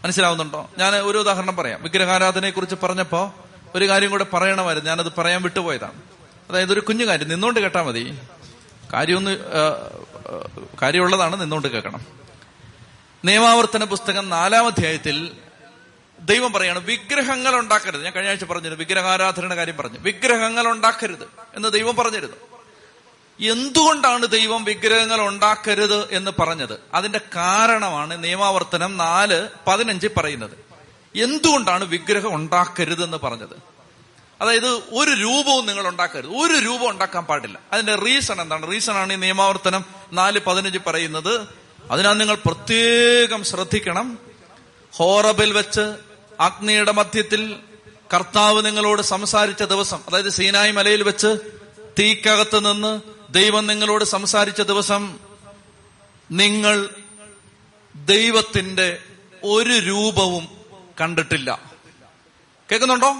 മനസ്സിലാവുന്നുണ്ടോ? 0.04 0.70
ഞാൻ 0.78 0.96
ഒരു 0.96 1.18
ഉദാഹരണം 1.18 1.56
പറയാം. 1.56 1.84
വിഗ്രഹാരാധനയെ 1.84 2.50
കുറിച്ച് 2.50 2.76
പറഞ്ഞപ്പോ 2.84 3.34
ഒരു 3.76 3.90
കാര്യം 3.90 4.12
കൂടെ 4.12 4.26
പറയണമായിരുന്നു. 4.34 4.90
ഞാനത് 4.90 5.12
പറയാൻ 5.18 5.42
വിട്ടുപോയതാണ്. 5.42 6.02
അതായത് 6.50 6.74
ഒരു 6.74 6.80
കുഞ്ഞു 6.80 7.06
കാര്യം. 7.06 7.30
നിന്നുകൊണ്ട് 7.30 7.60
കേട്ടാൽ 7.60 7.82
മതി. 7.82 8.18
കാര്യമൊന്ന് 8.94 9.40
കാര്യമുള്ളതാണ് 10.82 11.42
നിന്നുകൊണ്ട് 11.42 11.68
കേൾക്കണം. 11.68 12.06
നിയമാവർത്തന 13.26 13.84
പുസ്തകം 13.84 14.30
നാലാം 14.30 14.68
അധ്യായത്തിൽ 14.68 15.32
ദൈവം 16.22 16.54
പറയാണ് 16.54 16.80
വിഗ്രഹങ്ങൾ 16.80 17.56
ഉണ്ടാക്കരുത്. 17.56 18.04
ഞാൻ 18.04 18.14
കഴിഞ്ഞ 18.14 18.30
ആഴ്ച 18.30 18.44
പറഞ്ഞിരുന്നു 18.44 18.80
വിഗ്രഹാരാധനയുടെ 18.80 19.56
കാര്യം 19.56 19.78
പറഞ്ഞു. 19.78 20.00
വിഗ്രഹങ്ങൾ 20.00 20.68
ഉണ്ടാക്കരുത് 20.68 21.30
എന്ന് 21.56 21.70
ദൈവം 21.70 21.96
പറഞ്ഞിരുന്നു. 21.96 22.36
എന്തുകൊണ്ടാണ് 23.52 24.28
ദൈവം 24.28 24.64
വിഗ്രഹങ്ങൾ 24.64 25.22
ഉണ്ടാക്കരുത് 25.22 26.16
എന്ന് 26.16 26.32
പറഞ്ഞത്? 26.40 26.80
അതിന്റെ 26.94 27.22
കാരണമാണ് 27.36 28.24
നിയമാവർത്തനം 28.24 28.98
നാല് 28.98 29.48
പതിനഞ്ച് 29.68 30.08
പറയുന്നത്. 30.18 30.58
എന്തുകൊണ്ടാണ് 31.16 31.84
വിഗ്രഹം 31.84 32.36
ഉണ്ടാക്കരുത് 32.36 33.04
എന്ന് 33.04 33.18
പറഞ്ഞത്? 33.18 33.60
അതായത് 34.42 34.68
ഒരു 34.68 35.12
രൂപവും 35.12 35.66
നിങ്ങൾ 35.66 35.88
ഉണ്ടാക്കരുത്. 35.88 36.30
ഒരു 36.30 36.54
രൂപം 36.54 36.90
ഉണ്ടാക്കാൻ 36.90 37.26
പാടില്ല. 37.26 37.60
അതിന്റെ 37.72 37.96
റീസൺ 37.96 38.42
എന്താണ്? 38.42 38.72
റീസൺ 38.72 38.94
ആണ് 38.94 39.14
ഈ 39.14 39.16
നിയമാവർത്തനം 39.16 39.86
നാല് 40.14 40.40
പതിനഞ്ച് 40.48 40.80
പറയുന്നത്. 40.88 41.48
അതിനാൽ 41.92 42.18
നിങ്ങൾ 42.18 42.36
പ്രത്യേകം 42.36 43.44
ശ്രദ്ധിക്കണം. 43.44 44.20
ഹോറബിൽ 44.94 45.54
വെച്ച് 45.54 46.11
അഗ്നിയുടെ 46.41 46.91
മധ്യത്തിൽ 46.91 47.60
കർത്താവ് 48.13 48.65
നിങ്ങളോട് 48.65 49.01
സംസാരിച്ച 49.01 49.63
ദിവസം 49.63 50.04
അതായത് 50.08 50.30
സീനായി 50.30 50.71
മലയിൽ 50.71 51.04
വെച്ച് 51.04 51.38
തീക്കകത്ത് 51.99 52.73
നിന്ന് 52.73 53.01
ദൈവം 53.30 53.67
നിങ്ങളോട് 53.67 54.04
സംസാരിച്ച 54.04 54.62
ദിവസം 54.62 55.19
നിങ്ങൾ 56.32 56.89
ദൈവത്തിന്റെ 57.95 59.01
ഒരു 59.43 59.69
രൂപവും 59.69 60.47
കണ്ടിട്ടില്ല. 61.01 61.62
കേൾക്കുന്നുണ്ടോ? 62.71 63.15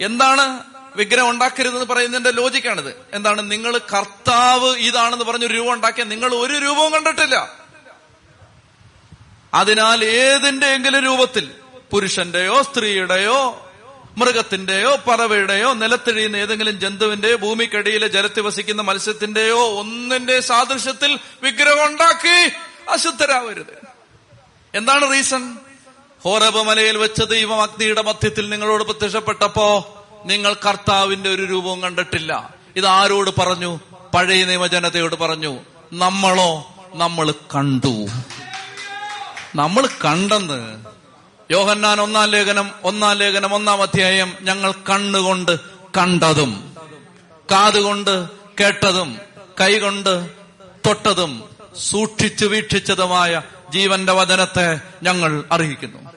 എന്താണ് 0.00 0.64
വിഗ്രഹം 0.96 1.30
ഉണ്ടാക്കരുതെന്ന് 1.30 1.84
പറയുന്നതിന്റെ 1.84 2.30
ലോജിക്കാണിത്. 2.30 3.06
എന്താണ് 3.12 3.50
നിങ്ങൾ 3.50 3.78
കർത്താവ് 3.78 4.76
ഇതാണെന്ന് 4.76 5.24
പറഞ്ഞൊരു 5.24 5.54
രൂപം 5.54 5.72
ഉണ്ടാക്കിയ 5.72 6.04
നിങ്ങൾ 6.04 6.34
ഒരു 6.34 6.52
രൂപവും 6.52 6.92
കണ്ടിട്ടില്ല. 6.92 7.52
അതിനാൽ 9.54 10.04
ഏതിന്റെയെങ്കിലും 10.04 11.04
രൂപത്തിൽ 11.04 11.59
പുരുഷന്റെയോ 11.92 12.62
സ്ത്രീയുടെയോ 12.62 13.66
മൃഗത്തിന്റെയോ 14.18 14.96
പറവയുടെയോ 15.08 15.72
നിലത്തെഴിയുന്ന 15.72 16.36
ഏതെങ്കിലും 16.36 16.80
ജന്തുവിന്റെയോ 16.80 17.36
ഭൂമിക്കടിയിലെ 17.36 18.08
ജലത്തിൽ 18.08 18.40
വസിക്കുന്ന 18.40 18.82
മത്സ്യത്തിന്റെയോ 18.82 19.58
ഒന്നിന്റെ 19.58 20.40
സാദൃശ്യത്തിൽ 20.40 21.18
വിഗ്രഹം 21.42 21.86
ഉണ്ടാക്കി 21.86 22.52
അശുദ്ധരാവരുത്. 22.90 23.86
എന്താണ് 24.74 25.12
റീസൺ? 25.12 25.56
ഹോറബ് 26.24 26.62
മലയിൽ 26.62 26.96
വെച്ച 26.96 27.22
ദൈവം 27.22 27.62
അഗ്നിയുടെ 27.62 28.02
മധ്യത്തിൽ 28.02 28.48
നിങ്ങളോട് 28.48 28.84
പ്രത്യക്ഷപ്പെട്ടപ്പോ 28.84 29.96
നിങ്ങൾ 30.24 30.54
കർത്താവിന്റെ 30.54 31.30
ഒരു 31.30 31.42
രൂപവും 31.42 31.82
കണ്ടിട്ടില്ല. 31.82 32.54
ഇത് 32.76 32.86
ആരോട് 32.86 33.30
പറഞ്ഞു? 33.40 33.80
പഴയ 34.14 34.44
നിയമജനതയോട് 34.44 35.14
പറഞ്ഞു. 35.14 35.58
നമ്മളോ 35.92 36.74
നമ്മൾ 36.94 37.30
കണ്ടു. 37.30 38.08
നമ്മൾ 39.54 39.86
കണ്ടെന്ന് 39.86 40.89
യോഹന്നാൻ 41.50 42.00
ഒന്നാം 42.00 42.30
ലേഖനം 42.30 42.70
ഒന്നാം 42.84 43.12
ലേഖനം 43.12 43.54
ഒന്നാം 43.54 43.82
അധ്യായം 43.82 44.36
ഞങ്ങൾ 44.40 44.72
കണ്ണുകൊണ്ട് 44.72 45.60
കണ്ടതും 45.98 46.76
കാതുകൊണ്ട് 47.52 48.28
കേട്ടതും 48.60 49.18
കൈകൊണ്ട് 49.60 50.30
തൊട്ടതും 50.86 51.44
സൂക്ഷിച്ചു 51.78 52.46
വീക്ഷിച്ചതുമായ 52.46 53.42
ജീവന്റെ 53.70 54.12
വചനത്തെ 54.12 54.80
ഞങ്ങൾ 55.02 55.44
അറിയിക്കുന്നു. 55.52 56.10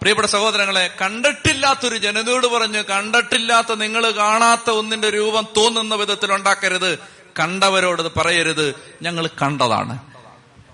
പ്രിയപ്പെട്ട 0.00 0.28
സഹോദരങ്ങളെ 0.28 0.94
കണ്ടിട്ടില്ലാത്തൊരു 1.00 1.96
ജനതയോട് 1.96 2.46
പറഞ്ഞ് 2.46 2.84
കണ്ടിട്ടില്ലാത്ത 2.84 3.74
നിങ്ങൾ 3.74 4.10
കാണാത്ത 4.10 4.70
ഒന്നിന്റെ 4.70 5.10
രൂപം 5.10 5.46
തോന്നുന്ന 5.56 5.94
വിധത്തിൽ 5.94 6.32
ഉണ്ടാക്കരുത്. 6.32 6.98
കണ്ടവരോട് 7.38 8.02
പറയരുത്. 8.18 8.74
ഞങ്ങൾ 9.02 9.26
കണ്ടതാണ്. 9.26 9.98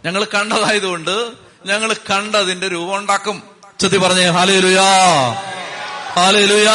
ഞങ്ങൾ 0.05 0.25
കണ്ടതായതുകൊണ്ട് 0.25 1.33
ഞങ്ങൾ 1.67 1.93
കണ്ടതിന്റെ 1.93 2.69
രൂപം 2.69 2.97
ഉണ്ടാക്കും. 2.97 3.56
ചുതി 3.81 3.97
പറഞ്ഞേ 3.97 4.27
ഹാലയിലുയാ 4.27 4.83
ഹാലയിലുയാ 6.13 6.75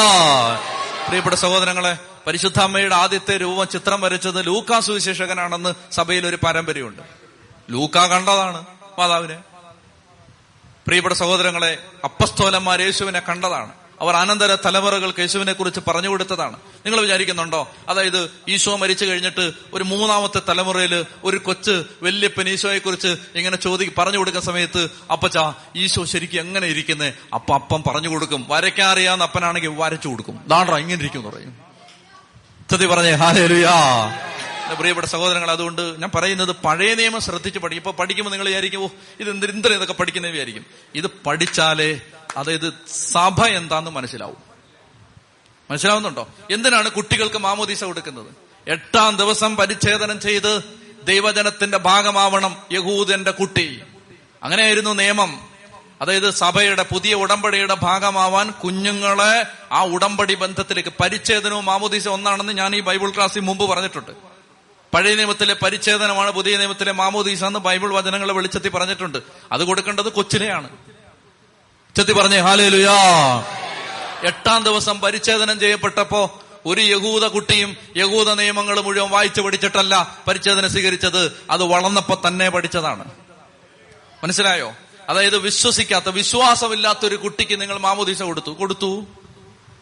പ്രിയപ്പെട്ട 1.07 1.35
സഹോദരങ്ങളെ 1.35 1.97
പരിശുദ്ധ 2.27 2.59
അമ്മയുടെ 2.59 2.95
ആദ്യത്തെ 2.95 3.37
രൂപം 3.37 3.67
ചിത്രം 3.67 4.01
വരച്ചത് 4.01 4.45
ലൂക്കാ 4.45 4.79
സുവിശേഷകനാണെന്ന് 4.79 5.73
സഭയിൽ 5.91 6.27
ഒരു 6.27 6.35
പാരമ്പര്യമുണ്ട്. 6.43 7.01
ലൂക്ക 7.69 7.97
കണ്ടതാണ് 7.97 8.65
മാതാവിനെ. 8.99 9.39
പ്രിയപ്പെട്ട 10.87 11.15
സഹോദരങ്ങളെ 11.15 11.77
അപ്പസ്തോലന്മാർ 12.03 12.81
യേശുവിനെ 12.81 13.19
കണ്ടതാണ്. 13.19 13.80
അവർ 14.01 14.15
അനന്തര 14.15 14.55
തലമുറകൾക്ക് 14.55 15.19
യേശുവിനെ 15.19 15.53
കുറിച്ച് 15.53 15.79
പറഞ്ഞു 15.87 16.09
കൊടുത്തതാണ്. 16.09 16.55
നിങ്ങൾ 16.85 17.01
വിചാരിക്കുന്നുണ്ടോ? 17.01 17.71
അതായത് 17.89 18.31
ഈശോ 18.49 18.77
മരിച്ചു 18.77 19.05
കഴിഞ്ഞിട്ട് 19.05 19.51
ഒരു 19.73 19.83
മൂന്നാമത്തെ 19.83 20.41
തലമുറയിൽ 20.49 21.05
ഒരു 21.23 21.38
കൊച്ച് 21.38 21.84
വല്യപ്പൻ 22.03 22.49
ഈശോയെ 22.49 22.80
കുറിച്ച് 22.80 23.15
ഇങ്ങനെ 23.36 23.57
ചോദി 23.57 23.91
പറഞ്ഞു 23.97 24.17
കൊടുക്കുന്ന 24.17 24.45
സമയത്ത് 24.45 24.89
അപ്പച്ച 25.11 25.38
ഈശോ 25.76 26.05
ശരിക്കും 26.05 26.39
എങ്ങനെ 26.39 26.67
ഇരിക്കുന്നേ? 26.67 27.13
അപ്പ 27.34 27.53
അപ്പം 27.53 27.84
പറഞ്ഞു 27.88 28.09
കൊടുക്കും. 28.09 28.45
വരയ്ക്കാൻ 28.49 28.88
അറിയാവുന്ന 28.88 29.23
അപ്പനാണെങ്കിൽ 29.23 29.71
വരച്ചു 29.78 30.07
കൊടുക്കും. 30.07 30.43
നാടറ 30.47 30.76
ഇങ്ങനെ 30.76 30.99
ഇരിക്കും 30.99 31.19
എന്ന് 31.19 31.32
പറയും. 31.32 31.55
സത്യ 32.71 32.86
പറഞ്ഞേ 32.86 33.11
ഹാലേലുയാ. 33.11 33.71
പ്രിയപ്പെട്ട 34.80 35.07
സഹോദരങ്ങൾ 35.07 35.51
അതുകൊണ്ട് 35.51 36.01
ഞാൻ 36.01 36.11
പറയുന്നത് 36.15 36.51
പഴയ 36.51 36.95
നിയമം 36.95 37.19
ശ്രദ്ധിച്ച് 37.19 37.59
പഠിക്കും 37.59 37.89
ഇപ്പൊ 37.89 38.03
പഠിക്കുമ്പോൾ 38.03 38.32
നിങ്ങൾ 38.32 38.47
വിചാരിക്കും 38.47 38.84
ഓ 38.84 38.88
ഇത് 39.19 39.30
എന്തിന് 39.30 39.51
എന്തിനാ 39.51 39.76
ഇതൊക്കെ 39.76 40.59
ഇത് 40.95 41.11
പഠിച്ചാലേ 41.26 42.01
അതായത് 42.38 42.73
സഭ 42.88 43.45
എന്താന്ന് 43.45 43.91
മനസ്സിലാവും. 43.91 44.38
മനസ്സിലാവുന്നുണ്ടോ? 45.71 46.27
എന്തിനാണ് 46.51 46.89
കുട്ടികൾക്ക് 46.89 47.38
മാമോദീസ 47.38 47.84
കൊടുക്കുന്നത്? 47.84 48.25
എട്ടാം 48.67 49.15
ദിവസം 49.15 49.55
പരിച്ഛേദനം 49.55 50.19
ചെയ്ത് 50.19 50.63
ദൈവജനത്തിന്റെ 51.03 51.77
ഭാഗമാവണം 51.77 52.57
യഹൂദന്റെ 52.71 53.32
കുട്ടി. 53.32 53.82
അങ്ങനെയായിരുന്നു 54.43 54.93
നിയമം. 54.93 55.51
അതായത് 56.01 56.29
സഭയുടെ 56.29 56.84
പുതിയ 56.84 57.13
ഉടമ്പടിയുടെ 57.13 57.73
ഭാഗമാവാൻ 57.73 58.51
കുഞ്ഞുങ്ങളെ 58.51 59.45
ആ 59.71 59.84
ഉടമ്പടി 59.84 60.34
ബന്ധത്തിലേക്ക് 60.34 60.89
പരിച്ഛേദനവും 61.01 61.65
മാമോദീസ 61.65 62.07
ഒന്നാണെന്ന് 62.07 62.53
ഞാൻ 62.53 62.75
ഈ 62.75 62.79
ബൈബിൾ 62.79 63.09
ക്ലാസ്സിൽ 63.09 63.39
മുമ്പ് 63.39 63.69
പറഞ്ഞിട്ടുണ്ട്. 63.69 64.11
പഴയ 64.93 65.15
നിയമത്തിലെ 65.15 65.53
പരിച്ഛേദനമാണ് 65.53 66.32
പുതിയ 66.32 66.57
നിയമത്തിലെ 66.57 66.91
മാമോദീസ 66.91 67.43
എന്ന് 67.43 67.59
ബൈബിൾ 67.59 67.93
വചനങ്ങളെ 67.93 68.34
വെളിച്ചത്തിൽ 68.34 68.69
പറഞ്ഞിട്ടുണ്ട്. 68.69 69.17
അത് 69.51 69.63
കൊടുക്കേണ്ടത് 69.63 70.11
കൊച്ചിലെയാണ് 70.11 70.69
ചെത്തി 71.95 72.11
പറഞ്ഞേ 72.11 72.37
ഹാലേലുയാ. 72.37 72.93
എട്ടാം 74.23 74.63
ദിവസം 74.63 75.01
പരിച്ഛേദനം 75.01 75.59
ചെയ്യപ്പെട്ടപ്പോ 75.59 76.41
ഒരു 76.65 76.81
യഹൂദ 76.81 77.25
കുട്ടിയും 77.25 77.77
യഹൂദ 77.97 78.29
നിയമങ്ങൾ 78.29 78.81
മുഴുവൻ 78.81 79.09
വായിച്ചു 79.09 79.41
പഠിച്ചിട്ടല്ല 79.41 80.17
പരിച്ഛേദന 80.27 80.67
സ്വീകരിച്ചത്. 80.67 81.41
അത് 81.49 81.63
വളർന്നപ്പോ 81.63 82.21
തന്നെ 82.27 82.49
പഠിച്ചതാണ്. 82.49 83.05
മനസ്സിലായോ? 84.23 84.73
അതായത് 85.09 85.37
വിശ്വസിക്കാത്ത 85.37 86.09
വിശ്വാസമില്ലാത്ത 86.09 87.05
ഒരു 87.05 87.15
കുട്ടിക്ക് 87.15 87.61
നിങ്ങൾ 87.61 87.77
മാമോദീസ 87.77 88.21
കൊടുത്തു. 88.21 88.51
കൊടുത്തു. 88.51 89.05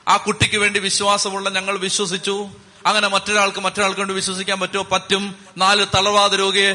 ആ 0.07 0.17
കുട്ടിക്ക് 0.17 0.57
വേണ്ടി 0.57 0.79
വിശ്വാസമുള്ള 0.79 1.49
ഞങ്ങൾ 1.49 1.77
വിശ്വസിച്ചു. 1.77 2.49
അങ്ങനെ 2.85 3.07
മറ്റൊരാൾക്ക് 3.07 3.61
മറ്റൊരാൾക്ക് 3.61 3.97
കൊണ്ട് 3.97 4.13
വിശ്വസിക്കാൻ 4.13 4.59
പറ്റുമോ? 4.59 4.87
പറ്റും. 4.91 5.35
നാല് 5.57 5.85
തളർവാദ 5.95 6.35
രോഗിയെ 6.35 6.73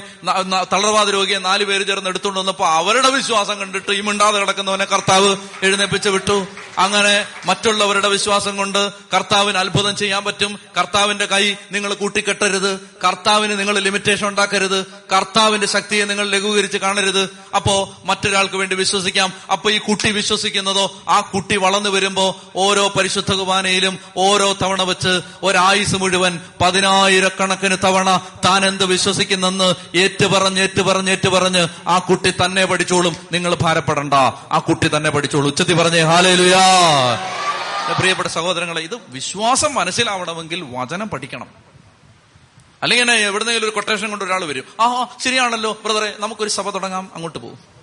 തളർവാദ 0.73 1.11
രോഗിയെ 1.11 1.39
നാല് 1.39 1.65
പേര് 1.65 1.87
ചേർന്ന് 1.87 2.11
എടുത്തുകൊണ്ട് 2.11 2.41
വന്നപ്പോ 2.41 2.67
അവരുടെ 2.67 3.11
വിശ്വാസം 3.11 3.61
കണ്ടിട്ട് 3.61 3.93
ഈ 3.93 4.01
മിണ്ടാതെ 4.01 4.39
കിടക്കുന്നവനെ 4.39 4.85
കർത്താവ് 4.85 5.37
എഴുന്നേപ്പിച്ച് 5.63 6.09
വിട്ടു. 6.09 6.47
അങ്ങനെ 6.79 7.27
മറ്റുള്ളവരുടെ 7.47 8.09
വിശ്വാസം 8.09 8.57
കൊണ്ട് 8.57 8.93
കർത്താവിന് 8.93 9.59
അത്ഭുതം 9.59 9.97
ചെയ്യാൻ 9.97 10.25
പറ്റും. 10.25 10.59
കർത്താവിന്റെ 10.79 11.27
കൈ 11.27 11.55
നിങ്ങൾ 11.73 11.95
കൂട്ടിക്കെട്ടരുത്. 11.95 12.81
കർത്താവിന് 13.05 13.59
നിങ്ങൾ 13.59 13.79
ലിമിറ്റേഷൻ 13.79 14.29
ഉണ്ടാക്കരുത്. 14.29 14.87
കർത്താവിന്റെ 15.13 15.67
ശക്തിയെ 15.67 16.05
നിങ്ങൾ 16.05 16.31
ലഘൂകരിച്ച് 16.31 16.79
കാണരുത്. 16.79 17.31
അപ്പോ 17.57 17.97
മറ്റൊരാൾക്ക് 18.05 18.55
വേണ്ടി 18.55 18.77
വിശ്വസിക്കാം. 18.77 19.33
അപ്പൊ 19.53 19.71
ഈ 19.71 19.79
കുട്ടി 19.79 20.11
വിശ്വസിക്കുന്നതോ 20.11 21.03
ആ 21.09 21.21
കുട്ടി 21.21 21.57
വളർന്നു 21.57 21.91
വരുമ്പോ 21.91 22.41
ഓരോ 22.57 22.89
പരിശുദ്ധ 22.89 23.33
കുർബാനയിലും 23.33 23.99
ഓരോ 24.17 24.53
തവണ 24.63 24.83
വെച്ച് 24.83 25.21
ഒരായുസ് 25.43 25.94
മുഴുവൻ 25.97 26.41
പതിനായിരക്കണക്കിന് 26.61 27.77
തവണ 27.85 28.21
താൻ 28.45 28.67
എന്ത് 28.67 28.85
വിശ്വസിക്കുന്നെന്ന് 28.85 29.75
ഏറ്റുപറഞ്ഞ് 29.97 30.61
ഏറ്റുപറഞ്ഞ് 30.61 31.11
ഏറ്റുപറഞ്ഞ് 31.11 31.69
ആ 31.89 31.99
കുട്ടി 31.99 32.31
തന്നെ 32.31 32.65
പഠിച്ചോളും. 32.65 33.17
നിങ്ങൾ 33.33 33.55
ഭാരപ്പെടണ്ട. 33.55 34.15
ആ 34.53 34.63
കുട്ടി 34.69 34.91
തന്നെ 34.97 35.11
പഠിച്ചോളൂ. 35.11 35.47
ഉച്ചത്തി 35.47 35.73
പറഞ്ഞേ 35.73 36.01
ഹാലേലുയാ. 36.01 36.63
പ്രിയപ്പെട്ട 37.99 38.29
സഹോദരങ്ങളെ 38.29 38.81
ഇത് 38.81 38.99
വിശ്വാസം 39.09 39.75
മനസ്സിലാവണമെങ്കിൽ 39.75 40.65
വചനം 40.77 41.09
പഠിക്കണം. 41.09 41.47
അല്ലെങ്കിൽ 42.83 43.11
എവിടുന്നെങ്കിലും 43.11 43.69
ഒരു 43.69 43.75
കൊട്ടേഷൻ 43.75 44.11
കൊണ്ട് 44.11 44.25
ഒരാൾ 44.25 44.45
വരും. 44.45 44.65
ആ 44.81 45.17
ശരിയാണല്ലോ 45.25 45.79
ബ്രദറെ. 45.85 46.13
നമുക്കൊരു 46.19 46.49
സഭ 46.49 46.71
തുടങ്ങാം. 46.71 47.11
അങ്ങോട്ട് 47.15 47.39
പോകും. 47.39 47.74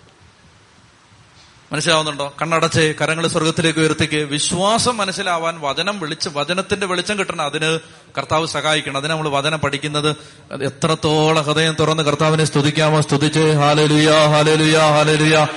മനസ്സിലാവുന്നുണ്ടോ? 1.72 2.34
കണ്ണടച്ച് 2.41 2.93
കരങ്ങൾ 3.01 3.28
സ്വർഗത്തിലേക്ക് 3.28 3.80
ഉയർത്തിക്ക്. 3.80 4.15
വിശ്വാസം 4.15 4.97
മനസ്സിലാവാൻ 4.97 5.59
വചനം 5.61 5.99
വിളിച്ച് 5.99 6.30
വചനത്തിന്റെ 6.34 6.88
വെളിച്ചം 6.88 7.19
കിട്ടണം. 7.19 7.45
അതിന് 7.45 7.80
കർത്താവ് 8.17 8.47
സഹായിക്കണം. 8.47 8.97
അതിന് 8.97 9.11
നമ്മൾ 9.11 9.30
വചനം 9.30 9.59
പഠിക്കുന്നത്. 9.59 10.15
എത്രത്തോളം 10.63 11.43
ഹൃദയം 11.43 11.76
തുറന്ന് 11.80 12.03
കർത്താവിനെ 12.03 12.45
സ്തുതിക്കാമോ? 12.45 13.01
സ്തുതിച്ച് 13.01 13.39
ഹാലലുയാ 13.39 14.26
ഹാലലുയാ 14.26 14.89
ഹാലലുയാ. 14.89 15.47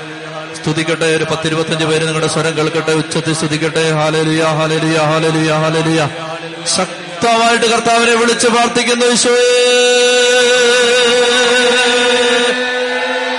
സ്തുതിക്കട്ടെ 0.63 1.05
ഒരു 1.05 1.25
പത്തിരുപത്തഞ്ച് 1.25 1.85
പേര് 1.85 2.07
നിങ്ങളുടെ 2.07 2.27
സ്വരം 2.27 2.57
കേൾക്കട്ടെ 2.57 2.93
ഉച്ചത്തിൽ 2.93 3.35
സ്തുതിക്കട്ടെ. 3.35 3.91
Hallelujah 3.91 4.53
hallelujah 4.53 5.03
hallelujah 5.03 5.59
hallelujah. 5.59 6.11
ശക്തമായിട്ട് 6.77 7.67
കർത്താവിനെ 7.67 8.15
വിളിച്ച് 8.15 8.49
പ്രാർത്ഥിക്കുന്നു 8.49 9.07
വിശ്വേ 9.07 9.37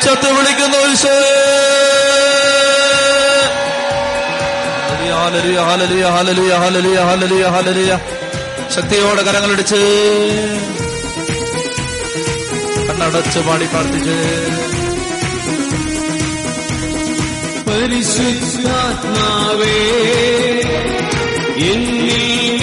ചത്ത് 0.03 0.31
വിളിക്കുന്നു 0.31 0.77
ഈശോയെ. 0.77 1.34
ഹാലലിയ 5.25 5.59
ഹാലലിയ 5.67 6.03
ഹാലലിയ 6.15 6.51
ഹാലലിയ 6.61 6.97
ഹാലലിയ 7.09 7.43
ഹാലലിയ 7.53 7.91
ശക്തിയോടെ 8.75 9.21
കരങ്ങളടിച്ച് 9.27 9.79
കണ്ണടച്ച് 12.87 13.39
പാടി 13.47 13.65
പ്രാർത്ഥിച്ച്. 13.71 14.17
പരിശുദ്ധാത്മാവേ 18.47 19.77
എന്നിൽ 21.71 22.54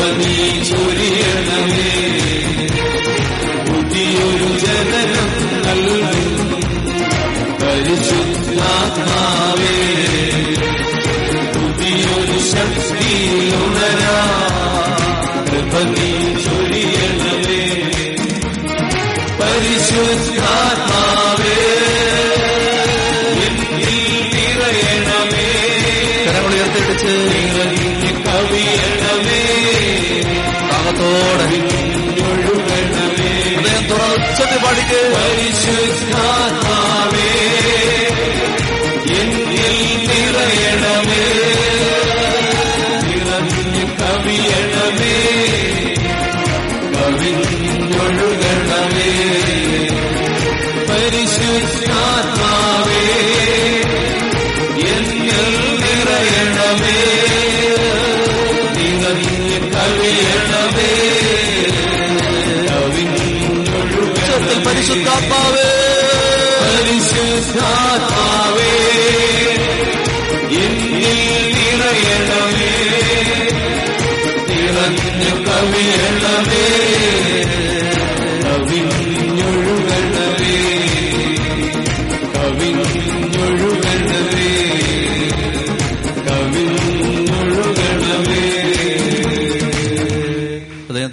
കൃപ 0.00 0.59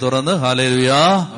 തുറന്ന്. 0.08 0.32
ഹാലേലുയാ 0.32 1.28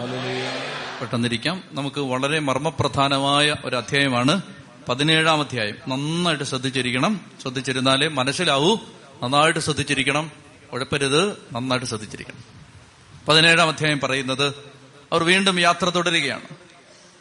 പെട്ടെന്നിരിക്കാം. 1.01 1.65
നമുക്ക് 1.73 2.01
വളരെ 2.01 2.39
മർമ്മപ്രധാനമായ 2.39 3.55
ഒരു 3.65 3.77
അധ്യായമാണ്. 3.77 4.43
പതിനേഴാം 4.89 5.41
അധ്യായം 5.41 5.75
നന്നായിട്ട് 5.89 6.45
ശ്രദ്ധിച്ചിരിക്കണം. 6.45 7.21
ശ്രദ്ധിച്ചിരുന്നാലേ 7.43 8.09
മനസ്സിലാവൂ. 8.09 8.77
നന്നായിട്ട് 9.23 9.61
ശ്രദ്ധിച്ചിരിക്കണം. 9.61 10.31
ഉഴപ്പരുത് 10.73 11.39
നന്നായിട്ട് 11.53 11.87
ശ്രദ്ധിച്ചിരിക്കണം. 11.87 12.45
പതിനേഴാം 13.29 13.69
അധ്യായം 13.69 14.01
പറയുന്നത് 14.01 14.55
അവർ 15.13 15.25
വീണ്ടും 15.25 15.61
യാത്ര 15.61 15.89
തുടരുകയാണ്. 15.89 16.49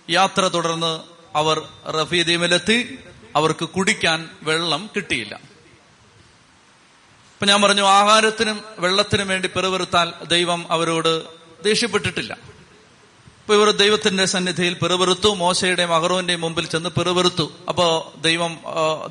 യാത്ര 0.10 0.42
തുടർന്ന് 0.42 1.00
അവർ 1.38 1.62
റഫീദീമിലെത്തി. 1.88 3.00
അവർക്ക് 3.36 3.66
കുടിക്കാൻ 3.66 4.30
വെള്ളം 4.44 4.90
കിട്ടിയില്ല. 4.96 5.36
അപ്പൊ 5.36 7.46
ഞാൻ 7.46 7.62
പറഞ്ഞു 7.62 7.82
ആഹാരത്തിനും 7.82 8.62
വെള്ളത്തിനും 8.80 9.28
വേണ്ടി 9.28 9.48
പെറുവിറുത്താൽ 9.48 10.14
ദൈവം 10.28 10.72
അവരോട് 10.72 11.39
ദേഷ്യപ്പെട്ടിട്ടില്ല. 11.64 12.34
അപ്പൊ 12.34 13.56
ഇവർ 13.56 13.72
ദൈവത്തിന്റെ 13.72 14.26
സന്നിധിയിൽ 14.26 14.74
പിറവെറുത്തു 14.74 15.36
മോശയുടെയും 15.36 15.96
അഹറോന്റെയും 15.96 16.42
മുമ്പിൽ 16.42 16.68
ചെന്ന് 16.68 16.90
പിറവെറുത്തു. 16.90 17.52
അപ്പോ 17.70 18.14
ദൈവം 18.22 18.60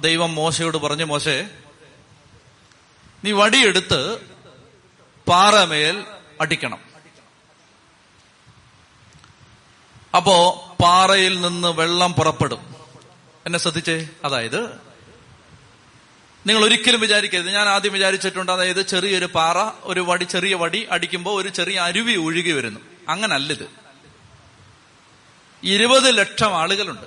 ദൈവം 0.00 0.34
മോശയോട് 0.34 0.76
പറഞ്ഞു 0.76 1.04
മോശെ 1.04 1.50
നീ 3.24 3.32
വടിയെടുത്ത് 3.32 4.18
പാറമേൽ 5.28 6.04
അടിക്കണം. 6.40 6.78
അപ്പോ 10.16 10.64
പാറയിൽ 10.82 11.40
നിന്ന് 11.40 11.68
വെള്ളം 11.68 12.12
പുറപ്പെടും. 12.12 12.74
എന്നെ 13.46 13.58
ശ്രദ്ധിച്ചേ? 13.58 14.08
അതായത് 14.24 14.87
നിങ്ങൾ 16.46 16.64
ഒരിക്കലും 16.64 17.00
വിചാരിക്കരുത്. 17.00 17.50
ഞാൻ 17.50 17.68
ആദ്യം 17.68 17.92
വിചാരിച്ചിട്ടുണ്ട് 17.92 18.52
അതായത് 18.52 18.86
ചെറിയൊരു 18.86 19.24
പാറ 19.24 19.56
ഒരു 19.82 20.00
വടി 20.00 20.24
ചെറിയ 20.24 20.54
വടി 20.54 20.86
അടിക്കുമ്പോൾ 20.90 21.42
ഒരു 21.42 21.48
ചെറിയ 21.48 21.78
അരുവി 21.78 22.16
ഒഴുകി 22.16 22.50
വരുന്നു. 22.50 22.80
അങ്ങനല്ലിത് 23.08 23.70
ഇരുപത് 25.64 26.18
ലക്ഷം 26.18 26.56
ആളുകളുണ്ട്. 26.56 27.06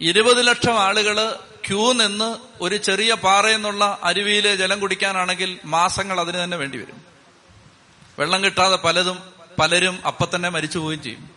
ഇരുപത് 0.00 0.46
ലക്ഷം 0.46 0.78
ആളുകൾ 0.78 1.38
ക്യൂ 1.66 1.92
നിന്ന് 1.92 2.36
ഒരു 2.60 2.76
ചെറിയ 2.76 3.14
പാറയെന്നുള്ള 3.14 3.98
അരുവിയിലെ 4.02 4.56
ജലം 4.56 4.80
കുടിക്കാനാണെങ്കിൽ 4.80 5.58
മാസങ്ങൾ 5.64 6.20
അതിന് 6.20 6.44
തന്നെ 6.44 6.56
വേണ്ടി 6.56 6.78
വരും. 6.78 7.04
വെള്ളം 8.18 8.44
കിട്ടാതെ 8.44 8.76
പലതും 8.76 9.22
പലരും 9.58 10.06
അപ്പൊ 10.06 10.26
തന്നെ 10.34 10.48
മരിച്ചു 10.48 10.78
പോവുകയും 10.78 11.02
ചെയ്യും. 11.02 11.30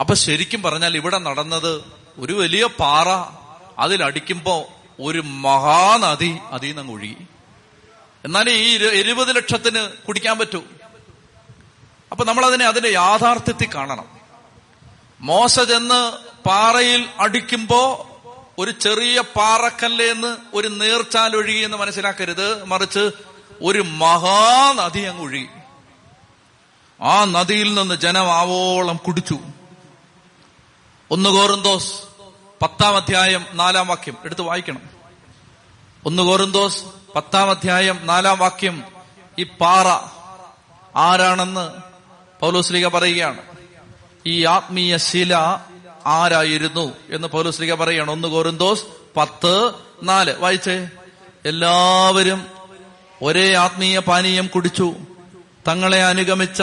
അപ്പൊ 0.00 0.14
ശരിക്കും 0.14 0.62
പറഞ്ഞാൽ 0.62 0.96
ഇവിടെ 0.96 1.18
നടന്നത് 1.18 1.84
ഒരു 2.18 2.32
വലിയ 2.32 2.66
പാറ 2.66 3.08
അതിലടിക്കുമ്പോ 3.78 4.73
ഒരു 5.00 5.18
മഹാനദി 5.18 6.38
അതിൽ 6.50 6.76
നിന്ന് 6.76 6.92
ഒഴുകി. 6.92 7.16
എന്നാൽ 8.24 8.50
ഈ 8.50 8.78
എഴുപത് 8.86 9.36
ലക്ഷത്തിന് 9.36 9.88
കുടിക്കാൻ 10.06 10.38
പറ്റൂ. 10.38 10.62
അപ്പൊ 12.10 12.24
നമ്മൾ 12.24 12.46
അതിനെ 12.46 12.64
അതിന്റെ 12.64 12.88
യാഥാർത്ഥ്യത്തിൽ 12.88 13.74
കാണണം. 13.74 14.20
മോശ 15.20 15.60
ചെന്ന് 15.60 16.12
പാറയിൽ 16.48 17.08
അടിക്കുമ്പോ 17.18 18.08
ഒരു 18.58 18.70
ചെറിയ 18.70 19.20
പാറക്കല്ലേന്ന് 19.20 20.36
ഒരു 20.54 20.68
നേർച്ചാൽ 20.68 21.36
ഒഴുകി 21.36 21.58
എന്ന് 21.58 21.76
മനസ്സിലാക്കരുത്. 21.76 22.64
മറിച്ച് 22.64 23.10
ഒരു 23.62 23.78
മഹാനദി 23.78 25.00
അങ്ങ് 25.00 25.22
ഒഴുകി. 25.22 25.46
ആ 27.00 27.24
നദിയിൽ 27.24 27.74
നിന്ന് 27.74 27.94
ജനം 27.94 28.32
ആവോളം 28.32 28.96
കുടിച്ചു. 28.96 29.38
ഒന്ന് 31.10 31.30
കോറിന്തോസ് 31.30 32.13
പത്താം 32.64 32.96
അധ്യായം 32.96 33.46
നാലാം 33.54 33.86
വാക്യം. 33.86 34.16
എടുത്ത് 34.24 34.42
വായിക്കണം. 34.42 34.80
ഒന്ന് 36.06 36.22
കോറിന്തോസ് 36.22 36.84
പത്താം 37.16 37.50
അധ്യായം 37.50 38.00
നാലാം 38.04 38.38
വാക്യം. 38.38 38.84
ഈ 39.38 39.42
പാറ 39.42 39.86
ആരാണെന്ന് 40.98 41.70
പൗലോസ്ലിക 42.40 42.88
പറയുകയാണ്. 42.88 43.40
ഈ 44.26 44.44
ആത്മീയ 44.44 44.96
ശില 44.96 45.34
ആരായിരുന്നു 46.06 46.92
എന്ന് 47.10 47.28
പൗലോസ്ലിക 47.28 47.74
പറയുകയാണ്. 47.74 48.10
ഒന്ന് 48.10 48.28
കോറിന്തോസ് 48.28 48.84
പത്ത് 49.16 49.72
നാല്. 50.02 50.38
വായിച്ചേ. 50.38 50.88
എല്ലാവരും 51.46 52.46
ഒരേ 53.22 53.54
ആത്മീയ 53.54 53.98
പാനീയം 53.98 54.46
കുടിച്ചു. 54.46 54.94
തങ്ങളെ 55.68 56.04
അനുഗമിച്ച 56.04 56.62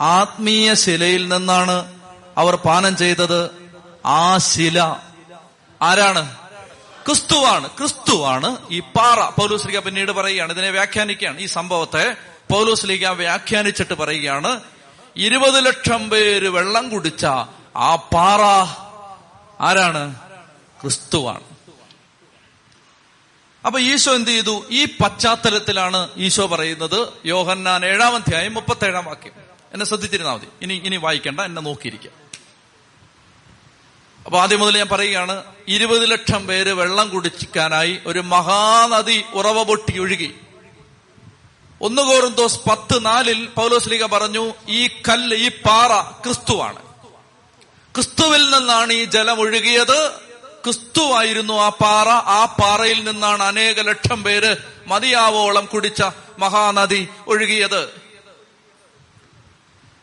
ആത്മീയ 0.00 0.74
ശിലയിൽ 0.74 1.28
നിന്നാണ് 1.28 1.92
അവർ 2.38 2.54
പാനം 2.56 2.96
ചെയ്തത്. 2.96 3.50
ആ 4.06 4.36
ശില 4.36 4.96
ആരാണ്? 5.82 6.36
ക്രിസ്തുവാണ്. 7.06 7.68
ക്രിസ്തുവാണ് 7.68 8.56
ഈ 8.70 8.80
പാറ. 8.80 9.28
പൗലോസ്ലിക 9.28 9.78
പിന്നീട് 9.78 10.12
പറയുകയാണ് 10.12 10.52
ഇതിനെ 10.52 10.70
വ്യാഖ്യാനിക്കുകയാണ്. 10.70 11.40
ഈ 11.40 11.46
സംഭവത്തെ 11.46 12.16
പൗലോസ്ലിക 12.50 13.08
വ്യാഖ്യാനിച്ചിട്ട് 13.08 13.94
പറയുകയാണ് 13.94 14.60
ഇരുപത് 15.16 15.66
ലക്ഷം 15.66 16.10
പേര് 16.10 16.48
വെള്ളം 16.48 16.88
കുടിച്ച 16.88 17.26
ആ 17.76 17.96
പാറ 17.96 18.40
ആരാണ്? 19.60 20.14
ക്രിസ്തുവാണ്. 20.80 21.44
അപ്പൊ 23.66 23.80
ഈശോ 23.80 24.14
എന്ത് 24.14 24.30
ചെയ്തു? 24.30 24.64
ഈ 24.70 24.84
പശ്ചാത്തലത്തിലാണ് 24.84 26.08
ഈശോ 26.16 26.46
പറയുന്നത് 26.46 27.08
യോഹന്നാൻ 27.26 27.86
ഏഴാം 27.86 28.14
അധ്യായം 28.14 28.54
മുപ്പത്തേഴാം 28.54 29.04
വാക്യം. 29.04 29.32
എന്നെ 29.72 29.86
ശ്രദ്ധിച്ചിരുന്നാൽ 29.86 30.34
മതി. 30.34 30.46
ഇനി 30.62 30.74
ഇനി 30.84 30.96
വായിക്കണ്ട 30.96 31.40
എന്നെ 31.40 31.62
നോക്കിയിരിക്കുക 31.62 32.21
അപ്പൊ 34.26 34.38
ആദ്യം 34.40 34.60
മുതൽ 34.60 34.78
ഞാൻ 34.78 34.88
പറയുകയാണ് 34.88 35.44
ഇരുപത് 35.68 36.10
ലക്ഷം 36.10 36.46
പേര് 36.46 36.70
വെള്ളം 36.70 37.08
കുടിച്ചിക്കാനായി 37.08 38.00
ഒരു 38.06 38.18
മഹാനദി 38.18 39.24
ഉറവ 39.32 39.62
പൊട്ടി 39.62 39.98
ഒഴുകി. 39.98 40.34
ഒന്ന് 41.80 42.02
കോറിന്തോസ് 42.02 42.60
പത്ത് 42.70 43.06
നാലിൽ 43.06 43.48
ലീഗ 43.88 44.04
പറഞ്ഞു 44.06 44.54
ഈ 44.68 44.86
കല്ല് 44.86 45.36
ഈ 45.36 45.48
പാറ 45.48 46.22
ക്രിസ്തുവാണ്. 46.24 46.82
ക്രിസ്തുവിൽ 47.94 48.50
നിന്നാണ് 48.50 48.92
ഈ 48.92 49.04
ജലം 49.04 49.40
ഒഴുകിയത്. 49.40 50.10
ക്രിസ്തുവായിരുന്നു 50.64 51.54
ആ 51.54 51.68
പാറ. 51.68 52.08
ആ 52.08 52.56
പാറയിൽ 52.60 53.04
നിന്നാണ് 53.04 53.42
അനേക 53.42 53.80
ലക്ഷം 53.80 54.22
പേര് 54.22 54.56
മതിയാവോളം 54.86 55.66
കുടിച്ച 55.66 56.02
മഹാനദി 56.38 57.08
ഒഴുകിയത്. 57.26 58.02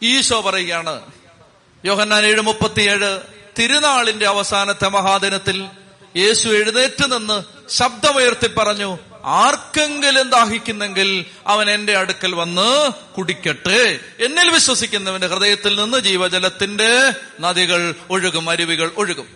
ഈശോ 0.03 0.41
പറയുകയാണ് 0.41 1.01
യോഹന്നാൻ 1.85 2.25
ഏഴ് 2.25 2.41
മുപ്പത്തിയേഴ് 2.41 3.38
തിരുനാളിന്റെ 3.59 4.27
അവസാനത്തെ 4.27 4.87
മഹാദിനത്തിൽ 4.87 5.69
യേശു 6.17 6.49
എഴുന്നേറ്റ് 6.49 7.13
നിന്ന് 7.13 7.43
ശബ്ദമുയർത്തി 7.69 8.47
പറഞ്ഞു 8.47 8.97
ആർക്കെങ്കിലും 9.25 10.29
ദാഹിക്കുന്നെങ്കിൽ 10.29 11.25
അവൻ 11.47 11.69
എന്റെ 11.69 11.97
അടുക്കൽ 11.97 12.35
വന്ന് 12.35 12.89
കുടിക്കട്ടെ. 13.17 13.99
എന്നിൽ 14.25 14.49
വിശ്വസിക്കുന്നവന്റെ 14.49 15.27
ഹൃദയത്തിൽ 15.27 15.79
നിന്ന് 15.79 15.97
ജീവജലത്തിന്റെ 15.97 17.13
നദികൾ 17.41 17.95
ഒഴുകും 18.09 18.49
അരുവികൾ 18.49 18.91
ഒഴുകും. 18.97 19.27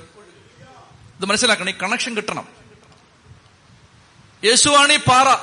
ഇത് 1.20 1.26
മനസ്സിലാക്കണം 1.26 1.70
ഈ 1.70 1.74
കണക്ഷൻ 1.84 2.18
കിട്ടണം. 2.18 2.48
യേശുവാണ് 4.44 4.94
ഈ 4.94 4.98
പാറ. 4.98 5.36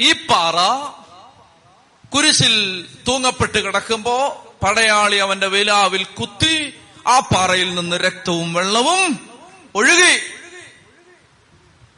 ഈ 0.00 0.12
പാറ 0.12 0.54
കുരിശിൽ 2.14 2.86
തൂങ്ങപ്പെട്ട് 3.08 3.58
കിടക്കുമ്പോ 3.58 4.44
പടയാളി 4.62 5.16
അവന്റെ 5.16 5.46
വിലാവിൽ 5.46 6.04
കുത്തി 6.04 6.74
ആ 7.06 7.18
പാറയിൽ 7.18 7.74
നിന്ന് 7.74 7.96
രക്തവും 7.96 8.54
വെള്ളവും 8.54 9.28
ഒഴുകി. 9.74 10.20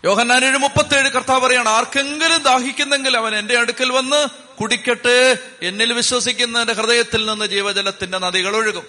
യോഹന്നാൻ 0.05 0.45
ഏഴ് 0.45 0.59
മുപ്പത്തേഴ് 0.59 1.09
കർത്താവ് 1.09 1.41
പറയാണ് 1.41 1.69
ആർക്കെങ്കിലും 1.69 2.43
ദാഹിക്കുന്നെങ്കിൽ 2.43 3.17
അവൻ 3.17 3.35
എന്റെ 3.35 3.59
അടുക്കൽ 3.59 3.93
വന്ന് 3.93 4.29
കുടിക്കട്ടെ 4.61 5.39
എന്നിൽ 5.63 5.93
വിശ്വസിക്കുന്നതിന്റെ 5.93 6.73
ഹൃദയത്തിൽ 6.73 7.27
നിന്ന് 7.27 7.45
ജീവജലത്തിന്റെ 7.45 8.19
നദികൾ 8.19 8.57
ഒഴുകും. 8.57 8.87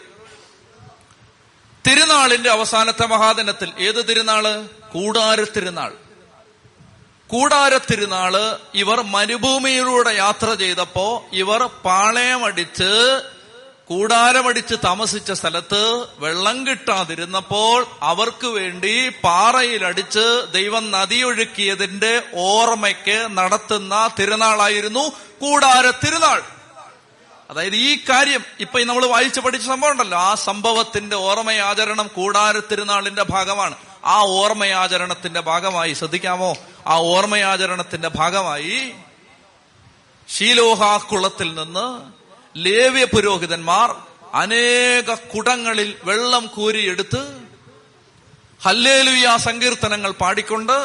തിരുനാളിന്റെ 1.88 2.50
അവസാനത്തെ 2.50 3.06
മഹാദിനത്തിൽ 3.06 3.74
ഏത് 3.80 4.10
തിരുനാൾ? 4.10 4.62
കൂടാര 4.92 5.44
തിരുനാൾ. 5.44 5.94
കൂടാര 7.28 7.78
തിരുനാൾ 7.78 8.58
ഇവർ 8.74 9.02
മരുഭൂമിയിലൂടെ 9.02 10.12
യാത്ര 10.12 10.54
ചെയ്തപ്പോ 10.54 11.26
ഇവർ 11.34 11.64
പാളയമടിച്ച് 11.64 13.22
കൂടാരമടിച്ച് 13.88 14.76
താമസിച്ച 14.84 15.32
സ്ഥലത്ത് 15.32 16.06
വെള്ളം 16.18 16.68
കിട്ടാതിരുന്നപ്പോൾ 16.68 17.86
അവർക്ക് 18.02 18.48
വേണ്ടി 18.48 19.10
പാറയിലടിച്ച് 19.10 20.46
ദൈവം 20.54 20.92
നദിയൊഴുക്കിയതിന്റെ 20.92 22.24
ഓർമ്മയ്ക്ക് 22.36 23.28
നടത്തുന്ന 23.38 24.10
തിരുനാളായിരുന്നു 24.20 25.10
കൂടാര 25.42 25.90
തിരുനാൾ. 25.90 26.44
അതായത് 27.50 27.76
ഈ 27.76 27.98
കാര്യം 28.10 28.44
ഇപ്പൊ 28.60 28.80
നമ്മൾ 28.80 29.06
വായിച്ചു 29.06 29.40
പഠിച്ച 29.40 29.68
സംഭവം 29.68 29.92
ഉണ്ടല്ലോ. 29.92 30.18
ആ 30.18 30.36
സംഭവത്തിന്റെ 30.36 31.16
ഓർമ്മയാചരണം 31.16 32.08
കൂടാര 32.08 32.60
തിരുനാളിന്റെ 32.60 33.24
ഭാഗമാണ്. 33.24 33.76
ആ 34.06 34.20
ഓർമ്മയാചരണത്തിന്റെ 34.20 35.40
ഭാഗമായി 35.40 35.94
ശ്രദ്ധിക്കാമോ? 35.94 36.56
ആ 36.88 36.96
ഓർമ്മയാചരണത്തിന്റെ 36.96 38.08
ഭാഗമായി 38.08 38.94
ശീലോഹാക്കുളത്തിൽ 40.30 41.56
നിന്ന് 41.56 42.23
ലേവ്യ 42.56 43.06
പുരോഹിതന്മാർ 43.06 43.90
അനേക 44.34 45.14
കുടങ്ങളിൽ 45.14 45.96
വെള്ളം 46.04 46.48
കോരിയെടുത്ത് 46.48 47.22
ഹല്ലേലുയ 48.66 49.38
സങ്കീർത്തനങ്ങൾ 49.38 50.12
പാടിക്കൊണ്ട് 50.12 50.78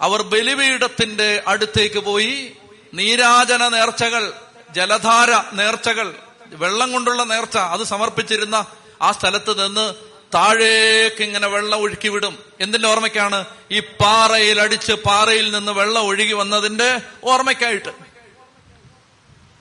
അവർ 0.00 0.22
ബലിപീഠത്തിന്റെ 0.22 1.42
അടുത്തേക്ക് 1.46 1.98
പോയി 1.98 2.52
നീരാജന 2.94 3.68
നേർച്ചകൾ 3.68 4.32
ജലധാര 4.74 5.30
നേർച്ചകൾ 5.52 6.14
വെള്ളം 6.54 6.92
കൊണ്ടുള്ള 6.92 7.22
നേർച്ച 7.22 7.56
അത് 7.56 7.82
സമർപ്പിച്ചിരുന്ന 7.84 8.66
ആ 9.02 9.12
സ്ഥലത്ത് 9.12 9.66
നിന്ന് 9.66 9.94
താഴേക്ക് 10.34 11.22
ഇങ്ങനെ 11.22 11.46
വെള്ളം 11.46 11.80
ഒഴുക്കി 11.80 12.08
വിടും 12.08 12.38
എന്തിന്റെ 12.60 12.88
ഓർമ്മയ്ക്കാണ്? 12.88 13.44
ഈ 13.72 13.80
പാറയിൽ 13.80 14.60
അടിച്ച് 14.60 14.92
പാറയിൽ 14.92 15.50
നിന്ന് 15.54 15.72
വെള്ളം 15.72 16.02
ഒഴുകി 16.02 16.32
വന്നതിന്റെ 16.32 17.00
ഓർമ്മയ്ക്കായിട്ട്. 17.24 17.92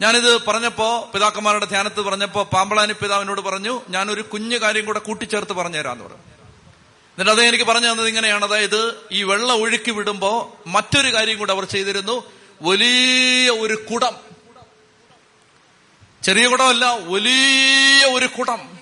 ഞാനിത് 0.04 0.46
പറഞ്ഞപ്പോ 0.46 1.12
പിതാക്കന്മാരുടെ 1.14 1.66
ധ്യാനത്ത് 1.66 2.02
പറഞ്ഞപ്പോ 2.02 2.44
പാമ്പളാനി 2.44 2.94
പിതാവിനോട് 2.94 3.42
പറഞ്ഞു 3.42 3.82
ഞാനൊരു 3.90 4.22
കുഞ്ഞു 4.22 4.58
കാര്യം 4.58 4.86
കൂടെ 4.86 5.00
കൂട്ടിച്ചേർത്ത് 5.00 5.54
പറഞ്ഞുതരാന്ന് 5.54 6.04
പറഞ്ഞു. 6.04 6.20
എന്നിട്ട് 6.20 7.30
അദ്ദേഹം 7.30 7.50
എനിക്ക് 7.50 7.66
പറഞ്ഞു 7.66 7.92
തന്നത് 7.92 8.08
ഇങ്ങനെയാണ്. 8.08 8.46
അതായത് 8.46 8.96
ഈ 9.12 9.24
വെള്ളം 9.24 9.62
ഒഴുക്കി 9.62 9.92
വിടുമ്പോ 9.92 10.60
മറ്റൊരു 10.68 11.14
കാര്യം 11.14 11.38
കൂടെ 11.38 11.52
അവർ 11.52 11.66
ചെയ്തിരുന്നു. 11.66 12.24
വലിയ 12.62 13.50
ഒരു 13.50 13.74
കുടം. 13.74 14.16
ചെറിയ 16.24 16.48
കുടമല്ല 16.48 16.98
വലിയ 16.98 18.14
ഒരു 18.14 18.26
കുടം. 18.26 18.78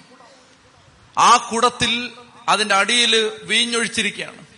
ആ 1.18 1.50
കുടത്തിൽ 1.54 2.12
അതിന്റെ 2.50 2.76
അടിയിൽ 2.76 3.32
വീഞ്ഞൊഴിച്ചിരിക്കുകയാണ്. 3.44 4.51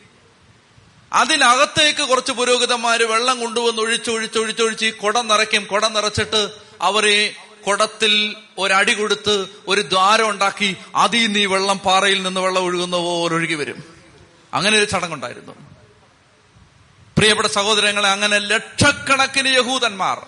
അതിനകത്തേക്ക് 1.14 2.04
കുറച്ച് 2.04 2.32
പുരോഹിതന്മാര് 2.32 3.04
വെള്ളം 3.04 3.40
കൊണ്ടുവന്ന് 3.40 3.82
ഒഴിച്ചൊഴിച്ച് 3.82 4.40
ഒഴിച്ചൊഴിച്ച് 4.40 4.86
ഈ 4.86 4.90
കുടം 4.90 5.28
നിറയ്ക്കും. 5.28 5.66
കുടം 5.66 5.94
നിറച്ചിട്ട് 5.94 6.50
അവരെ 6.82 7.36
കുടത്തിൽ 7.68 8.36
ഒരടി 8.58 8.94
കൊടുത്ത് 8.94 9.48
ഒരു 9.68 9.82
ദ്വാരം 9.82 10.30
ഉണ്ടാക്കി 10.30 10.78
അതിൽ 10.96 11.26
നിന്ന് 11.26 11.40
ഈ 11.40 11.46
വെള്ളം 11.46 11.78
പാറയിൽ 11.78 12.24
നിന്ന് 12.24 12.42
വെള്ളം 12.42 12.64
ഒഴുകുന്ന 12.64 12.98
പോലെ 12.98 13.36
ഒഴുകി 13.36 13.54
വരും. 13.54 13.84
അങ്ങനെ 14.54 14.78
ഒരു 14.78 14.86
ചടങ്ങുണ്ടായിരുന്നു. 14.86 15.52
പ്രിയപ്പെട്ട 17.18 17.48
സഹോദരങ്ങളെ 17.48 18.10
അങ്ങനെ 18.10 18.40
ലക്ഷക്കണക്കിന് 18.40 19.48
യഹൂദന്മാർ 19.48 20.26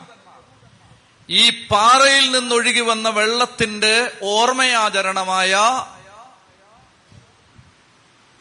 ഈ 1.30 1.50
പാറയിൽ 1.50 2.32
നിന്നൊഴുകി 2.32 2.80
വന്ന 2.80 3.10
വെള്ളത്തിന്റെ 3.10 4.12
ഓർമ്മയാചരണമായ 4.24 5.56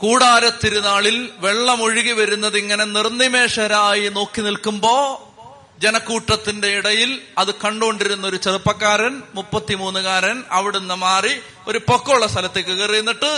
കൂടാര 0.05 0.49
തിരുനാളിൽ 0.63 1.17
വെള്ളം 1.41 1.79
വരുന്നത് 2.15 2.59
ഇങ്ങനെ 2.59 2.85
നിർനിമേഷരായി 2.97 4.09
നോക്കി 4.09 4.41
നിൽക്കുമ്പോ 4.41 4.97
ജനക്കൂട്ടത്തിന്റെ 5.81 6.69
ഇടയിൽ 6.69 7.11
അത് 7.39 7.55
കണ്ടുകൊണ്ടിരുന്ന 7.55 8.25
ഒരു 8.27 8.37
ചെറുപ്പക്കാരൻ 8.37 9.15
മുപ്പത്തിമൂന്നുകാരൻ 9.35 10.37
അവിടുന്ന് 10.51 10.95
മാറി 10.97 11.33
ഒരു 11.69 11.79
പൊക്കമുള്ള 11.89 12.27
സ്ഥലത്തേക്ക് 12.27 12.71
കയറി 12.71 12.99
നിന്നിട്ട് 12.99 13.31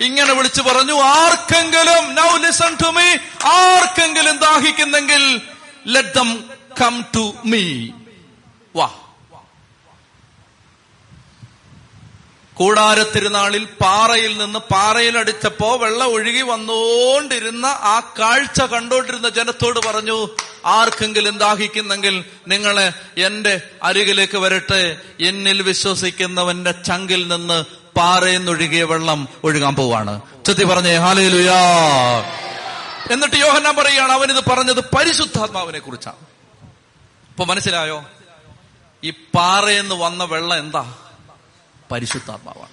ഇങ്ങനെ 0.00 0.32
വിളിച്ചു 0.34 0.62
പറഞ്ഞു 0.62 0.96
ആർക്കെങ്കിലും 1.16 2.14
നൗ 2.14 2.30
ലിസൺ 2.36 2.72
ടു 2.82 2.90
മീ 2.96 3.08
ആർക്കെങ്കിലും 3.52 4.36
ദാഹിക്കുന്നെങ്കിൽ 4.38 5.24
let 5.86 6.14
them 6.14 6.30
come 6.82 6.96
to 7.16 7.24
me 7.44 7.62
വാ. 8.74 8.88
കൂടാരത്തിരുനാളിൽ 12.62 13.64
പാറയിൽ 13.64 14.38
നിന്ന് 14.38 14.58
പാറയിലടിച്ചപ്പോ 14.58 15.76
വെള്ളം 15.76 16.06
ഒഴുകി 16.06 16.42
വന്നുകൊണ്ടിരുന്ന 16.42 17.66
ആ 17.66 18.14
കാഴ്ച 18.18 18.60
കണ്ടോണ്ടിരുന്ന 18.60 19.28
ജനത്തോട് 19.28 19.80
പറഞ്ഞു 19.86 20.28
ആർക്കെങ്കിലും 20.66 21.38
ദാഹിക്കുന്നെങ്കിൽ 21.38 22.24
നിങ്ങളെ 22.48 22.92
എന്റെ 23.18 23.60
അരികിലേക്ക് 23.82 24.38
വരട്ടെ. 24.38 24.96
എന്നിൽ 25.20 25.62
വിശ്വസിക്കുന്നവന്റെ 25.62 26.70
ചങ്കിൽ 26.70 27.28
നിന്ന് 27.28 27.64
പാറയിൽ 27.98 28.36
നിന്നൊഴുകിയ 28.36 28.84
വെള്ളം 28.84 29.28
ഒഴുകാൻ 29.44 29.74
പോവാണ്. 29.74 30.20
ചെത്തി 30.46 30.64
പറഞ്ഞേ 30.64 30.94
ഹാലയിലുയാ 30.96 31.60
എന്നിട്ട് 33.10 33.36
യോഹന്നാൻ 33.36 33.76
പറയുകയാണ് 33.76 34.12
അവനിത് 34.12 34.44
പറഞ്ഞത് 34.44 34.80
പരിശുദ്ധാത്മാവിനെ 34.80 35.78
കുറിച്ചാണ്. 35.78 36.16
ഇപ്പൊ 37.30 37.44
മനസ്സിലായോ? 37.44 38.04
ഈ 39.04 39.10
പാറയെന്ന് 39.10 39.94
വന്ന 39.94 40.24
വെള്ളം 40.24 40.58
എന്താ? 40.58 40.94
പരിശുദ്ധാത്മാവാണ്. 41.92 42.72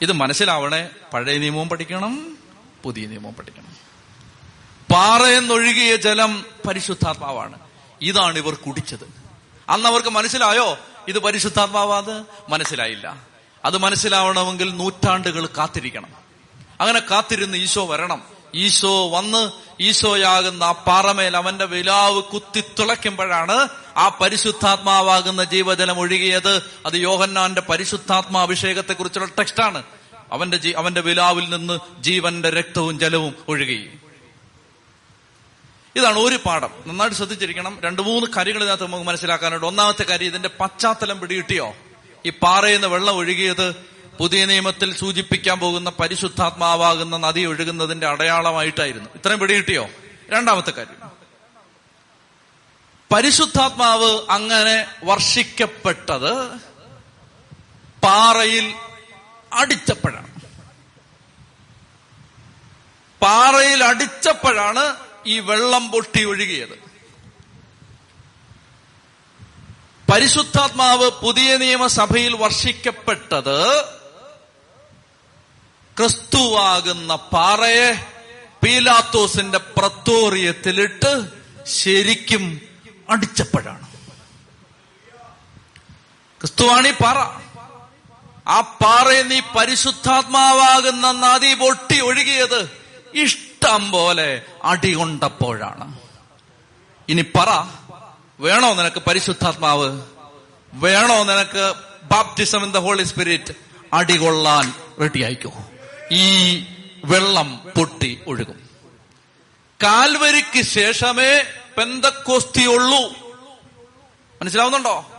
ഇത് 0.00 0.12
മനസ്സിലാവണേ 0.12 0.88
പഴയ 1.12 1.38
നിയമവും 1.38 1.68
പഠിക്കണം 1.68 2.38
പുതിയ 2.82 3.06
നിയമവും 3.06 3.34
പഠിക്കണം. 3.34 3.76
പാറയെന്നൊഴുകിയ 4.94 5.96
ജലം 5.96 6.44
പരിശുദ്ധാത്മാവാണ്. 6.68 7.58
ഇതാണ് 8.02 8.38
ഇവർ 8.38 8.54
കുടിച്ചത്. 8.54 9.14
അന്ന് 9.68 9.88
അവർക്ക് 9.88 10.08
മനസ്സിലായോ? 10.08 10.78
ഇത് 11.08 11.18
പരിശുദ്ധാത്മാവാത്? 11.18 12.22
മനസ്സിലായില്ല. 12.48 13.16
അത് 13.64 13.78
മനസ്സിലാവണമെങ്കിൽ 13.78 14.76
നൂറ്റാണ്ടുകൾ 14.76 15.46
കാത്തിരിക്കണം. 15.46 16.08
അങ്ങനെ 16.80 17.00
കാത്തിരുന്ന് 17.00 17.58
ഈശോ 17.58 17.86
വരണം. 17.86 18.33
ഈശോ 18.54 19.08
വന്ന് 19.10 19.50
ഈശോയാകുന്ന 19.80 20.64
ആ 20.64 20.72
പാറമേൽ 20.72 21.36
അവന്റെ 21.36 21.64
വിലാവ് 21.64 22.22
കുത്തി 22.22 22.64
തുളയ്ക്കുമ്പോഴാണ് 22.78 23.68
ആ 23.96 24.08
പരിശുദ്ധാത്മാവാകുന്ന 24.08 25.44
ജീവജലം 25.44 26.00
ഒഴുകിയത്. 26.00 26.56
അത് 26.86 26.94
യോഹന്നാന്റെ 26.94 27.60
പരിശുദ്ധാത്മാഭിഷേകത്തെ 27.60 28.92
കുറിച്ചുള്ള 28.92 29.28
ടെക്സ്റ്റാണ്. 29.38 29.82
അവന്റെ 30.32 30.74
അവന്റെ 30.76 31.00
വിലാവിൽ 31.00 31.50
നിന്ന് 31.50 31.78
ജീവന്റെ 32.00 32.50
രക്തവും 32.50 32.98
ജലവും 32.98 33.34
ഒഴുകി. 33.48 33.90
ഇതാണ് 35.96 36.18
ഒരു 36.18 36.38
പാഠം. 36.46 36.70
നന്നായിട്ട് 36.86 37.16
ശ്രദ്ധിച്ചിരിക്കണം. 37.16 37.78
രണ്ടു 37.84 38.02
മൂന്ന് 38.02 38.30
കാര്യങ്ങൾ 38.36 38.62
ഇതിനകത്ത് 38.62 38.84
നമുക്ക് 38.84 39.04
മനസ്സിലാക്കാനുണ്ട്. 39.04 39.66
ഒന്നാമത്തെ 39.66 40.04
കാര്യം 40.04 40.26
ഇതിന്റെ 40.26 40.50
പശ്ചാത്തലം 40.60 41.20
പിടികിട്ടിയോ? 41.20 41.74
ഈ 42.26 42.30
പാറയിൽ 42.30 42.74
നിന്ന് 42.74 42.88
വെള്ളം 42.88 43.16
ഒഴുകിയത് 43.16 43.93
പുതിയ 44.18 44.44
നിയമത്തിൽ 44.44 44.96
സൂചിപ്പിക്കാൻ 44.96 45.58
പോകുന്ന 45.58 45.90
പരിശുദ്ധാത്മാവാകുന്ന 45.90 47.16
നദി 47.16 47.40
ഒഴുകുന്നതിന്റെ 47.44 48.06
അടയാളമായിട്ടായിരുന്നു. 48.06 49.10
ഇത്രയും 49.14 49.40
പിടികിട്ടിയോ 49.40 49.88
രണ്ടാമത്തെ 50.30 50.70
കാര്യം. 50.70 51.10
പരിശുദ്ധാത്മാവ് 53.12 54.20
അങ്ങനെ 54.30 54.86
വർഷിക്കപ്പെട്ടത് 55.04 56.46
പാറയിൽ 58.02 58.74
അടിച്ചപ്പോഴാണ്. 59.52 60.40
പാറയിൽ 63.20 63.84
അടിച്ചപ്പോഴാണ് 63.84 64.96
ഈ 65.26 65.38
വെള്ളം 65.38 65.90
പൊട്ടി 65.90 66.24
ഒഴുകിയത്. 66.24 66.84
പരിശുദ്ധാത്മാവ് 70.12 71.10
പുതിയ 71.10 71.56
നിയമസഭയിൽ 71.56 72.36
വർഷിക്കപ്പെട്ടത് 72.36 73.84
ക്രിസ്തുവാകുന്ന 75.98 77.14
പാറയെ 77.14 78.06
പീലാത്തോസിന്റെ 78.64 79.58
പ്രത്തോറിയത്തിലിട്ട് 79.58 81.28
ശരിക്കും 81.66 82.60
അടിച്ചപ്പോഴാണ്. 83.10 83.86
ക്രിസ്തുവാണി 86.40 86.90
പാറ. 86.90 87.18
ആ 88.48 88.60
പാറയിൽ 88.60 89.28
നീ 89.28 89.40
പരിശുദ്ധാത്മാവാകുന്ന 89.40 91.12
നദി 91.12 91.54
പൊട്ടി 91.54 92.00
ഒഴുകിയത് 92.00 92.70
ഇഷ്ടം 93.14 93.90
പോലെ 93.90 94.42
അടികൊണ്ടപ്പോഴാണ് 94.64 95.98
ഇനി 97.08 97.22
പറ 97.22 97.64
വേണോ 98.40 98.74
നിനക്ക് 98.74 99.02
പരിശുദ്ധാത്മാവ്? 99.06 100.02
വേണോ 100.74 101.24
നിനക്ക് 101.24 101.74
baptism 102.04 102.64
in 102.64 102.72
the 102.72 102.76
holy 102.76 103.02
spirit? 103.02 103.54
അടികൊള്ളാൻ 103.92 104.74
റെഡിയായിക്കോ 105.00 105.52
ഈ 106.12 106.58
വെള്ളം 107.04 107.72
പൊട്ടി 107.76 108.20
ഒഴുകും. 108.26 108.68
കാൽവരിക്ക് 109.82 110.62
ശേഷമേ 110.62 111.44
പെന്തക്കോസ്തിയുള്ളൂ 111.78 113.24
മനസ്സിലാവുന്നുണ്ടോ? 114.42 115.10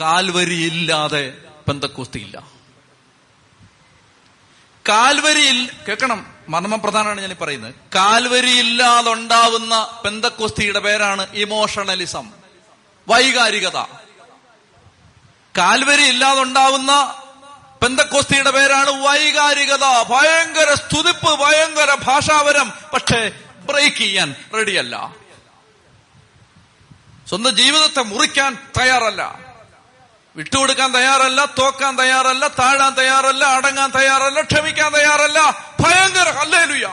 കാൽവരി 0.00 0.66
ഇല്ലാതെ 0.66 1.34
പെന്തക്കോസ്തിയില്ല 1.68 2.54
കാൽവരിയിൽ 4.88 5.70
കേൾക്കണം 5.88 6.26
മർമ്മപ്രധാനമാണ് 6.48 7.20
ഞാൻ 7.20 7.36
പറയുന്നത്. 7.40 7.74
കാൽവരി 7.94 8.50
ഇല്ലാതെ 8.50 9.12
ഉണ്ടാവുന്ന 9.12 10.00
പെന്തക്കോസ്തിയുടെ 10.04 10.78
പേരാണ് 10.78 11.26
ഇമോഷണലിസം 11.34 12.32
വൈകാരികത. 13.08 13.78
കാൽവരി 15.58 16.02
ഇല്ലാതെ 16.02 16.42
ഉണ്ടാവുന്ന 16.42 17.14
പെന്തക്കോസ്തിയുടെ 17.84 18.50
പേരാണ് 18.50 18.90
വൈകാരികത. 18.90 20.02
ഭയങ്കര 20.10 20.74
സ്തുതിപ്പ് 20.74 21.38
ഭയങ്കര 21.40 21.94
ഭാഷാവരം. 21.94 22.72
പക്ഷേ 22.92 23.30
ബ്രേക്ക് 23.66 23.96
ചെയ്യാൻ 23.96 24.36
റെഡിയല്ല 24.54 25.14
സ്വന്തം 27.28 27.56
ജീവിതത്തെ 27.56 28.02
മുറിക്കാൻ 28.02 28.58
തയ്യാറല്ല. 28.78 29.38
വിട്ടുകൊടുക്കാൻ 30.36 30.94
തയ്യാറല്ല 30.94 31.44
തോക്കാൻ 31.44 31.98
തയ്യാറല്ല 31.98 32.48
താഴാൻ 32.48 32.94
തയ്യാറല്ല 32.94 33.44
അടങ്ങാൻ 33.44 33.90
തയ്യാറല്ല 33.90 34.40
ക്ഷമിക്കാൻ 34.40 34.92
തയ്യാറല്ല. 34.92 35.40
ഭയങ്കര 35.80 36.28
അല്ലേലുയ 36.28 36.88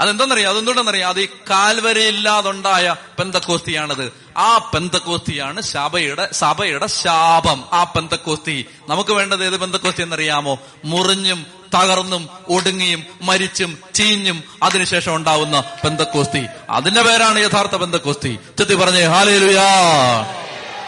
അതെന്തെന്നറിയാം? 0.00 0.50
അതെന്തുകൊണ്ടെന്നറിയാം 0.50 1.08
അത് 1.08 1.20
ഈ 1.20 1.28
കാൽവരയില്ലാതുണ്ടായ 1.50 2.96
പെന്തക്കോസ്തിയാണത്. 3.18 4.12
ആ 4.36 4.58
പെന്തക്കോസ്തിയാണ് 4.58 5.60
സഭയുടെ 5.60 6.28
സഭയുടെ 6.32 6.86
ശാപം. 6.86 7.64
ആ 7.72 7.84
പെന്തക്കോസ്തി. 7.84 8.66
നമുക്ക് 8.88 9.10
വേണ്ടത് 9.10 9.44
ഏത് 9.44 9.60
പെന്തക്കോസ്തി 9.60 10.02
എന്നറിയാമോ? 10.02 10.58
മുറിഞ്ഞും 10.84 11.46
തകർന്നും 11.74 12.28
ഒടുങ്ങിയും 12.48 13.04
മരിച്ചും 13.22 13.78
ചീഞ്ഞും 13.94 14.44
അതിനുശേഷം 14.62 15.16
ഉണ്ടാവുന്ന 15.16 15.60
പെന്തക്കോസ്തി. 15.84 16.46
അതിന്റെ 16.70 17.02
പേരാണ് 17.02 17.38
യഥാർത്ഥ 17.38 17.76
പെന്തക്കോസ്തി. 17.76 18.38
ചെത്തി 18.58 18.74
പറഞ്ഞേ 18.74 19.04
ഹാലേലുയാ. 19.04 19.64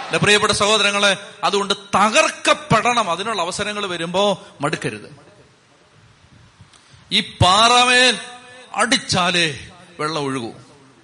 എന്റെ 0.06 0.18
പ്രിയപ്പെട്ട 0.18 0.52
സഹോദരങ്ങളെ 0.52 1.16
അതുകൊണ്ട് 1.44 1.74
തകർക്കപ്പെടണം. 1.74 3.10
അതിനുള്ള 3.10 3.42
അവസരങ്ങൾ 3.42 3.86
വരുമ്പോ 3.86 4.46
മടുക്കരുത്. 4.60 5.26
ഈ 7.12 7.20
പാറമേൽ 7.20 8.18
അടിച്ചാലേ 8.76 9.68
വെള്ളം 10.00 10.22
ഒഴുകൂ. 10.22 10.52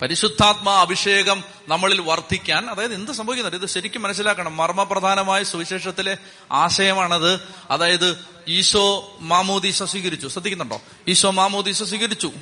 പരിശുദ്ധാത്മാ 0.02 0.80
അഭിഷേകം 0.80 1.44
നമ്മളിൽ 1.68 2.00
വർദ്ധിക്കാൻ 2.00 2.70
അതായത് 2.70 2.94
എന്ത് 2.94 3.12
സംഭവിക്കുന്നത് 3.12 3.56
ഇത് 3.56 3.66
ശരിക്കും 3.66 4.02
മനസ്സിലാക്കണം. 4.02 4.56
മർമ്മപ്രധാനമായ 4.56 5.42
സുവിശേഷത്തിലെ 5.42 6.16
ആശയമാണത്. 6.52 7.40
അതായത് 7.70 8.18
ഈശോ 8.48 9.16
മാമോദീശ 9.20 9.82
സ്വീകരിച്ചു. 9.82 10.28
ശ്രദ്ധിക്കുന്നുണ്ടോ? 10.28 10.82
ഈശോ 11.08 11.30
മാമോദീശ 11.30 11.82
സ്വീകരിച്ചു. 11.82 12.32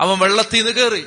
അവൻ 0.00 0.18
വെള്ളത്തിൽ 0.18 0.64
നിന്ന് 0.64 0.80
കയറി 0.80 1.06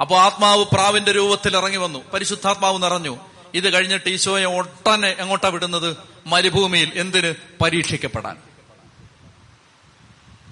അപ്പോ 0.00 0.18
ആത്മാവ് 0.18 0.64
പ്രാവിന്റെ 0.64 1.12
രൂപത്തിൽ 1.12 1.56
ഇറങ്ങി 1.56 1.76
വന്നു. 1.76 1.98
പരിശുദ്ധാത്മാവ് 2.14 2.82
നിറഞ്ഞു. 2.82 3.18
ഇത് 3.54 3.72
കഴിഞ്ഞിട്ട് 3.72 4.10
ഈശോയെ 4.10 4.44
ഒട്ടനെ 4.44 5.08
എങ്ങോട്ടാ 5.08 5.48
വിടുന്നത്? 5.48 5.96
മരുഭൂമിയിൽ. 6.26 6.92
എന്തിന്? 6.94 7.34
പരീക്ഷിക്കപ്പെടാൻ. 7.62 8.49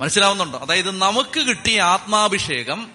മനസ്സിലാവുന്നുണ്ടോ? 0.01 0.59
അതായത് 0.59 0.91
നമുക്ക് 0.91 1.41
കിട്ടിയ 1.41 1.83
ആത്മാഭിഷേകം 1.83 2.89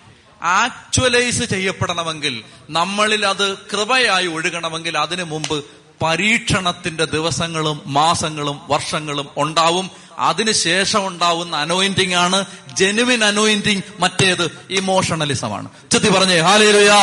ആക്ച്വലൈസ് 0.44 1.44
ചെയ്യപ്പെടണമെങ്കിൽ 1.44 2.44
നമ്മളിൽ 2.70 3.26
അത് 3.26 3.58
കൃപയായി 3.58 4.28
ഒഴുകണമെങ്കിൽ 4.28 4.98
അതിനു 4.98 5.24
മുമ്പ് 5.24 5.64
പരീക്ഷണത്തിന്റെ 6.04 7.06
ദിവസങ്ങളും 7.06 7.82
മാസങ്ങളും 7.86 8.62
വർഷങ്ങളും 8.68 9.30
ഉണ്ടാവും. 9.38 9.92
അതിനുശേഷം 10.20 11.08
ഉണ്ടാവുന്ന 11.08 11.58
അനോയിന്റിംഗ് 11.58 12.16
ആണ് 12.16 12.46
ജെനുവിൻ 12.74 13.24
അനോയിന്റിംഗ് 13.24 13.84
മറ്റേത് 14.00 14.52
ഇമോഷണലിസമാണ് 14.70 15.70
ചെത്തി 15.92 16.10
പറഞ്ഞേ 16.10 16.40
ഹാലേലുയാ 16.40 17.00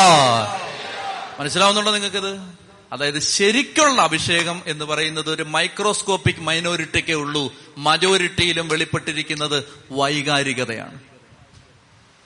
മനസ്സിലാവുന്നുണ്ടോ 1.40 1.92
നിങ്ങൾക്കിത്? 1.92 2.59
അതായത് 2.92 3.18
ശരിക്കുള്ള 3.18 4.02
അഭിഷേകം 4.02 4.62
എന്ന് 4.66 4.84
പറയുന്നത് 4.84 5.30
ഒരു 5.30 5.42
മൈക്രോസ്കോപ്പിക് 5.42 6.40
മൈനോറിറ്റിക്കേ 6.40 7.14
ഉള്ളൂ. 7.14 7.52
മജോറിറ്റിയിലും 7.78 8.68
വെളിപ്പെട്ടിരിക്കുന്നത് 8.68 9.64
വൈകാരികതയാണ്. 9.90 11.00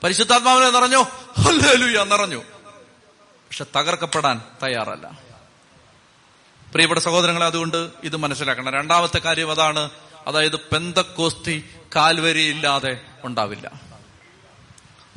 പരിശുദ്ധാത്മാവിനെ 0.03 0.71
നിറഞ്ഞോ? 0.71 1.01
ഹല്ലേലൂയ 1.39 2.03
നിറഞ്ഞു. 2.03 2.43
പക്ഷെ 3.23 3.65
തകർക്കപ്പെടാൻ 3.75 4.41
തയ്യാറല്ല. 4.63 5.19
പ്രിയപ്പെട്ട 6.71 7.01
സഹോദരങ്ങളെ 7.01 7.45
അതുകൊണ്ട് 7.45 7.89
ഇത് 8.03 8.15
മനസ്സിലാക്കണം. 8.15 8.73
രണ്ടാമത്തെ 8.73 9.19
കാര്യം 9.19 9.51
അതാണ്. 9.51 9.89
അതായത് 10.27 10.55
പെന്തക്കോസ്തി 10.55 11.63
കാൽവരി 11.95 12.41
ഇല്ലാതെ 12.41 13.01
ഉണ്ടാവില്ല. 13.23 13.71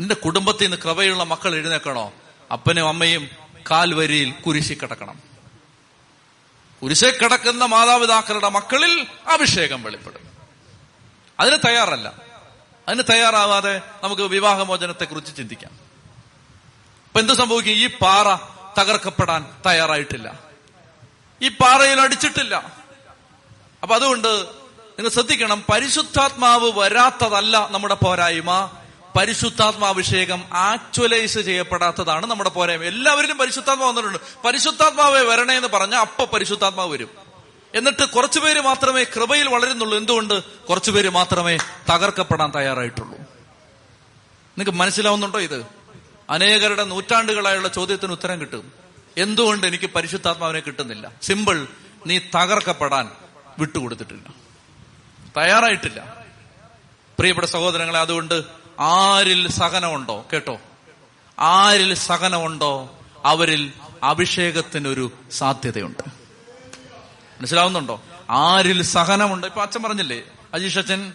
നിന്റെ 0.01 0.15
കുടുംബത്തിൽ 0.15 0.65
നിന്ന് 0.65 0.77
കൃപയുള്ള 0.77 1.25
മക്കൾ 1.25 1.55
എഴുന്നേക്കണോ 1.55 2.13
അപ്പനും 2.53 2.89
അമ്മയും 2.89 3.29
കാൽവരിയിൽ 3.71 4.31
കുരിശി 4.31 4.75
കിടക്കണം 4.75 5.28
കുരിശെ 6.83 7.19
കിടക്കുന്ന 7.23 7.65
മാതാപിതാക്കളുടെ 7.65 8.49
മക്കളിൽ 8.49 9.07
അഭിഷേകം 9.29 9.83
വെളിപ്പെടും. 9.83 10.21
അതിന് 11.41 11.59
തയ്യാറല്ല. 11.67 12.13
അതിന് 12.89 13.03
തയ്യാറാവാതെ 13.11 13.81
നമുക്ക് 14.03 14.23
വിവാഹമോചനത്തെ 14.23 15.05
കുറിച്ച് 15.05 15.37
ചിന്തിക്കാം. 15.37 15.71
ഇപ്പൊ 17.07 17.21
എന്ത് 17.21 17.33
സംഭവിക്കും? 17.33 17.73
ഈ 17.73 17.87
പാറ 17.87 18.37
തകർക്കപ്പെടാൻ 18.81 19.57
തയ്യാറായിട്ടില്ല. 19.67 20.39
ഈ 21.43 21.49
പാറയിൽ 21.49 22.01
അടിച്ചിട്ടില്ല. 22.01 22.73
അപ്പൊ 23.83 23.95
അതുകൊണ്ട് 23.95 24.29
നിങ്ങൾ 24.91 25.09
ശ്രദ്ധിക്കണം 25.09 25.65
പരിശുദ്ധാത്മാവ് 25.71 26.73
വരാത്തതല്ല 26.79 27.69
നമ്മുടെ 27.71 27.95
പോരായ്മ. 27.95 28.71
പരിശുദ്ധാത്മാഭിഷേകം 29.17 30.45
ആക്ച്വലൈസ് 30.53 31.39
ചെയ്യപ്പെടാത്തതാണ് 31.39 32.27
നമ്മുടെ 32.27 32.51
പോരായ്മ. 32.51 32.83
എല്ലാവരിലും 32.83 33.39
പരിശുദ്ധാത്മാവ് 33.39 33.89
വന്നിട്ടുണ്ട്. 33.89 34.19
പരിശുദ്ധാത്മാവെ 34.45 35.23
വരണേ 35.23 35.55
എന്ന് 35.55 35.69
പറഞ്ഞാൽ 35.69 36.01
അപ്പൊ 36.01 36.25
പരിശുദ്ധാത്മാവ് 36.25 36.93
വരും. 36.93 37.09
എന്നിട്ട് 37.75 38.05
കുറച്ചുപേര് 38.05 38.61
മാത്രമേ 38.61 39.05
കൃപയിൽ 39.05 39.49
വളരുന്നുള്ളൂ. 39.49 39.99
എന്തുകൊണ്ട്? 39.99 40.43
കുറച്ചുപേര് 40.43 41.09
മാത്രമേ 41.09 41.57
തകർക്കപ്പെടാൻ 41.95 42.53
തയ്യാറായിട്ടുള്ളൂ. 42.57 43.19
നിങ്ങൾക്ക് 44.59 44.71
മനസ്സിലാവുന്നുണ്ടോ 44.71 45.41
ഇത്? 45.41 45.67
അനേകരുടെ 46.31 46.85
നൂറ്റാണ്ടുകളായുള്ള 46.85 47.69
ചോദ്യത്തിന് 47.69 48.13
ഉത്തരം 48.13 48.41
കിട്ടും. 48.41 48.73
എന്തുകൊണ്ട് 49.17 49.67
എനിക്ക് 49.67 49.91
പരിശുദ്ധാത്മാവിനെ 49.91 50.61
കിട്ടുന്നില്ല? 50.61 51.11
സിമ്പിൾ 51.23 51.67
നീ 52.07 52.19
തകർക്കപ്പെടാൻ 52.19 53.11
വിട്ടുകൊടുത്തിട്ടില്ല. 53.59 54.35
തയ്യാറായിട്ടില്ല. 55.37 56.19
പ്രിയപ്പെട്ട 57.19 57.47
സഹോദരങ്ങളെ 57.47 57.99
അതുകൊണ്ട് 57.99 58.43
ആരിൽ 58.79 59.49
സഹനമുണ്ടോ? 59.49 60.27
കേട്ടോ? 60.33 60.59
ആരിൽ 61.39 61.95
സഹനമുണ്ടോ? 61.95 62.99
അവരിൽ 63.25 63.73
അഭിഷേകത്തിനൊരു 64.03 65.13
സാധ്യതയുണ്ട്. 65.31 66.09
മനസ്സിലാവുന്നുണ്ടോ? 67.39 68.03
ആരിൽ 68.31 68.83
സഹനമുണ്ട്? 68.83 69.47
ഇപ്പൊ 69.47 69.63
അച്ഛൻ 69.63 69.83
പറഞ്ഞില്ലേ 69.83 70.23
അജീഷ് 70.55 70.79
അച്ഛൻ 70.79 71.13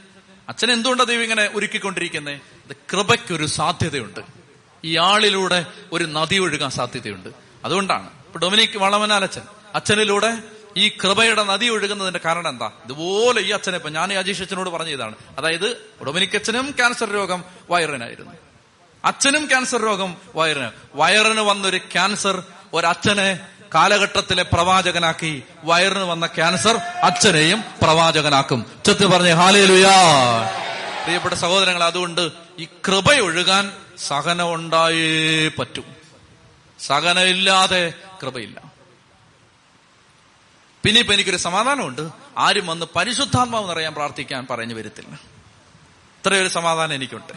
അച്ഛൻ 0.49 0.72
എന്തുകൊണ്ടാണ് 0.72 1.09
ദൈവം 1.09 1.24
ഇങ്ങനെ 1.24 1.49
ഒരുക്കിക്കൊണ്ടിരിക്കുന്നത് 1.53 2.36
ഇത് 2.36 2.76
കൃപയ്ക്കൊരു 2.91 3.45
സാധ്യതയുണ്ട്. 3.45 4.20
ഈ 4.84 4.97
ആളിലൂടെ 4.97 5.66
ഒരു 5.91 6.03
നദി 6.03 6.36
ഒഴുകാൻ 6.36 6.70
സാധ്യതയുണ്ട്. 6.70 7.30
അതുകൊണ്ടാണ്. 7.66 8.07
ഇപ്പൊ 8.07 8.39
ഡൊമിനിക് 8.39 8.78
വളമനാലച്ഛൻ 8.78 9.41
അച്ഛനിലൂടെ 9.76 10.38
ഈ 10.78 10.89
കൃപയുടെ 10.89 11.43
നദി 11.43 11.65
ഒഴുകുന്നതിന്റെ 11.65 12.19
കാരണം 12.26 12.49
എന്താ? 12.49 12.71
ഇതുപോലെ 12.84 13.41
ഈ 13.41 13.51
അച്ഛനെ 13.51 13.76
ഇപ്പൊ 13.76 13.89
ഞാൻ 13.89 14.13
ഈ 14.13 14.15
അജീഷ് 14.15 14.41
അച്ഛനോട് 14.41 14.69
പറഞ്ഞ 14.69 14.89
ഇതാണ് 14.89 15.15
അതായത് 15.38 15.78
ഡൊമിനിക് 16.07 16.36
അച്ഛനും 16.36 16.71
ക്യാൻസർ 16.71 17.11
രോഗം 17.11 17.43
വയറിനായിരുന്നു 17.69 18.32
അച്ഛനും 19.05 19.45
ക്യാൻസർ 19.45 19.82
രോഗം 19.82 20.17
വയറിന് 20.36 20.69
വയറിന് 20.95 21.41
വന്നൊരു 21.41 21.78
ക്യാൻസർ 21.78 22.43
ഒരച്ഛനെ 22.74 23.39
കാലഘട്ടത്തിലെ 23.76 24.43
പ്രവാചകനാക്കി. 24.43 25.43
വയറിന് 25.63 26.03
വന്ന 26.03 26.28
ക്യാൻസർ 26.28 26.78
അച്ഛനെയും 26.78 27.63
പ്രവാചകനാക്കും. 27.82 28.65
ചെത്ത് 28.86 29.05
പറഞ്ഞേ 29.05 29.32
ഹാലേലുയാ. 29.32 29.91
പ്രിയപ്പെട്ട 31.03 31.34
സഹോദരങ്ങൾ 31.34 31.84
അതുകൊണ്ട് 31.84 32.32
ഈ 32.59 32.65
കൃപയൊഴുകാൻ 32.65 33.71
സഹനം 33.97 34.53
ഉണ്ടായേ 34.53 35.47
പറ്റൂ. 35.47 35.84
സഹനമില്ലാതെ 36.80 37.93
കൃപയില്ല. 38.21 38.72
പിന്നെ 40.84 40.99
ഇപ്പൊ 40.99 41.13
എനിക്കൊരു 41.13 41.38
സമാധാനമുണ്ട്. 41.38 42.09
ആരും 42.38 42.67
വന്ന് 42.67 42.86
പരിശുദ്ധാത്മാവ് 42.95 43.69
നിറയാൻ 43.69 43.93
പ്രാർത്ഥിക്കാൻ 43.93 44.47
പറഞ്ഞു 44.49 44.73
വരത്തില്ല. 44.73 45.15
ഇത്രയൊരു 46.17 46.47
സമാധാനം 46.47 46.93
എനിക്കുണ്ട്. 46.93 47.34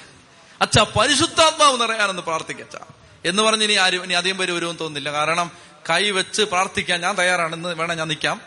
അച്ഛാ 0.61 0.87
പരിശുദ്ധാത്മാവ് 1.01 1.81
നിറയാനെന്ന് 1.81 2.23
പ്രാർത്ഥിക്കച്ച 2.23 2.77
എന്ന് 3.25 3.43
പറഞ്ഞ് 3.43 3.65
ഇനി 3.65 3.73
ആരും 3.73 4.05
ഇനി 4.05 4.15
അധികം 4.15 4.37
പേര് 4.37 4.53
വരുമെന്ന് 4.53 4.79
തോന്നുന്നില്ല. 4.79 5.13
കാരണം 5.13 5.51
കൈ 5.91 6.11
വെച്ച് 6.11 6.43
പ്രാർത്ഥിക്കാൻ 6.43 7.01
ഞാൻ 7.01 7.19
തയ്യാറാണെന്ന് 7.19 7.69
വേണം 7.69 7.97
ഞാൻ 7.97 8.09
നിൽക്കാം. 8.09 8.41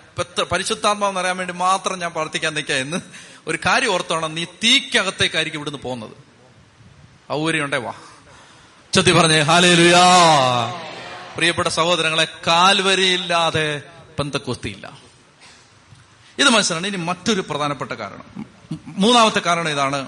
പരിശുദ്ധാത്മാവ് 0.52 1.18
നിറയാൻ 1.18 1.38
വേണ്ടി 1.38 1.54
മാത്രം 1.54 2.00
ഞാൻ 2.00 2.12
പ്രാർത്ഥിക്കാൻ 2.12 2.54
നിൽക്കാം 2.54 2.78
എന്ന് 2.78 2.98
ഒരു 3.48 3.60
കാര്യം 3.66 3.94
ഓർത്തോണം. 3.94 4.36
നീ 4.36 4.44
തീക്കകത്തേക്കായിരിക്കും 4.44 5.60
ഇവിടുന്ന് 5.60 5.80
പോകുന്നത്. 5.80 6.12
ഔകര്യമുണ്ടേ 7.32 7.78
വാ. 7.78 7.94
ചത്തി 8.94 9.12
പറഞ്ഞേ 9.12 9.40
ഹാലേ 9.40 9.74
ലുയാ 9.74 10.04
പ്രിയപ്പെട്ട 11.36 11.68
സഹോദരങ്ങളെ 11.68 12.28
കാൽവരിയില്ലാതെ 12.48 13.82
പെന്തക്കൊസ്തിയില്ല 14.20 15.00
ഇത് 16.40 16.50
മനസ്സിലാണ്? 16.50 16.88
ഇനി 16.88 16.98
മറ്റൊരു 16.98 17.42
പ്രധാനപ്പെട്ട 17.42 17.92
കാരണം. 17.92 18.46
മൂന്നാമത്തെ 18.88 19.40
കാരണം 19.40 19.70
ഇതാണ്. 19.70 20.08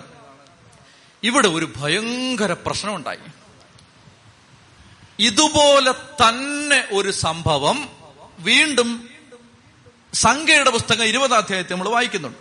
ഇവിടെ 1.23 1.47
ഒരു 1.47 1.73
ഭയങ്കര 1.77 2.53
പ്രശ്നമുണ്ടായി. 2.53 3.19
ഇതുപോലെ 5.19 5.91
തന്നെ 5.91 6.87
ഒരു 6.91 7.11
സംഭവം 7.11 7.89
വീണ്ടും 8.39 9.09
സംഖ്യയുടെ 10.13 10.69
പുസ്തകം 10.69 11.03
ഇരുപതാം 11.03 11.37
അധ്യായത്തെ 11.37 11.73
നമ്മൾ 11.73 11.89
വായിക്കുന്നുണ്ട്. 11.89 12.37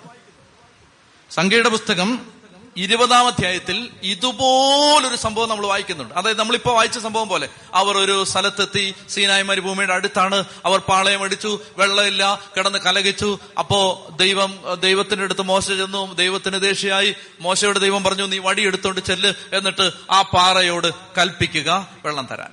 സംഖ്യയുടെ 1.34 1.68
പുസ്തകം 1.68 2.32
ഇരുപതാം 2.76 3.26
അധ്യായത്തിൽ 3.26 3.90
ഇതുപോലൊരു 4.02 5.16
സംഭവം 5.16 5.48
നമ്മൾ 5.48 5.66
വായിക്കുന്നുണ്ട്. 5.66 6.14
അതായത് 6.14 6.38
നമ്മളിപ്പോ 6.38 6.74
വായിച്ച 6.74 6.98
സംഭവം 6.98 7.28
പോലെ 7.28 7.48
അവർ 7.74 7.98
ഒരു 7.98 8.24
സ്ഥലത്തെത്തി 8.24 8.94
സീനായ 9.08 9.42
മരുഭൂമിയുടെ 9.42 9.92
അടുത്താണ് 9.92 10.44
അവർ 10.64 10.78
പാളയം 10.78 11.22
അടിച്ചു 11.22 11.60
വെള്ളമില്ല 11.78 12.42
കിടന്ന് 12.56 12.78
കലകിച്ചു. 12.78 13.38
അപ്പോ 13.58 14.08
ദൈവം 14.16 14.58
ദൈവത്തിന്റെ 14.80 15.24
അടുത്ത് 15.24 15.42
മോശ 15.42 15.66
ചെന്നു 15.66 16.14
ദൈവത്തിന് 16.14 16.60
ദേഷ്യമായി 16.60 17.14
മോശയുടെ 17.40 17.78
ദൈവം 17.78 18.04
പറഞ്ഞു 18.04 18.26
നീ 18.26 18.38
വടി 18.38 18.66
എടുത്തോണ്ട് 18.66 19.00
ചെല്ല് 19.00 19.32
എന്നിട്ട് 19.52 19.90
ആ 20.10 20.22
പാറയോട് 20.22 20.92
കൽപ്പിക്കുക 21.18 21.88
വെള്ളം 22.04 22.28
തരാൻ. 22.30 22.52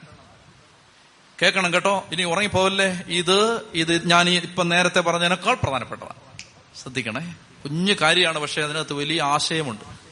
കേൾക്കണം 1.42 1.74
കേട്ടോ? 1.74 2.06
ഇനി 2.12 2.24
ഉറങ്ങിപ്പോവല്ലേ? 2.24 3.04
ഇത് 3.08 3.62
ഇത് 3.74 4.08
ഞാൻ 4.08 4.30
ഇപ്പൊ 4.30 4.64
നേരത്തെ 4.64 5.00
പറഞ്ഞതിനേക്കാൾ 5.00 5.54
പ്രധാനപ്പെട്ടതാണ്. 5.54 6.14
ശ്രദ്ധിക്കണേ. 6.82 7.36
കുഞ്ഞു 7.64 7.94
കാര്യമാണ് 8.02 8.40
പക്ഷെ 8.40 8.62
അതിനകത്ത് 8.62 8.94
വലിയ 8.94 9.22
ആശയമുണ്ട്. 9.22 10.07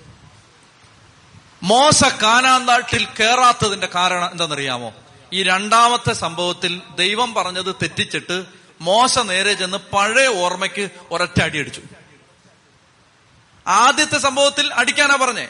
മോശ 1.63 2.03
കാനാന്താട്ടിൽ 2.03 3.07
കേറാത്തതിന്റെ 3.19 3.87
കാരണം 3.95 4.31
എന്താണെന്നറിയാമോ? 4.31 4.93
ഈ 5.33 5.43
രണ്ടാമത്തെ 5.43 6.13
സംഭവത്തിൽ 6.13 6.81
ദൈവം 6.97 7.33
പറഞ്ഞത് 7.33 7.75
തെറ്റിച്ചിട്ട് 7.81 8.45
മോശ 8.81 9.19
നേരെ 9.19 9.53
ചെന്ന് 9.53 9.77
പഴയ 9.77 10.27
ഓർമ്മയ്ക്ക് 10.27 10.89
ഒരൊറ്റ 11.11 11.41
അടി 11.41 11.59
അടിച്ചു. 11.59 11.81
ആദ്യത്തെ 13.67 14.17
സംഭവത്തിൽ 14.17 14.73
അടിക്കാനാ 14.73 15.15
പറഞ്ഞേ? 15.15 15.47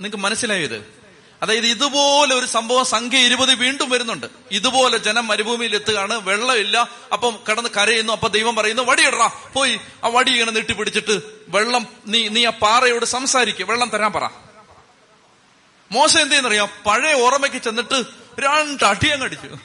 നിങ്ങൾക്ക് 0.00 0.16
മനസ്സിലായത് 0.16 1.00
അതായത് 1.42 1.66
ഇതുപോലെ 1.66 2.34
ഒരു 2.34 2.46
സംഭവം 2.46 2.84
സംഖ്യ 2.84 3.18
ഇരുപത് 3.18 3.54
വീണ്ടും 3.54 3.90
വരുന്നുണ്ട്. 3.90 4.26
ഇതുപോലെ 4.52 4.98
ജനം 4.98 5.26
മരുഭൂമിയിൽ 5.26 5.74
എത്തുകയാണ് 5.74 6.14
വെള്ളമില്ല 6.14 6.88
അപ്പം 7.12 7.38
കിടന്ന് 7.48 7.68
കരയുന്നു 7.76 8.12
അപ്പൊ 8.12 8.28
ദൈവം 8.28 8.56
പറയുന്നു 8.56 8.82
വടിയിടറാ 8.82 9.30
പോയി 9.52 9.80
ആ 10.04 10.08
വടി 10.08 10.30
ഇങ്ങനെ 10.30 10.50
നീട്ടി 10.50 10.72
പിടിച്ചിട്ട് 10.72 11.20
വെള്ളം 11.48 11.86
നീ 12.06 12.28
നീ 12.28 12.44
ആ 12.44 12.50
പാറയോട് 12.50 13.04
സംസാരിക്കുക 13.04 13.66
വെള്ളം 13.66 13.88
തരാൻ 13.88 14.12
പറ. 14.12 14.30
മോശം 15.92 16.18
എന്ത് 16.18 16.30
ചെയ്യുന്നറിയാം 16.30 16.68
പഴയ 16.86 17.14
ഓർമ്മയ്ക്ക് 17.14 17.58
ചെന്നിട്ട് 17.58 18.04
രണ്ട് 18.40 18.84
അടിയങ്ങ് 18.84 19.24
അടിച്ചു. 19.24 19.58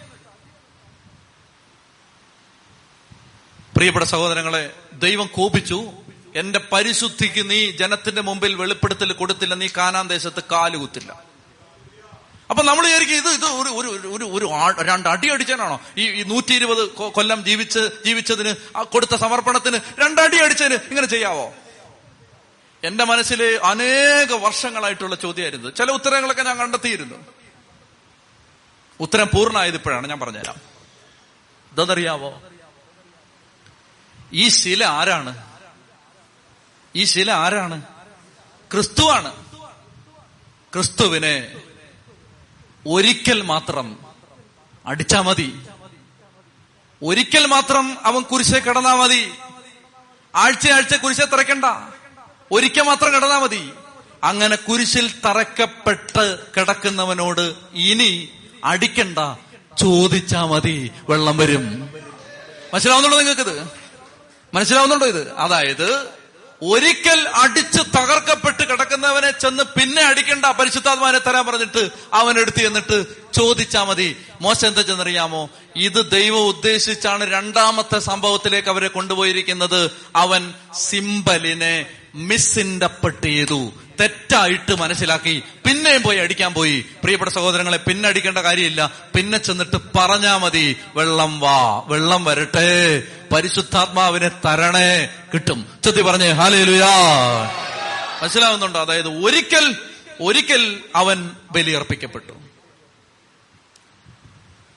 പ്രിയപ്പെട്ട 3.75 4.05
സഹോദരങ്ങളെ 4.05 4.73
ദൈവം 4.93 5.27
കോപിച്ചു. 5.27 5.91
എന്റെ 6.35 6.59
പരിശുദ്ധിക്ക് 6.71 7.49
നീ 7.49 7.71
ജനത്തിന്റെ 7.71 8.21
മുമ്പിൽ 8.21 8.55
വെളിപ്പെടുത്തൽ 8.55 9.13
കൊടുത്തില്ല. 9.13 9.53
നീ 9.53 9.67
കാനാൻ 9.77 10.07
ദേശത്ത് 10.07 10.43
കാലുകുത്തില്ല 10.51 11.35
അപ്പൊ 12.49 12.63
നമ്മൾ 12.63 12.85
വിചാരിക്കും 12.85 13.15
ഇത് 13.15 13.27
ഇത് 13.27 13.45
ഒരു 13.45 13.69
ഒരു 13.69 14.07
ഒരു- 14.07 14.27
ഒരു 14.27 14.83
രണ്ട് 14.83 15.09
അടി 15.09 15.27
അടിച്ചതിനാണോ? 15.29 15.81
ഈ 15.97 16.23
നൂറ്റി 16.23 16.53
ഇരുപത് 16.53 16.89
കൊല്ലം 16.89 17.45
ജീവിച്ച് 17.45 17.89
ജീവിച്ചതിന് 18.05 18.83
കൊടുത്ത 18.83 19.15
സമർപ്പണത്തിന് 19.15 19.79
രണ്ടടി 19.99 20.37
അടിച്ചതിന് 20.37 20.73
ഇങ്ങനെ 20.73 21.07
ചെയ്യാവോ? 21.07 21.53
എന്റെ 22.85 23.03
മനസ്സിൽ 23.03 23.43
അനേക 23.43 24.33
വർഷങ്ങളായിട്ടുള്ള 24.33 25.15
ചോദ്യമായിരുന്നു. 25.15 25.69
ചില 25.69 25.91
ഉത്തരങ്ങളൊക്കെ 25.91 26.43
ഞാൻ 26.43 26.57
കണ്ടെത്തിയിരുന്നു. 26.57 27.15
ഉത്തരം 28.99 29.27
പൂർണമായത് 29.27 29.75
ഇപ്പോഴാണ് 29.75 30.07
ഞാൻ 30.07 30.19
പറഞ്ഞുതരാം. 30.19 30.55
ഇതറിയാവോ 31.71 32.41
ഈ 34.33 34.49
ശില 34.49 34.85
ആരാണ്? 34.85 35.47
ഈ 36.95 37.03
ശില 37.03 37.31
ആരാണ്? 37.31 37.81
ക്രിസ്തുവാണ്. 38.73 39.45
ക്രിസ്തുവിനെ 40.73 41.61
ഒരിക്കൽ 42.87 43.41
മാത്രം 43.41 43.99
അടിച്ചാ 44.85 45.21
മതി. 45.21 45.67
ഒരിക്കൽ 47.03 47.45
മാത്രം 47.45 48.07
അവൻ 48.07 48.21
കുരിശെ 48.21 48.59
കിടന്നാ 48.59 48.95
മതി. 48.95 49.33
ആഴ്ച 50.35 50.71
ആഴ്ച 50.71 50.95
കുരിശെ 50.95 51.25
തറയ്ക്കണ്ട 51.25 51.94
ഒരിക്കൽ 52.51 52.81
മാത്രം 52.81 53.13
കിടന്നാ 53.13 53.39
മതി. 53.39 53.71
അങ്ങനെ 54.23 54.55
കുരിശിൽ 54.55 55.11
തറക്കപ്പെട്ട് 55.25 56.37
കിടക്കുന്നവനോട് 56.57 57.53
ഇനി 57.73 58.29
അടിക്കണ്ട 58.63 59.17
ചോദിച്ചാ 59.79 60.45
മതി 60.45 60.91
വെള്ളം 61.09 61.37
വരും. 61.37 61.89
മനസ്സിലാവുന്നുണ്ടോ 62.73 63.19
ഇത് 63.19 63.67
മനസ്സിലാവുന്നുണ്ടോ 64.53 65.05
ഇത്? 65.05 65.33
അതായത് 65.33 66.07
ഒരിക്കൽ 66.61 67.29
അടിച്ച് 67.29 67.79
തകർക്കപ്പെട്ട് 67.79 68.69
കിടക്കുന്നവനെ 68.69 69.31
ചെന്ന് 69.31 69.63
പിന്നെ 69.63 70.01
അടിക്കണ്ട 70.01 70.45
പരിശുദ്ധാത്മാനെ 70.45 71.19
തരാൻ 71.19 71.45
പറഞ്ഞിട്ട് 71.45 71.89
അവൻ 72.13 72.39
എടുത്തു 72.39 72.61
എന്നിട്ട് 72.61 73.05
ചോദിച്ചാ 73.33 73.83
മതി. 73.83 74.17
മോശം 74.41 74.67
എന്താ 74.67 74.81
ചെന്നറിയാമോ? 74.81 75.49
ഇത് 75.75 76.11
ദൈവം 76.11 76.47
ഉദ്ദേശിച്ചാണ് 76.47 77.31
രണ്ടാമത്തെ 77.31 77.99
സംഭവത്തിലേക്ക് 77.99 78.69
അവരെ 78.69 78.87
കൊണ്ടുപോയിരിക്കുന്നത്. 78.87 79.91
അവൻ 80.15 80.53
സിംബലിനെ 80.73 81.85
മിസ്ഇന്റർപ്രട്ട് 82.15 83.27
ചെയ്തു 83.27 83.71
തെറ്റായിട്ട് 83.99 84.75
മനസ്സിലാക്കി 84.75 85.43
പിന്നെയും 85.65 86.03
പോയി 86.03 86.17
അടിക്കാൻ 86.17 86.53
പോയി. 86.53 86.85
പ്രിയപ്പെട്ട 87.03 87.31
സഹോദരങ്ങളെ 87.31 87.77
പിന്നെ 87.77 88.09
അടിക്കേണ്ട 88.09 88.37
കാര്യമില്ല. 88.37 88.91
പിന്നെ 89.15 89.37
ചെന്നിട്ട് 89.37 89.77
പറഞ്ഞാ 89.95 90.37
മതി 90.37 90.75
വെള്ളം 90.95 91.39
വാ 91.39 91.83
വെള്ളം 91.87 92.25
വരട്ടെ 92.25 93.03
പരിശുദ്ധാത്മാവിനെ 93.33 94.27
തരണേ 94.27 95.09
കിട്ടും. 95.33 95.65
ചെത്തി 95.83 96.01
പറഞ്ഞേ 96.01 96.31
ഹാലേലുയാ. 96.31 96.91
മനസ്സിലാവുന്നുണ്ടോ? 98.21 98.79
അതായത് 98.79 99.07
ഒരിക്കൽ 99.07 99.75
ഒരിക്കൽ 100.21 100.79
അവൻ 100.95 101.31
ബലിയർപ്പിക്കപ്പെട്ടു. 101.51 102.44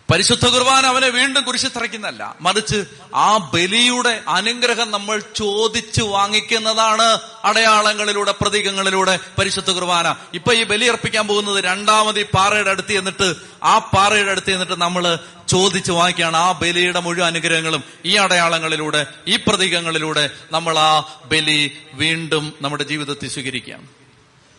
പരിശുദ്ധ 0.09 0.47
കുർബാന 0.47 0.85
അവനെ 0.87 1.09
വീണ്ടും 1.11 1.43
കുരിശി 1.47 1.69
തറയ്ക്കുന്നല്ല 1.69 2.23
മറിച്ച് 2.41 2.79
ആ 3.21 3.31
ബലിയുടെ 3.53 4.15
അനുഗ്രഹം 4.29 4.89
നമ്മൾ 4.91 5.17
ചോദിച്ചു 5.35 6.03
വാങ്ങിക്കുന്നതാണ് 6.13 7.09
അടയാളങ്ങളിലൂടെ 7.45 8.33
പ്രതീകങ്ങളിലൂടെ 8.33 9.15
പരിശുദ്ധ 9.39 9.71
കുർബാന. 9.71 10.07
ഇപ്പൊ 10.35 10.53
ഈ 10.53 10.63
ബലി 10.65 10.87
അർപ്പിക്കാൻ 10.87 11.27
പോകുന്നത് 11.29 11.61
രണ്ടാമത് 11.65 12.21
ഈ 12.21 12.27
പാറയുടെ 12.35 12.71
അടുത്ത് 12.71 12.93
എന്നിട്ട് 12.93 13.29
ആ 13.65 13.75
പാറയുടെ 13.93 14.31
അടുത്ത് 14.31 14.51
എന്നിട്ട് 14.51 14.79
നമ്മൾ 14.81 15.05
ചോദിച്ചു 15.49 15.93
വാങ്ങിക്കുകയാണ് 15.93 16.39
ആ 16.39 16.49
ബലിയുടെ 16.63 17.01
മുഴുവൻ 17.01 17.27
അനുഗ്രഹങ്ങളും 17.27 17.83
ഈ 18.05 18.15
അടയാളങ്ങളിലൂടെ 18.17 19.03
ഈ 19.27 19.37
പ്രതീകങ്ങളിലൂടെ 19.47 20.25
നമ്മൾ 20.53 20.75
ആ 20.81 20.91
ബലി 21.33 21.61
വീണ്ടും 21.95 22.47
നമ്മുടെ 22.61 22.85
ജീവിതത്തിൽ 22.85 23.29
സ്വീകരിക്കുകയാണ് 23.29 23.87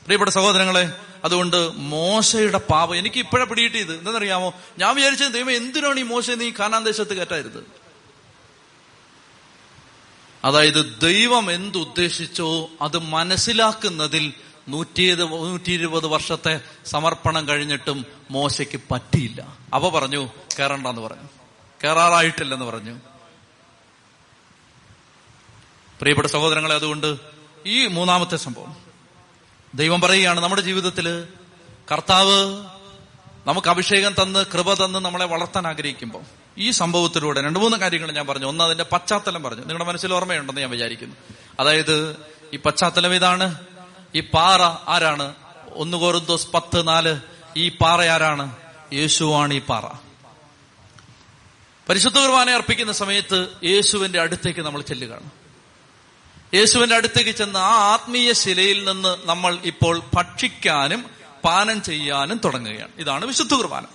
പ്രിയപ്പെട്ട 0.09 0.31
സഹോദരങ്ങളെ 0.31 0.93
അതുകൊണ്ട് 1.23 1.71
മോശയുടെ 1.73 2.57
പാപം 2.57 2.95
എനിക്ക് 2.95 3.19
ഇപ്പോഴെ 3.19 3.45
പിടികിട്ടിയത്. 3.45 3.97
എന്തെന്നറിയാമോ 3.97 4.53
ഞാൻ 4.79 4.95
വിചാരിച്ചത് 4.95 5.33
ദൈവം 5.33 5.51
എന്തിനാണ് 5.51 5.99
ഈ 5.99 6.03
മോശ 6.03 6.29
നീ 6.29 6.51
കാനാൻ 6.59 6.83
ദേശത്ത് 6.83 7.17
കയറ്റായിരുന്നത് 7.17 7.63
അതായത് 10.45 10.99
ദൈവം 10.99 11.51
എന്തുദ്ദേശിച്ചോ 11.51 12.69
അത് 12.81 12.97
മനസ്സിലാക്കുന്നതിൽ 12.97 14.33
നൂറ്റി 14.67 15.15
നൂറ്റി 15.15 15.71
ഇരുപത് 15.71 16.05
വർഷത്തെ 16.05 16.61
സമർപ്പണം 16.85 17.47
കഴിഞ്ഞിട്ടും 17.47 18.05
മോശയ്ക്ക് 18.31 18.79
പറ്റിയില്ല. 18.91 19.57
അവ 19.73 19.89
പറഞ്ഞു 19.89 20.29
കയറണ്ടെന്ന് 20.59 21.01
പറഞ്ഞു. 21.01 21.29
കയറാറായിട്ടില്ലെന്ന് 21.83 22.65
പറഞ്ഞു. 22.65 22.99
പ്രിയപ്പെട്ട 25.99 26.27
സഹോദരങ്ങളെ 26.27 26.75
അതുകൊണ്ട് 26.75 27.17
ഈ 27.65 27.87
മൂന്നാമത്തെ 27.87 28.37
സംഭവം. 28.37 28.88
ദൈവം 29.75 30.01
പറയുകയാണ് 30.01 30.39
നമ്മുടെ 30.39 30.61
ജീവിതത്തിൽ 30.61 31.27
കർത്താവ് 31.91 32.65
നമുക്ക് 33.47 33.67
അഭിഷേകം 33.67 34.15
തന്ന് 34.21 34.45
കൃപ 34.45 34.73
തന്ന് 34.73 34.99
നമ്മളെ 34.99 35.25
വളർത്താൻ 35.25 35.67
ആഗ്രഹിക്കുമ്പോൾ 35.67 36.21
ഈ 36.57 36.71
സംഭവത്തിലൂടെ 36.71 37.41
രണ്ടു 37.41 37.59
മൂന്ന് 37.59 37.77
കാര്യങ്ങൾ 37.77 38.11
ഞാൻ 38.11 38.27
പറഞ്ഞു. 38.27 38.45
ഒന്ന് 38.45 38.63
അതിന്റെ 38.63 38.83
പശ്ചാത്തലം 38.83 39.43
പറഞ്ഞു. 39.43 39.61
നിങ്ങളുടെ 39.61 39.83
മനസ്സിൽ 39.83 40.13
ഓർമ്മയുണ്ടെന്ന് 40.13 40.61
ഞാൻ 40.61 40.69
വിചാരിക്കുന്നു. 40.69 41.15
അതായത് 41.59 42.17
ഈ 42.53 42.57
പശ്ചാത്തലം 42.57 43.15
ഇതാണ് 43.15 43.55
ഈ 44.15 44.19
പാറ 44.19 44.61
ആരാണ്? 44.89 45.33
ഒന്ന് 45.73 45.97
കോരുന്തോസ് 45.97 46.47
പത്ത് 46.53 46.87
നാല്. 46.87 47.19
ഈ 47.57 47.69
പാറ 47.69 48.01
ആരാണ്? 48.01 48.55
യേശുവാണ് 48.93 49.53
ഈ 49.53 49.59
പാറ. 49.59 49.85
പരിശുദ്ധ 51.89 52.19
കുർബാന 52.19 52.49
അർപ്പിക്കുന്ന 52.49 52.91
സമയത്ത് 52.91 53.47
യേശുവിന്റെ 53.63 54.19
അടുത്തേക്ക് 54.19 54.59
നമ്മൾ 54.59 54.81
ചെല്ലുകയാണ്. 54.81 55.38
യേശുവിന്റെ 56.53 56.95
അടുത്തേക്ക് 56.95 57.29
ചെന്ന് 57.29 57.59
ആ 57.59 57.93
ആത്മീയ 57.93 58.33
ശിലയിൽ 58.33 58.91
നിന്ന് 58.91 59.17
നമ്മൾ 59.23 59.57
ഇപ്പോൾ 59.63 60.01
ഭക്ഷിക്കാനും 60.13 61.05
പാനം 61.43 61.83
ചെയ്യാനും 61.83 62.41
തുടങ്ങുകയാണ്. 62.45 62.91
ഇതാണ് 62.97 63.25
വിശുദ്ധ 63.25 63.53
കുർബാന. 63.53 63.85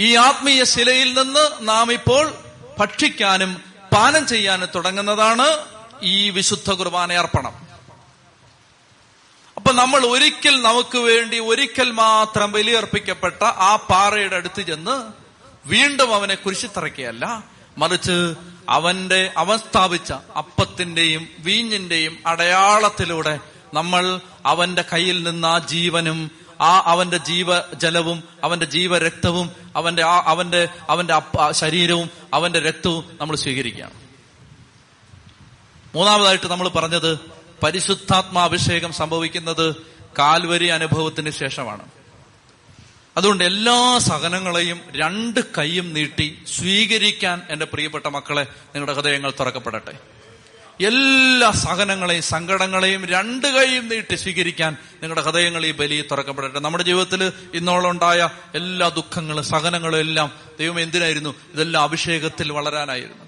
ഈ 0.00 0.16
ആത്മീയ 0.16 0.64
ശിലയിൽ 0.64 1.22
നിന്ന് 1.22 1.50
നാം 1.60 1.92
ഇപ്പോൾ 1.92 2.34
ഭക്ഷിക്കാനും 2.78 3.62
പാനം 3.94 4.26
ചെയ്യാനും 4.26 4.68
തുടങ്ങുന്നതാണ് 4.74 5.66
ഈ 6.02 6.30
വിശുദ്ധ 6.30 6.70
കുർബാന 6.70 7.12
അർപ്പണം. 7.12 7.64
അപ്പൊ 9.56 9.72
നമ്മൾ 9.72 10.06
ഒരിക്കൽ 10.06 10.62
നമുക്ക് 10.62 10.98
വേണ്ടി 10.98 11.38
ഒരിക്കൽ 11.38 11.90
മാത്രം 11.90 12.52
ബലിയർപ്പിക്കപ്പെട്ട 12.52 13.44
ആ 13.44 13.76
പാറയുടെ 13.76 14.36
അടുത്ത് 14.36 14.62
ചെന്ന് 14.62 15.12
വീണ്ടും 15.68 16.14
അവനെ 16.14 16.34
കുരിശിത്തറയ്ക്കുകയല്ല 16.34 17.44
മറിച്ച് 17.78 18.34
അവന്റെ 18.68 19.30
അവൻ 19.36 19.58
സ്ഥാപിച്ച 19.58 20.12
അപ്പത്തിന്റെയും 20.12 21.28
വീഞ്ഞിന്റെയും 21.38 22.18
അടയാളത്തിലൂടെ 22.26 23.40
നമ്മൾ 23.74 24.20
അവന്റെ 24.46 24.84
കയ്യിൽ 24.92 25.22
നിന്ന് 25.22 25.48
ആ 25.48 25.58
ജീവനും 25.58 26.30
ആ 26.60 26.82
അവന്റെ 26.86 27.16
ജീവജലവും 27.16 28.22
അവന്റെ 28.44 28.66
ജീവരക്തവും 28.66 29.50
അവന്റെ 29.76 30.02
ആ 30.02 30.22
അവന്റെ 30.26 30.68
അവന്റെ 30.90 31.22
ശരീരവും 31.52 32.10
അവന്റെ 32.34 32.58
രക്തവും 32.58 33.04
നമ്മൾ 33.20 33.36
സ്വീകരിക്കുകയാണ്. 33.36 33.94
മൂന്നാമതായിട്ട് 35.94 36.46
നമ്മൾ 36.46 36.68
പറഞ്ഞത് 36.68 37.18
പരിശുദ്ധാത്മാഭിഷേകം 37.62 38.92
സംഭവിക്കുന്നത് 38.92 39.76
കാൽവരി 40.18 40.66
അനുഭവത്തിന് 40.66 41.30
ശേഷമാണ്. 41.30 42.03
അതുകൊണ്ട് 43.16 43.44
എല്ലാ 43.44 43.98
സഹനങ്ങളെയും 43.98 44.80
രണ്ട് 44.96 45.40
കൈയും 45.58 45.92
നീട്ടി 45.92 46.42
സ്വീകരിക്കാൻ 46.46 47.42
എന്റെ 47.50 47.66
പ്രിയപ്പെട്ട 47.66 48.06
മക്കളെ 48.06 48.42
നിങ്ങളുടെ 48.42 48.92
ഹൃദയങ്ങൾ 48.92 49.32
തുറക്കപ്പെടട്ടെ. 49.40 49.98
എല്ലാ 50.86 51.50
സഹനങ്ങളെയും 51.50 52.22
സങ്കടങ്ങളെയും 52.22 53.04
രണ്ട് 53.04 53.46
കൈയും 53.46 53.88
നീട്ടി 53.88 54.14
സ്വീകരിക്കാൻ 54.14 54.76
നിങ്ങളുടെ 54.92 55.22
ഹൃദയങ്ങൾ 55.22 55.66
ഈ 55.66 55.70
ബലി 55.70 56.04
തുറക്കപ്പെടട്ടെ. 56.10 56.58
നമ്മുടെ 56.58 56.84
ജീവിതത്തിൽ 56.84 57.32
ഇന്നോളം 57.54 57.90
ഉണ്ടായ 57.90 58.30
എല്ലാ 58.54 58.88
ദുഃഖങ്ങളും 58.88 59.44
സഹനങ്ങളും 59.44 59.98
എല്ലാം 59.98 60.32
ദൈവം 60.58 60.80
എന്തിനായിരുന്നു? 60.80 61.34
ഇതെല്ലാം 61.54 61.84
അഭിഷേകത്തിൽ 61.84 62.52
വളരാനായിരുന്നു. 62.52 63.24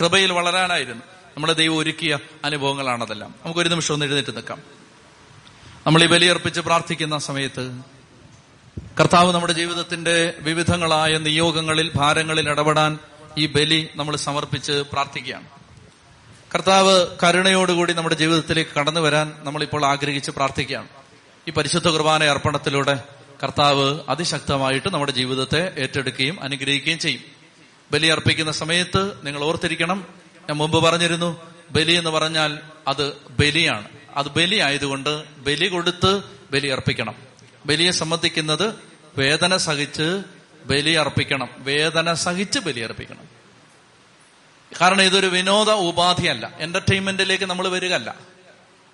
കൃപയിൽ 0.00 0.32
വളരാനായിരുന്നു. 0.32 1.02
നമ്മളെ 1.36 1.52
ദൈവം 1.52 1.76
ഒരുക്കിയ 1.76 2.18
അനുഭവങ്ങളാണതെല്ലാം. 2.44 3.34
നമുക്ക് 3.44 3.60
ഒരു 3.60 3.68
നിമിഷം 3.68 3.94
ഒന്ന് 3.94 4.06
എഴുന്നേറ്റ് 4.06 4.36
നിൽക്കാം. 4.36 4.62
നമ്മൾ 5.86 6.02
ഈ 6.02 6.06
ബലിയർപ്പിച്ച് 6.06 6.60
പ്രാർത്ഥിക്കുന്ന 6.60 7.18
സമയത്ത് 7.18 7.80
കർത്താവ് 8.80 9.34
നമ്മുടെ 9.34 9.52
ജീവിതത്തിന്റെ 9.52 10.34
വിവിധങ്ങളായ 10.38 11.18
നിയോഗങ്ങളിൽ 11.18 11.90
ഭാരങ്ങളിൽ 11.94 12.48
ഇടപെടാൻ 12.48 12.98
ഈ 13.38 13.46
ബലി 13.46 13.88
നമ്മൾ 13.96 14.16
സമർപ്പിച്ച് 14.16 14.72
പ്രാർത്ഥിക്കുകയാണ്. 14.72 15.46
കർത്താവ് 16.54 17.06
കരുണയോടുകൂടി 17.22 17.92
നമ്മുടെ 17.92 18.14
ജീവിതത്തിലേക്ക് 18.14 18.78
കടന്നു 18.78 19.00
വരാൻ 19.00 19.32
നമ്മളിപ്പോൾ 19.38 19.84
ആഗ്രഹിച്ച് 19.84 20.30
പ്രാർത്ഥിക്കുകയാണ്. 20.30 20.88
ഈ 21.48 21.50
പരിശുദ്ധ 21.50 21.88
കുർബാന 21.88 22.24
അർപ്പണത്തിലൂടെ 22.24 23.02
കർത്താവ് 23.42 24.00
അതിശക്തമായിട്ട് 24.08 24.94
നമ്മുടെ 24.94 25.12
ജീവിതത്തെ 25.12 25.72
ഏറ്റെടുക്കുകയും 25.78 26.42
അനുഗ്രഹിക്കുകയും 26.42 26.98
ചെയ്യും. 26.98 27.22
ബലി 27.92 28.06
അർപ്പിക്കുന്ന 28.06 28.52
സമയത്ത് 28.52 29.12
നിങ്ങൾ 29.24 29.44
ഓർത്തിരിക്കണം 29.44 30.06
ഞാൻ 30.40 30.52
മുമ്പ് 30.52 30.84
പറഞ്ഞിരുന്നു 30.84 31.40
ബലി 31.70 31.92
എന്ന് 31.92 32.10
പറഞ്ഞാൽ 32.10 32.58
അത് 32.88 33.12
ബലിയാണ്. 33.30 33.88
അത് 34.16 34.26
ബലി 34.26 34.56
ആയതുകൊണ്ട് 34.56 35.22
ബലി 35.38 35.68
കൊടുത്ത് 35.68 36.22
ബലി 36.52 36.68
അർപ്പിക്കണം. 36.68 37.31
ബലിയെ 37.66 37.90
സംബന്ധിക്കുന്നത് 37.90 38.74
വേദന 39.18 39.56
സഹിച്ച് 39.56 40.22
ബലി 40.64 40.90
അർപ്പിക്കണം. 40.90 41.48
വേദന 41.58 42.14
സഹിച്ച് 42.14 42.58
ബലി 42.58 42.80
അർപ്പിക്കണം. 42.80 43.28
കാരണം 44.80 45.02
ഇതൊരു 45.02 45.26
വിനോദ 45.26 45.70
ഉപാധിയല്ല. 45.70 46.52
എന്റർടൈൻമെന്റിലേക്ക് 46.58 47.44
നമ്മൾ 47.44 47.68
വരികയല്ല. 47.68 48.14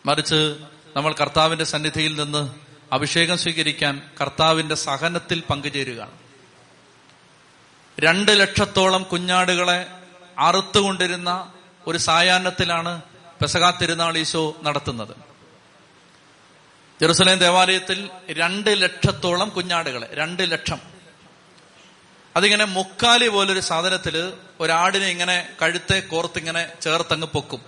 മറിച്ച് 0.06 0.56
നമ്മൾ 0.96 1.14
കർത്താവിന്റെ 1.20 1.64
സന്നിധിയിൽ 1.64 2.24
നിന്ന് 2.24 2.50
അഭിഷേകം 2.92 3.38
സ്വീകരിക്കാൻ 3.38 4.02
കർത്താവിന്റെ 4.20 4.74
സഹനത്തിൽ 4.74 5.42
പങ്കുചേരുകയാണ്. 5.50 6.10
രണ്ട് 8.00 8.40
ലക്ഷത്തോളം 8.40 9.02
കുഞ്ഞാടുകളെ 9.02 9.86
അറുത്തുകൊണ്ടിരുന്ന 10.38 11.52
ഒരു 11.86 11.98
സായാഹ്നത്തിലാണ് 11.98 13.02
പെസകാ 13.42 13.78
തിരുനാൾ 13.82 14.18
ഈശോ 14.18 14.56
നടത്തുന്നത്. 14.62 15.27
ജെറുസലേം 17.00 17.38
ദേവാലയത്തിൽ 17.38 18.10
രണ്ട് 18.30 18.82
ലക്ഷത്തോളം 18.82 19.48
കുഞ്ഞാടുകളെ 19.48 20.08
രണ്ട് 20.12 20.52
ലക്ഷം. 20.52 20.78
അതിങ്ങനെ 22.36 22.64
മുക്കാലി 22.64 23.28
പോലൊരു 23.28 23.60
സാധനത്തിൽ 23.60 24.32
ഒരാടിനെ 24.60 25.06
ഇങ്ങനെ 25.06 25.48
കഴുത്തെ 25.62 26.00
കോർത്തിങ്ങനെ 26.00 26.72
ചേർത്തങ്ങ് 26.80 27.26
പൊക്കും. 27.26 27.64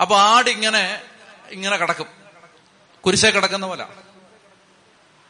അപ്പൊ 0.00 0.16
ആടിങ്ങനെ 0.16 1.02
ഇങ്ങനെ 1.50 1.76
കിടക്കും. 1.76 2.06
കുരിശേ 3.00 3.30
കിടക്കുന്ന 3.30 3.66
പോലെ. 3.66 3.86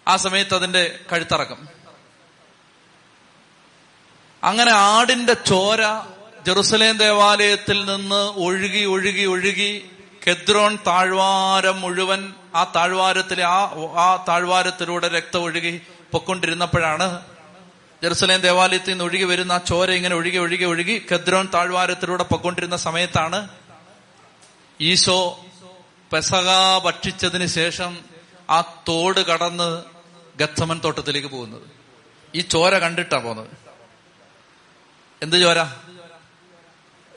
ആ 0.09 0.17
സമയത്ത് 0.17 0.55
അതിന്റെ 0.55 0.99
കഴുത്തറക്കും. 1.13 1.69
അങ്ങനെ 4.45 4.71
ആടിന്റെ 4.71 5.35
ചോര 5.35 5.81
ജെറുസലേം 6.47 6.97
ദേവാലയത്തിൽ 6.97 7.95
നിന്ന് 7.95 8.33
ഒഴുകി 8.39 8.85
ഒഴുകി 8.85 9.25
ഒഴുകി 9.25 9.91
കെദ്രോൺ 10.27 10.79
താഴ്വാരം 10.87 11.81
മുഴുവൻ 11.81 12.21
ആ 12.55 12.65
താഴ്വാരത്തിലെ 12.77 13.45
ആ 13.45 13.61
ആ 14.05 14.25
താഴ്വാരത്തിലൂടെ 14.29 15.09
രക്തം 15.09 15.43
ഒഴുകി 15.43 15.81
പൊക്കൊണ്ടിരുന്നപ്പോഴാണ് 16.13 17.07
ജെറുസലേം 18.03 18.41
ദേവാലയത്തിൽ 18.41 18.93
നിന്ന് 18.93 19.05
ഒഴുകി 19.05 19.25
വരുന്ന 19.25 19.53
ആ 19.53 19.59
ചോര 19.59 19.91
ഇങ്ങനെ 19.91 20.15
ഒഴുകി 20.15 20.39
ഒഴുകി 20.39 20.65
ഒഴുകി 20.65 20.99
കെദ്രോൺ 21.11 21.47
താഴ്വാരത്തിലൂടെ 21.47 22.25
പൊക്കൊണ്ടിരുന്ന 22.25 22.77
സമയത്താണ് 22.77 23.49
ഈശോ 24.81 25.19
പെസക 26.13 26.49
ഭക്ഷിച്ചതിന് 26.87 27.47
ശേഷം 27.47 27.93
ആ 28.51 28.61
തോട് 28.89 29.21
കടന്ന് 29.21 29.69
ഗത്തമൻ 30.41 30.79
തോട്ടത്തിലേക്ക് 30.85 31.29
പോകുന്നത്. 31.29 31.67
ഈ 32.35 32.41
ചോര 32.53 32.79
കണ്ടിട്ടാ 32.79 33.19
പോകുന്നത് 33.19 33.51
എന്ത് 35.23 35.37
ചോര? 35.43 35.61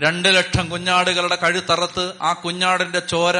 രണ്ട് 0.01 0.27
ലക്ഷം 0.27 0.69
കുഞ്ഞാടുകളുടെ 0.69 1.35
കഴുത്തറത്ത് 1.35 2.13
ആ 2.21 2.33
കുഞ്ഞാടിന്റെ 2.33 2.99
ചോര 2.99 3.35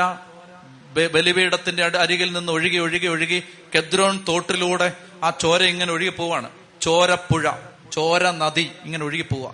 ബലിപീഠത്തിന്റെ 0.94 1.86
അരികിൽ 1.86 2.34
നിന്ന് 2.34 2.52
ഒഴുകി 2.52 2.78
ഒഴുകി 2.78 3.08
ഒഴുകി 3.08 3.44
കെദ്രോൺ 3.76 4.26
തോട്ടിലൂടെ 4.28 4.94
ആ 5.24 5.30
ചോര 5.30 5.64
ഇങ്ങനെ 5.64 5.92
ഒഴുകി 5.92 6.10
പോവാണ്. 6.10 6.50
ചോരപ്പുഴ 6.82 7.52
ചോര 7.92 8.32
നദി 8.32 8.72
ഇങ്ങനെ 8.86 9.06
ഒഴുകി 9.06 9.22
പോവാ. 9.22 9.54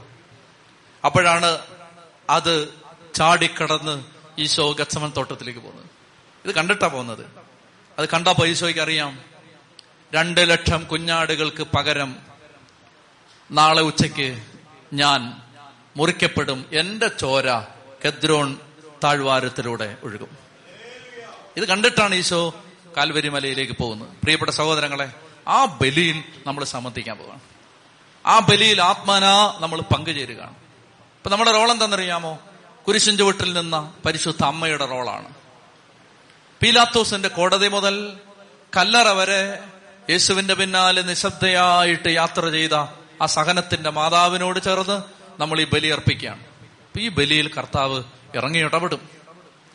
അപ്പോഴാണ് 1.05 1.59
അത് 2.29 2.69
ചാടിക്കടന്ന് 3.15 4.03
ഈശോ 4.39 4.71
ഗച്ചമൻ 4.71 5.11
തോട്ടത്തിലേക്ക് 5.17 5.59
പോകുന്നത്. 5.59 5.85
ഇത് 6.45 6.55
കണ്ടിട്ടാ 6.55 6.87
പോകുന്നത്. 6.87 7.25
അത് 7.99 8.09
കണ്ടപ്പോ 8.09 8.45
ഈശോയ്ക്ക് 8.45 8.81
അറിയാം. 8.81 9.19
രണ്ട് 10.13 10.49
ലക്ഷം 10.49 10.83
കുഞ്ഞാടുകൾക്ക് 10.83 11.67
പകരം 11.77 12.15
നാളെ 13.51 13.81
ഉച്ചയ്ക്ക് 13.81 14.41
ഞാൻ 14.93 15.42
മുറിക്കപ്പെടും. 15.97 16.65
എന്റെ 16.73 17.07
ചോര 17.07 17.59
കെദ്രോൺ 18.05 18.57
താഴ്വാരത്തിലൂടെ 19.03 19.97
ഒഴുകും. 20.03 20.37
ഇത് 21.57 21.67
കണ്ടിട്ടാണ് 21.67 22.15
ഈശോ 22.15 22.55
കാൽവരി 22.97 23.29
മലയിലേക്ക് 23.29 23.73
പോകുന്നത്. 23.73 24.09
പ്രിയപ്പെട്ട 24.09 24.51
സഹോദരങ്ങളെ 24.51 25.13
ആ 25.47 25.65
ബലിയിൽ 25.65 26.23
നമ്മൾ 26.47 26.63
സംബന്ധിക്കാൻ 26.63 27.17
പോവാണ്. 27.17 27.39
ആ 28.25 28.39
ബലിയിൽ 28.39 28.81
ആത്മാനാ 28.81 29.57
നമ്മൾ 29.59 29.81
പങ്കുചേരുകയാണ്. 29.81 30.51
ഇപ്പൊ 30.51 31.29
നമ്മുടെ 31.29 31.51
റോൾ 31.51 31.71
എന്താണെന്നറിയാമോ? 31.71 32.39
കുരിശിൻ 32.87 33.17
ചുവട്ടിൽ 33.17 33.53
നിന്ന 33.53 33.93
പരിശുദ്ധ 34.05 34.43
അമ്മയുടെ 34.43 34.85
റോളാണ് 34.85 35.33
പീലാത്തോസിന്റെ 36.61 37.27
കോടതി 37.27 37.67
മുതൽ 37.67 38.17
കല്ലറ 38.77 39.07
വരെ 39.07 39.59
യേശുവിന്റെ 40.09 40.53
പിന്നാലെ 40.53 41.01
നിശബ്ദയായിട്ട് 41.01 42.09
യാത്ര 42.09 42.49
ചെയ്ത 42.49 42.73
ആ 43.21 43.25
സഹനത്തിന്റെ 43.25 43.89
മാതാവിനോട് 43.89 44.63
ചേർന്ന് 44.63 45.22
നമ്മൾ 45.39 45.61
ഈ 45.61 45.65
ബലി 45.73 45.87
അർപ്പിക്കുകയാണ്. 45.87 46.39
അപ്പൊ 46.39 46.99
ഈ 46.99 47.09
ബലിയിൽ 47.09 47.51
കർത്താവ് 47.53 48.03
ഇറങ്ങി 48.35 48.59
ഇടപെടും 48.59 48.99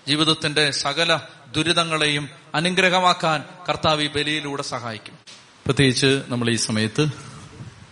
ജീവിതത്തിന്റെ 0.09 0.71
സകല 0.71 1.21
ദുരിതങ്ങളെയും 1.57 2.29
അനുഗ്രഹമാക്കാൻ 2.55 3.45
കർത്താവ് 3.69 4.03
ഈ 4.03 4.09
ബലിയിലൂടെ 4.09 4.63
സഹായിക്കും. 4.63 5.15
പ്രത്യേകിച്ച് 5.67 6.23
നമ്മൾ 6.29 6.51
ഈ 6.51 6.57
സമയത്ത് 6.57 7.07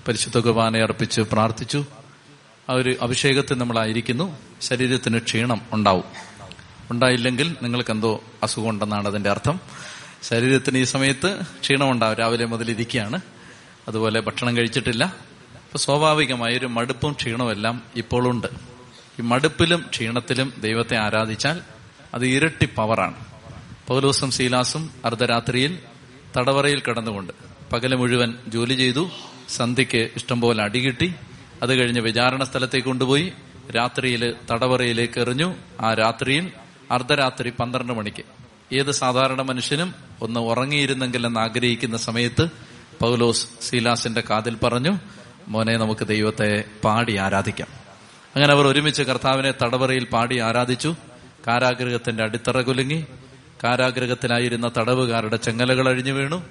പരിശുദ്ധ 0.08 0.38
കുർബാനെ 0.38 0.82
അർപ്പിച്ച് 0.82 1.20
പ്രാർത്ഥിച്ചു. 1.20 1.86
ആ 2.68 2.72
ഒരു 2.72 2.96
അഭിഷേകത്തിൽ 3.02 3.58
നമ്മളായിരിക്കുന്നു. 3.58 4.38
ശരീരത്തിന് 4.62 5.18
ക്ഷീണം 5.18 5.62
ഉണ്ടാവും. 5.72 6.04
ഉണ്ടായില്ലെങ്കിൽ 6.90 7.56
നിങ്ങൾക്ക് 7.62 7.90
എന്തോ 7.90 8.24
അസുഖം 8.42 8.68
ഉണ്ടെന്നാണ് 8.68 9.08
അതിന്റെ 9.08 9.30
അർത്ഥം. 9.30 9.60
ശരീരത്തിന് 10.22 10.78
ഈ 10.78 10.84
സമയത്ത് 10.84 11.40
ക്ഷീണം 11.60 11.90
ഉണ്ടാവും 11.90 12.16
രാവിലെ 12.16 12.44
മുതൽ 12.44 12.70
ഇരിക്കുകയാണ്. 12.70 13.20
അതുപോലെ 13.88 14.20
ഭക്ഷണം 14.20 14.56
കഴിച്ചിട്ടില്ല. 14.56 15.25
അപ്പൊ 15.76 15.84
സ്വാഭാവികമായ 15.84 16.56
ഒരു 16.56 16.66
മടുപ്പും 16.66 17.12
ക്ഷീണവും 17.12 17.50
എല്ലാം 17.50 17.82
ഇപ്പോഴുണ്ട് 17.96 18.46
ഈ 19.18 19.22
മടുപ്പിലും 19.22 19.86
ക്ഷീണത്തിലും 19.90 20.52
ദൈവത്തെ 20.58 20.96
ആരാധിച്ചാൽ 20.96 21.60
അത് 22.14 22.26
ഇരട്ടി 22.26 22.68
പവറാണ്. 22.76 23.24
പൗലോസും 23.88 24.30
സീലാസും 24.30 24.90
അർദ്ധരാത്രിയിൽ 25.04 25.78
തടവറയിൽ 26.36 26.80
കിടന്നുകൊണ്ട് 26.80 27.32
പകൽ 27.72 27.94
മുഴുവൻ 27.94 28.34
ജോലി 28.48 28.74
ചെയ്തു 28.74 29.10
സന്ധ്യയ്ക്ക് 29.48 30.10
ഇഷ്ടംപോലെ 30.16 30.62
അടികിട്ടി 30.62 31.14
അത് 31.62 31.74
കഴിഞ്ഞ് 31.74 32.00
വിചാരണ 32.00 32.44
സ്ഥലത്തേക്ക് 32.44 32.86
കൊണ്ടുപോയി 32.86 33.32
രാത്രിയിൽ 33.76 34.34
തടവറയിലേക്ക് 34.50 35.20
എറിഞ്ഞു. 35.20 35.54
ആ 35.80 35.94
രാത്രിയിൽ 35.94 36.52
അർദ്ധരാത്രി 36.90 37.50
പന്ത്രണ്ട് 37.50 37.92
മണിക്ക്. 37.92 38.24
ഏത് 38.74 38.90
സാധാരണ 38.90 39.42
മനുഷ്യനും 39.42 39.94
ഒന്ന് 40.22 40.40
ഉറങ്ങിയിരുന്നെങ്കിൽ 40.40 41.26
എന്ന് 41.26 41.40
ആഗ്രഹിക്കുന്ന 41.40 41.96
സമയത്ത് 41.96 42.48
പൗലോസ് 43.00 43.46
സീലാസിന്റെ 43.62 44.22
കാതിൽ 44.30 44.56
പറഞ്ഞു 44.56 44.98
മോനെ 45.48 45.76
നമുക്ക് 45.76 46.06
ദൈവത്തെ 46.06 46.64
പാടി 46.84 47.16
ആരാധിക്കാം. 47.16 47.68
അങ്ങനെ 48.36 48.52
അവർ 48.52 48.66
ഒരുമിച്ച് 48.66 49.02
കർത്താവിനെ 49.02 49.54
തടവറയിൽ 49.62 50.04
പാടി 50.04 50.38
ആരാധിച്ചു. 50.38 50.96
കാരാഗ്രഹത്തിന്റെ 51.46 52.22
അടിത്തറ 52.22 52.60
കുലുങ്ങി 52.60 53.06
കാരാഗ്രഹത്തിലായിരുന്ന 53.64 54.70
തടവുകാരുടെ 54.78 55.36
ചെങ്ങലകൾ 55.36 55.88
അഴിഞ്ഞു 55.88 56.12
വീണു. 56.12 56.42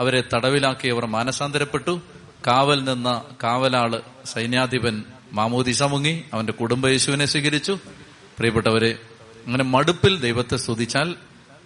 അവരെ 0.00 0.24
തടവിലാക്കി 0.34 0.88
അവർ 0.88 1.06
മാനസാന്തരപ്പെട്ടു. 1.06 2.00
കാവൽ 2.46 2.84
നിന്ന 2.84 3.22
കാവലാൾ 3.42 4.02
സൈന്യാധിപൻ 4.24 5.04
മാമോദിസ 5.32 5.82
മുങ്ങി. 5.82 6.24
അവന്റെ 6.34 6.52
കുടുംബ 6.52 6.86
യേശുവിനെ 6.86 7.26
സ്വീകരിച്ചു. 7.26 7.78
പ്രിയപ്പെട്ടവരെ 8.36 8.98
അങ്ങനെ 9.46 9.64
മടുപ്പിൽ 9.64 10.20
ദൈവത്തെ 10.20 10.56
സ്തുതിച്ചാൽ 10.56 11.14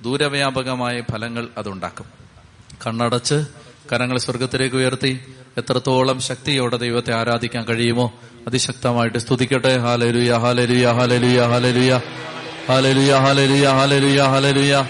ദൂരവ്യാപകമായ 0.02 1.02
ഫലങ്ങൾ 1.12 1.48
അതുണ്ടാക്കും. 1.58 2.06
കണ്ണടച്ച് 2.86 3.44
കരങ്ങൾ 3.92 4.18
സ്വർഗത്തിലേക്ക് 4.18 4.76
ഉയർത്തി. 4.76 5.20
എത്രത്തോളം 5.58 6.20
ശക്തിയോടെ 6.20 6.76
ദൈവത്തെ 6.76 7.14
ആരാധിക്കാൻ 7.14 7.64
കഴിയുമോ 7.64 8.12
അതിശക്തമായിട്ട് 8.46 9.18
സ്തുതിക്കട്ടെ. 9.18 9.78
ഹാലലുയ 9.78 10.32
ഹാലലുയ 10.32 10.86
ഹാലലുയ 10.92 11.42
ഹാലലുയ 11.42 12.00
ഹാലലുയ 12.68 13.14
ഹാലലുയ 13.14 13.68
ഹാലലുയ 13.68 14.22
ഹാലലുയ 14.22 14.84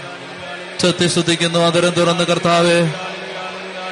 ചത്തി 0.83 1.07
സ്തുതിക്കുന്നു 1.07 1.59
അതരം 1.59 1.89
തുറന്ന് 1.89 2.23
കർത്താവേ. 2.23 2.91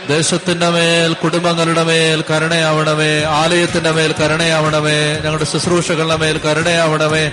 ദേശത്തിന്റെ 0.09 0.69
മേൽ 0.69 1.13
കുടുംബങ്ങളുടെ 1.13 1.84
മേൽ 1.84 2.23
കരുണയാവണമേ. 2.30 3.23
ആലയത്തിന്റെ 3.23 3.91
മേൽ 3.91 4.15
കരുണയാവണമേ. 4.19 5.19
ഞങ്ങളുടെ 5.23 5.45
ശുശ്രൂഷകളുടെ 5.45 6.15
മേൽ 6.15 6.38
കരുണയാവണമേ. 6.38 7.32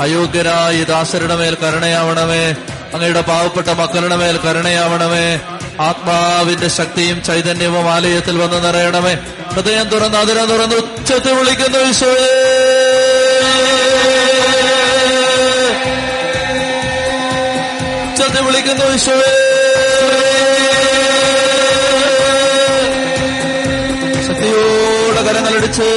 അയോഗ്യരായ 0.00 0.84
ദാസരുടെ 0.84 1.36
മേൽ 1.36 1.56
കരുണയാവണമേ. 1.62 2.50
അങ്ങയുടെ 2.94 3.20
പാവപ്പെട്ട 3.20 3.68
മക്കളുടെ 3.68 4.16
മേൽ 4.16 4.38
കരുണയാവണമേ. 4.38 5.40
ആത്മാവിന്റെ 5.78 6.68
ശക്തിയും 6.68 7.22
ചൈതന്യവും 7.22 7.90
ആലയത്തിൽ 7.90 8.38
വന്ന് 8.38 8.64
നിറയണമേ. 8.64 9.14
ഹൃദയം 9.54 9.88
തുറന്ന് 9.88 10.18
അതിരം 10.18 10.48
തുറന്ന് 10.48 10.74
ഉച്ചത്തിൽ 10.74 11.32
വിളിക്കുന്നു 11.32 11.78
ഈശോയെ 11.78 12.30
ഉച്ചത്തിൽ 18.04 18.42
വിളിക്കുന്നു 18.42 18.84
ഈശോയെ 18.94 19.32
ശക്തിയോടെ 24.26 25.22
കരങ്ങളടിച്ച് 25.22 25.88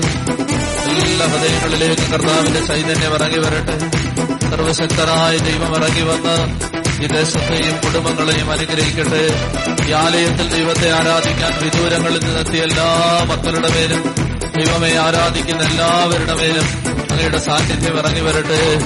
എല്ലാ 0.00 1.26
ഹൃദയങ്ങളിലേക്ക് 1.26 2.12
കർത്താവിന്റെ 2.12 2.60
ചൈതന്യം 2.66 3.14
ഇറങ്ങി 3.14 3.38
വരട്ടെ. 3.38 3.78
സർവശക്തരായ 4.50 5.36
ദൈവം 5.36 5.76
ഇറങ്ങി 5.76 6.02
വന്ന് 6.02 6.36
ഈ 7.04 7.06
ദേശത്തെയും 7.06 7.76
കുടുംബങ്ങളെയും 7.76 8.50
അനുഗ്രഹിക്കട്ടെ. 8.50 9.22
ഈ 9.88 9.92
ആലയത്തിൽ 9.92 10.48
ദൈവത്തെ 10.48 10.90
ആരാധിക്കാൻ 10.90 11.52
വിദൂരങ്ങളിൽ 11.62 12.24
നിന്നെത്തിയ 12.24 12.62
എല്ലാ 12.62 12.88
മക്കളുടെ 13.30 13.68
പേരും 13.68 14.14
ദൈവമെ 14.58 14.98
ആരാധിക്കുന്ന 14.98 15.62
എല്ലാവരുടെ 15.62 16.34
പേരും 16.34 16.66
അങ്ങയുടെ 17.10 17.38
സാന്നിധ്യം 17.38 17.98
ഇറങ്ങി 17.98 18.20
വരട്ടെ. 18.20 18.78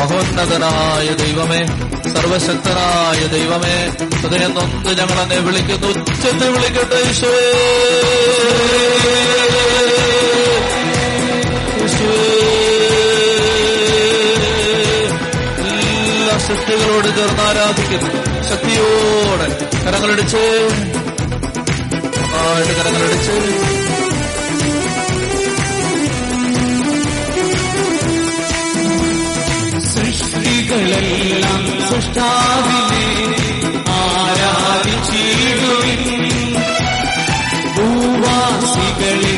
മഹോന്നതനായ 0.00 1.06
ദൈവമേ 1.24 1.66
സർവശക്തനായ 2.12 3.26
ദൈവമേ 3.26 3.76
ഹൃദയം 4.16 4.54
നൊന്ന് 4.54 5.02
അങ്ങെ 5.02 5.38
വിളിക്കുന്നു. 5.38 5.88
ഉച്ചത്തിൽ 5.88 6.48
വിളിക്കട്ടെ 6.48 7.08
ഈശോയേ. 7.10 7.64
ശക്തികളോട് 16.48 17.08
ചേർന്ന് 17.16 17.42
ആരാധിക്കുന്നു. 17.42 18.10
ശക്തിയോടെ 18.50 19.46
കരങ്ങളടിച്ച് 19.84 20.42
ആയിട്ട് 22.40 22.74
കരങ്ങളടിച്ച് 22.80 23.36
സൃഷ്ടികളെല്ലാം 29.92 31.62
സൃഷ്ടാവിനെ 31.88 33.04
ആരാധിച്ചിടുവിൻ. 34.00 36.02
ഭൂവാസികളെ 37.76 39.34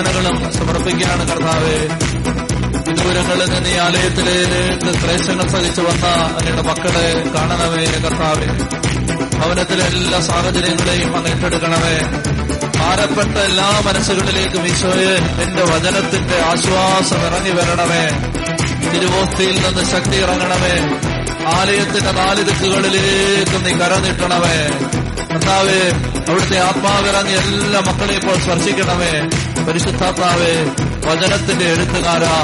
വേദനകളും 0.00 0.52
സമർപ്പിക്കുകയാണ് 0.52 1.28
കർത്താവെ. 1.28 1.88
വിദൂരങ്ങളിൽ 2.90 3.50
നിന്ന് 3.50 3.68
ഈ 3.68 3.76
ആലയത്തിലേക്ക് 3.76 5.00
ക്ലേശങ്ങൾ 5.04 5.48
സഹിച്ചു 5.48 5.80
വന്ന 5.80 6.06
അങ്ങയുടെ 6.06 6.62
മക്കളെ 6.62 7.32
കാണണമേ 7.34 7.84
കർത്താവെ. 7.84 8.46
ഭവനത്തിലെ 9.38 9.84
എല്ലാ 9.84 10.20
സാഹചര്യങ്ങളെയും 10.20 11.16
അങ്ങ് 11.16 11.30
ഏറ്റെടുക്കണമേ. 11.30 11.96
ഭാരപ്പെട്ട 12.76 13.38
എല്ലാ 13.38 13.82
മനസ്സുകളിലേക്കും 13.86 14.66
ഈശോയെ 14.66 15.42
എന്റെ 15.42 15.62
വചനത്തിന്റെ 15.62 16.38
ആശ്വാസം 16.38 17.26
ഇറങ്ങി 17.26 17.50
വരണമേ. 17.50 18.04
തിരുവോസ്തിയിൽ 18.90 19.66
നിന്ന് 19.66 19.90
ശക്തി 19.90 20.16
ഇറങ്ങണമേ. 20.16 20.74
ആലയത്തിന്റെ 21.46 22.12
നാല് 22.12 22.44
ദിക്കുകളിലേക്ക് 22.44 23.66
നീ 23.66 23.72
കരനീട്ടണമേ 23.72 24.90
കർത്താവേ 25.30 25.92
അവിടുത്തെ 26.28 26.58
ആത്മാവിറങ്ങി 26.58 27.32
എല്ലാ 27.32 27.80
മക്കളെയും 27.80 28.20
ഇപ്പോൾ 28.20 28.40
സ്പർശിക്കണമേ. 28.40 29.12
പരിശുദ്ധാത്മാവേ 29.66 30.52
വചനത്തിന്റെ 31.06 31.64
എഴുത്തുകാരാ 31.64 32.34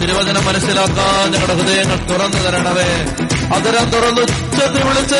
തിരുവചനം 0.00 0.44
മനസ്സിലാക്കാൻ 0.44 1.32
ഞങ്ങളുടെ 1.32 1.54
ഹൃദയങ്ങൾ 1.54 1.98
തുറന്നു 2.10 2.36
തരണമേ. 2.36 2.88
അതരം 3.56 3.90
തുറന്നു 3.90 4.20
ഉച്ചത്തിൽ 4.20 4.84
വിളിച്ച 4.84 5.14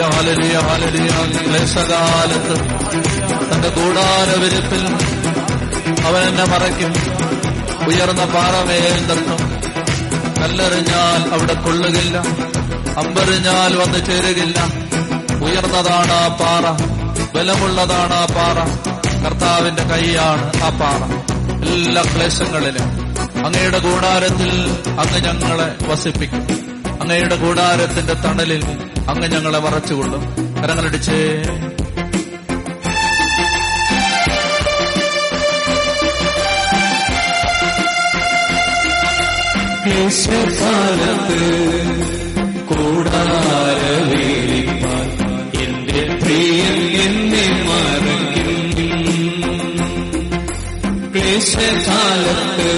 ഹലലിയ 0.00 0.58
ഹലലിയ 0.58 1.10
തന്റെ 1.10 1.48
ക്ലേശകാലത്ത് 1.48 2.56
തന്റെ 3.52 3.68
അവൻ 6.06 6.22
എന്നെ 6.22 6.44
മറയ്ക്കും. 6.44 6.94
ഉയർന്ന 7.86 8.24
പാറമേൽ 8.24 9.06
കല്ലെറിഞ്ഞാൽ 10.42 11.32
അവിടെ 11.32 11.54
കൊള്ളുകില്ല. 11.54 12.18
അമ്പെറിഞ്ഞാൽ 12.96 13.76
വന്നു 13.76 13.98
ചേരുകില്ല. 13.98 14.60
ഉയർന്നതാണ് 15.44 16.12
ആ 16.12 16.28
പാറ. 16.28 16.94
ബലമുള്ളതാണ് 17.34 18.14
ആ 18.14 18.26
പാറ. 18.26 18.88
കർത്താവിന്റെ 19.24 19.82
കൈയാണ് 19.82 20.52
ആ 20.62 20.68
പാറ. 20.68 21.28
എല്ലാ 21.68 22.02
ക്ലേശങ്ങളിലും 22.02 23.08
അങ്ങയുടെ 23.46 23.78
കൂടാരത്തിൽ 23.78 24.70
അങ്ങ് 25.00 25.20
ഞങ്ങളെ 25.20 25.86
വസിപ്പിക്കും. 25.88 26.46
അങ്ങയുടെ 27.00 27.36
കൂടാരത്തിന്റെ 27.36 28.14
തണലിൽ 28.14 28.87
അങ്ങ് 29.08 29.28
ഞങ്ങളെ 29.28 29.58
മറച്ചുകൊള്ളും. 29.58 30.22
കരങ്ങളടിച്ചേ. 30.62 31.20
ദേശകാലത്ത് 40.08 41.40
കൂടാരവേലിപ്പാൻ 42.66 43.48
എന്റെ 45.62 46.18
പ്രിയൻ 46.22 46.76
എന്നെ 47.04 47.46
മറക്കും 47.68 48.54
ദേശകാലത്ത് 51.12 52.70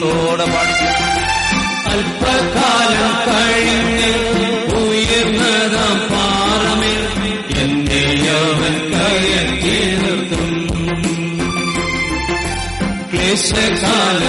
സ്നേഹത്തോടെ 0.00 0.44
പാടി 0.46 0.74
അല്പകാലം 1.92 3.14
കഴിഞ്ഞ് 3.26 4.10
ഉയർന്നതാം 4.80 5.98
പാറമിൽ 6.10 7.00
എന്നെ 7.62 8.02
അവൻ 8.36 8.76
കയറ്റി 8.92 9.76
ക്ലേശകാലം 13.10 14.27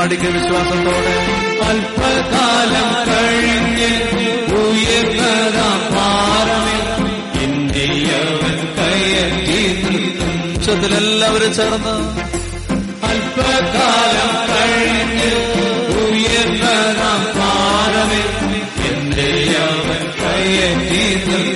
പാടിക്ക് 0.00 0.22
വിശ്വാസത്തോടെ. 0.22 1.14
അല്പകാലം 1.68 2.88
കഴിഞ്ഞ് 3.08 3.92
ഉയർന്നതാം 4.54 5.94
ചേർന്ന്. 11.52 11.96
അല്പകാലം 13.06 14.32
കഴിഞ്ഞ് 14.50 15.32
ഉയർന്നതാം 16.06 17.20
ഭാരമേ. 17.38 18.22
ഇന്ത്യവൻ 18.88 20.02
കയറ്റി 20.20 21.30
നിർത്തും. 21.30 21.49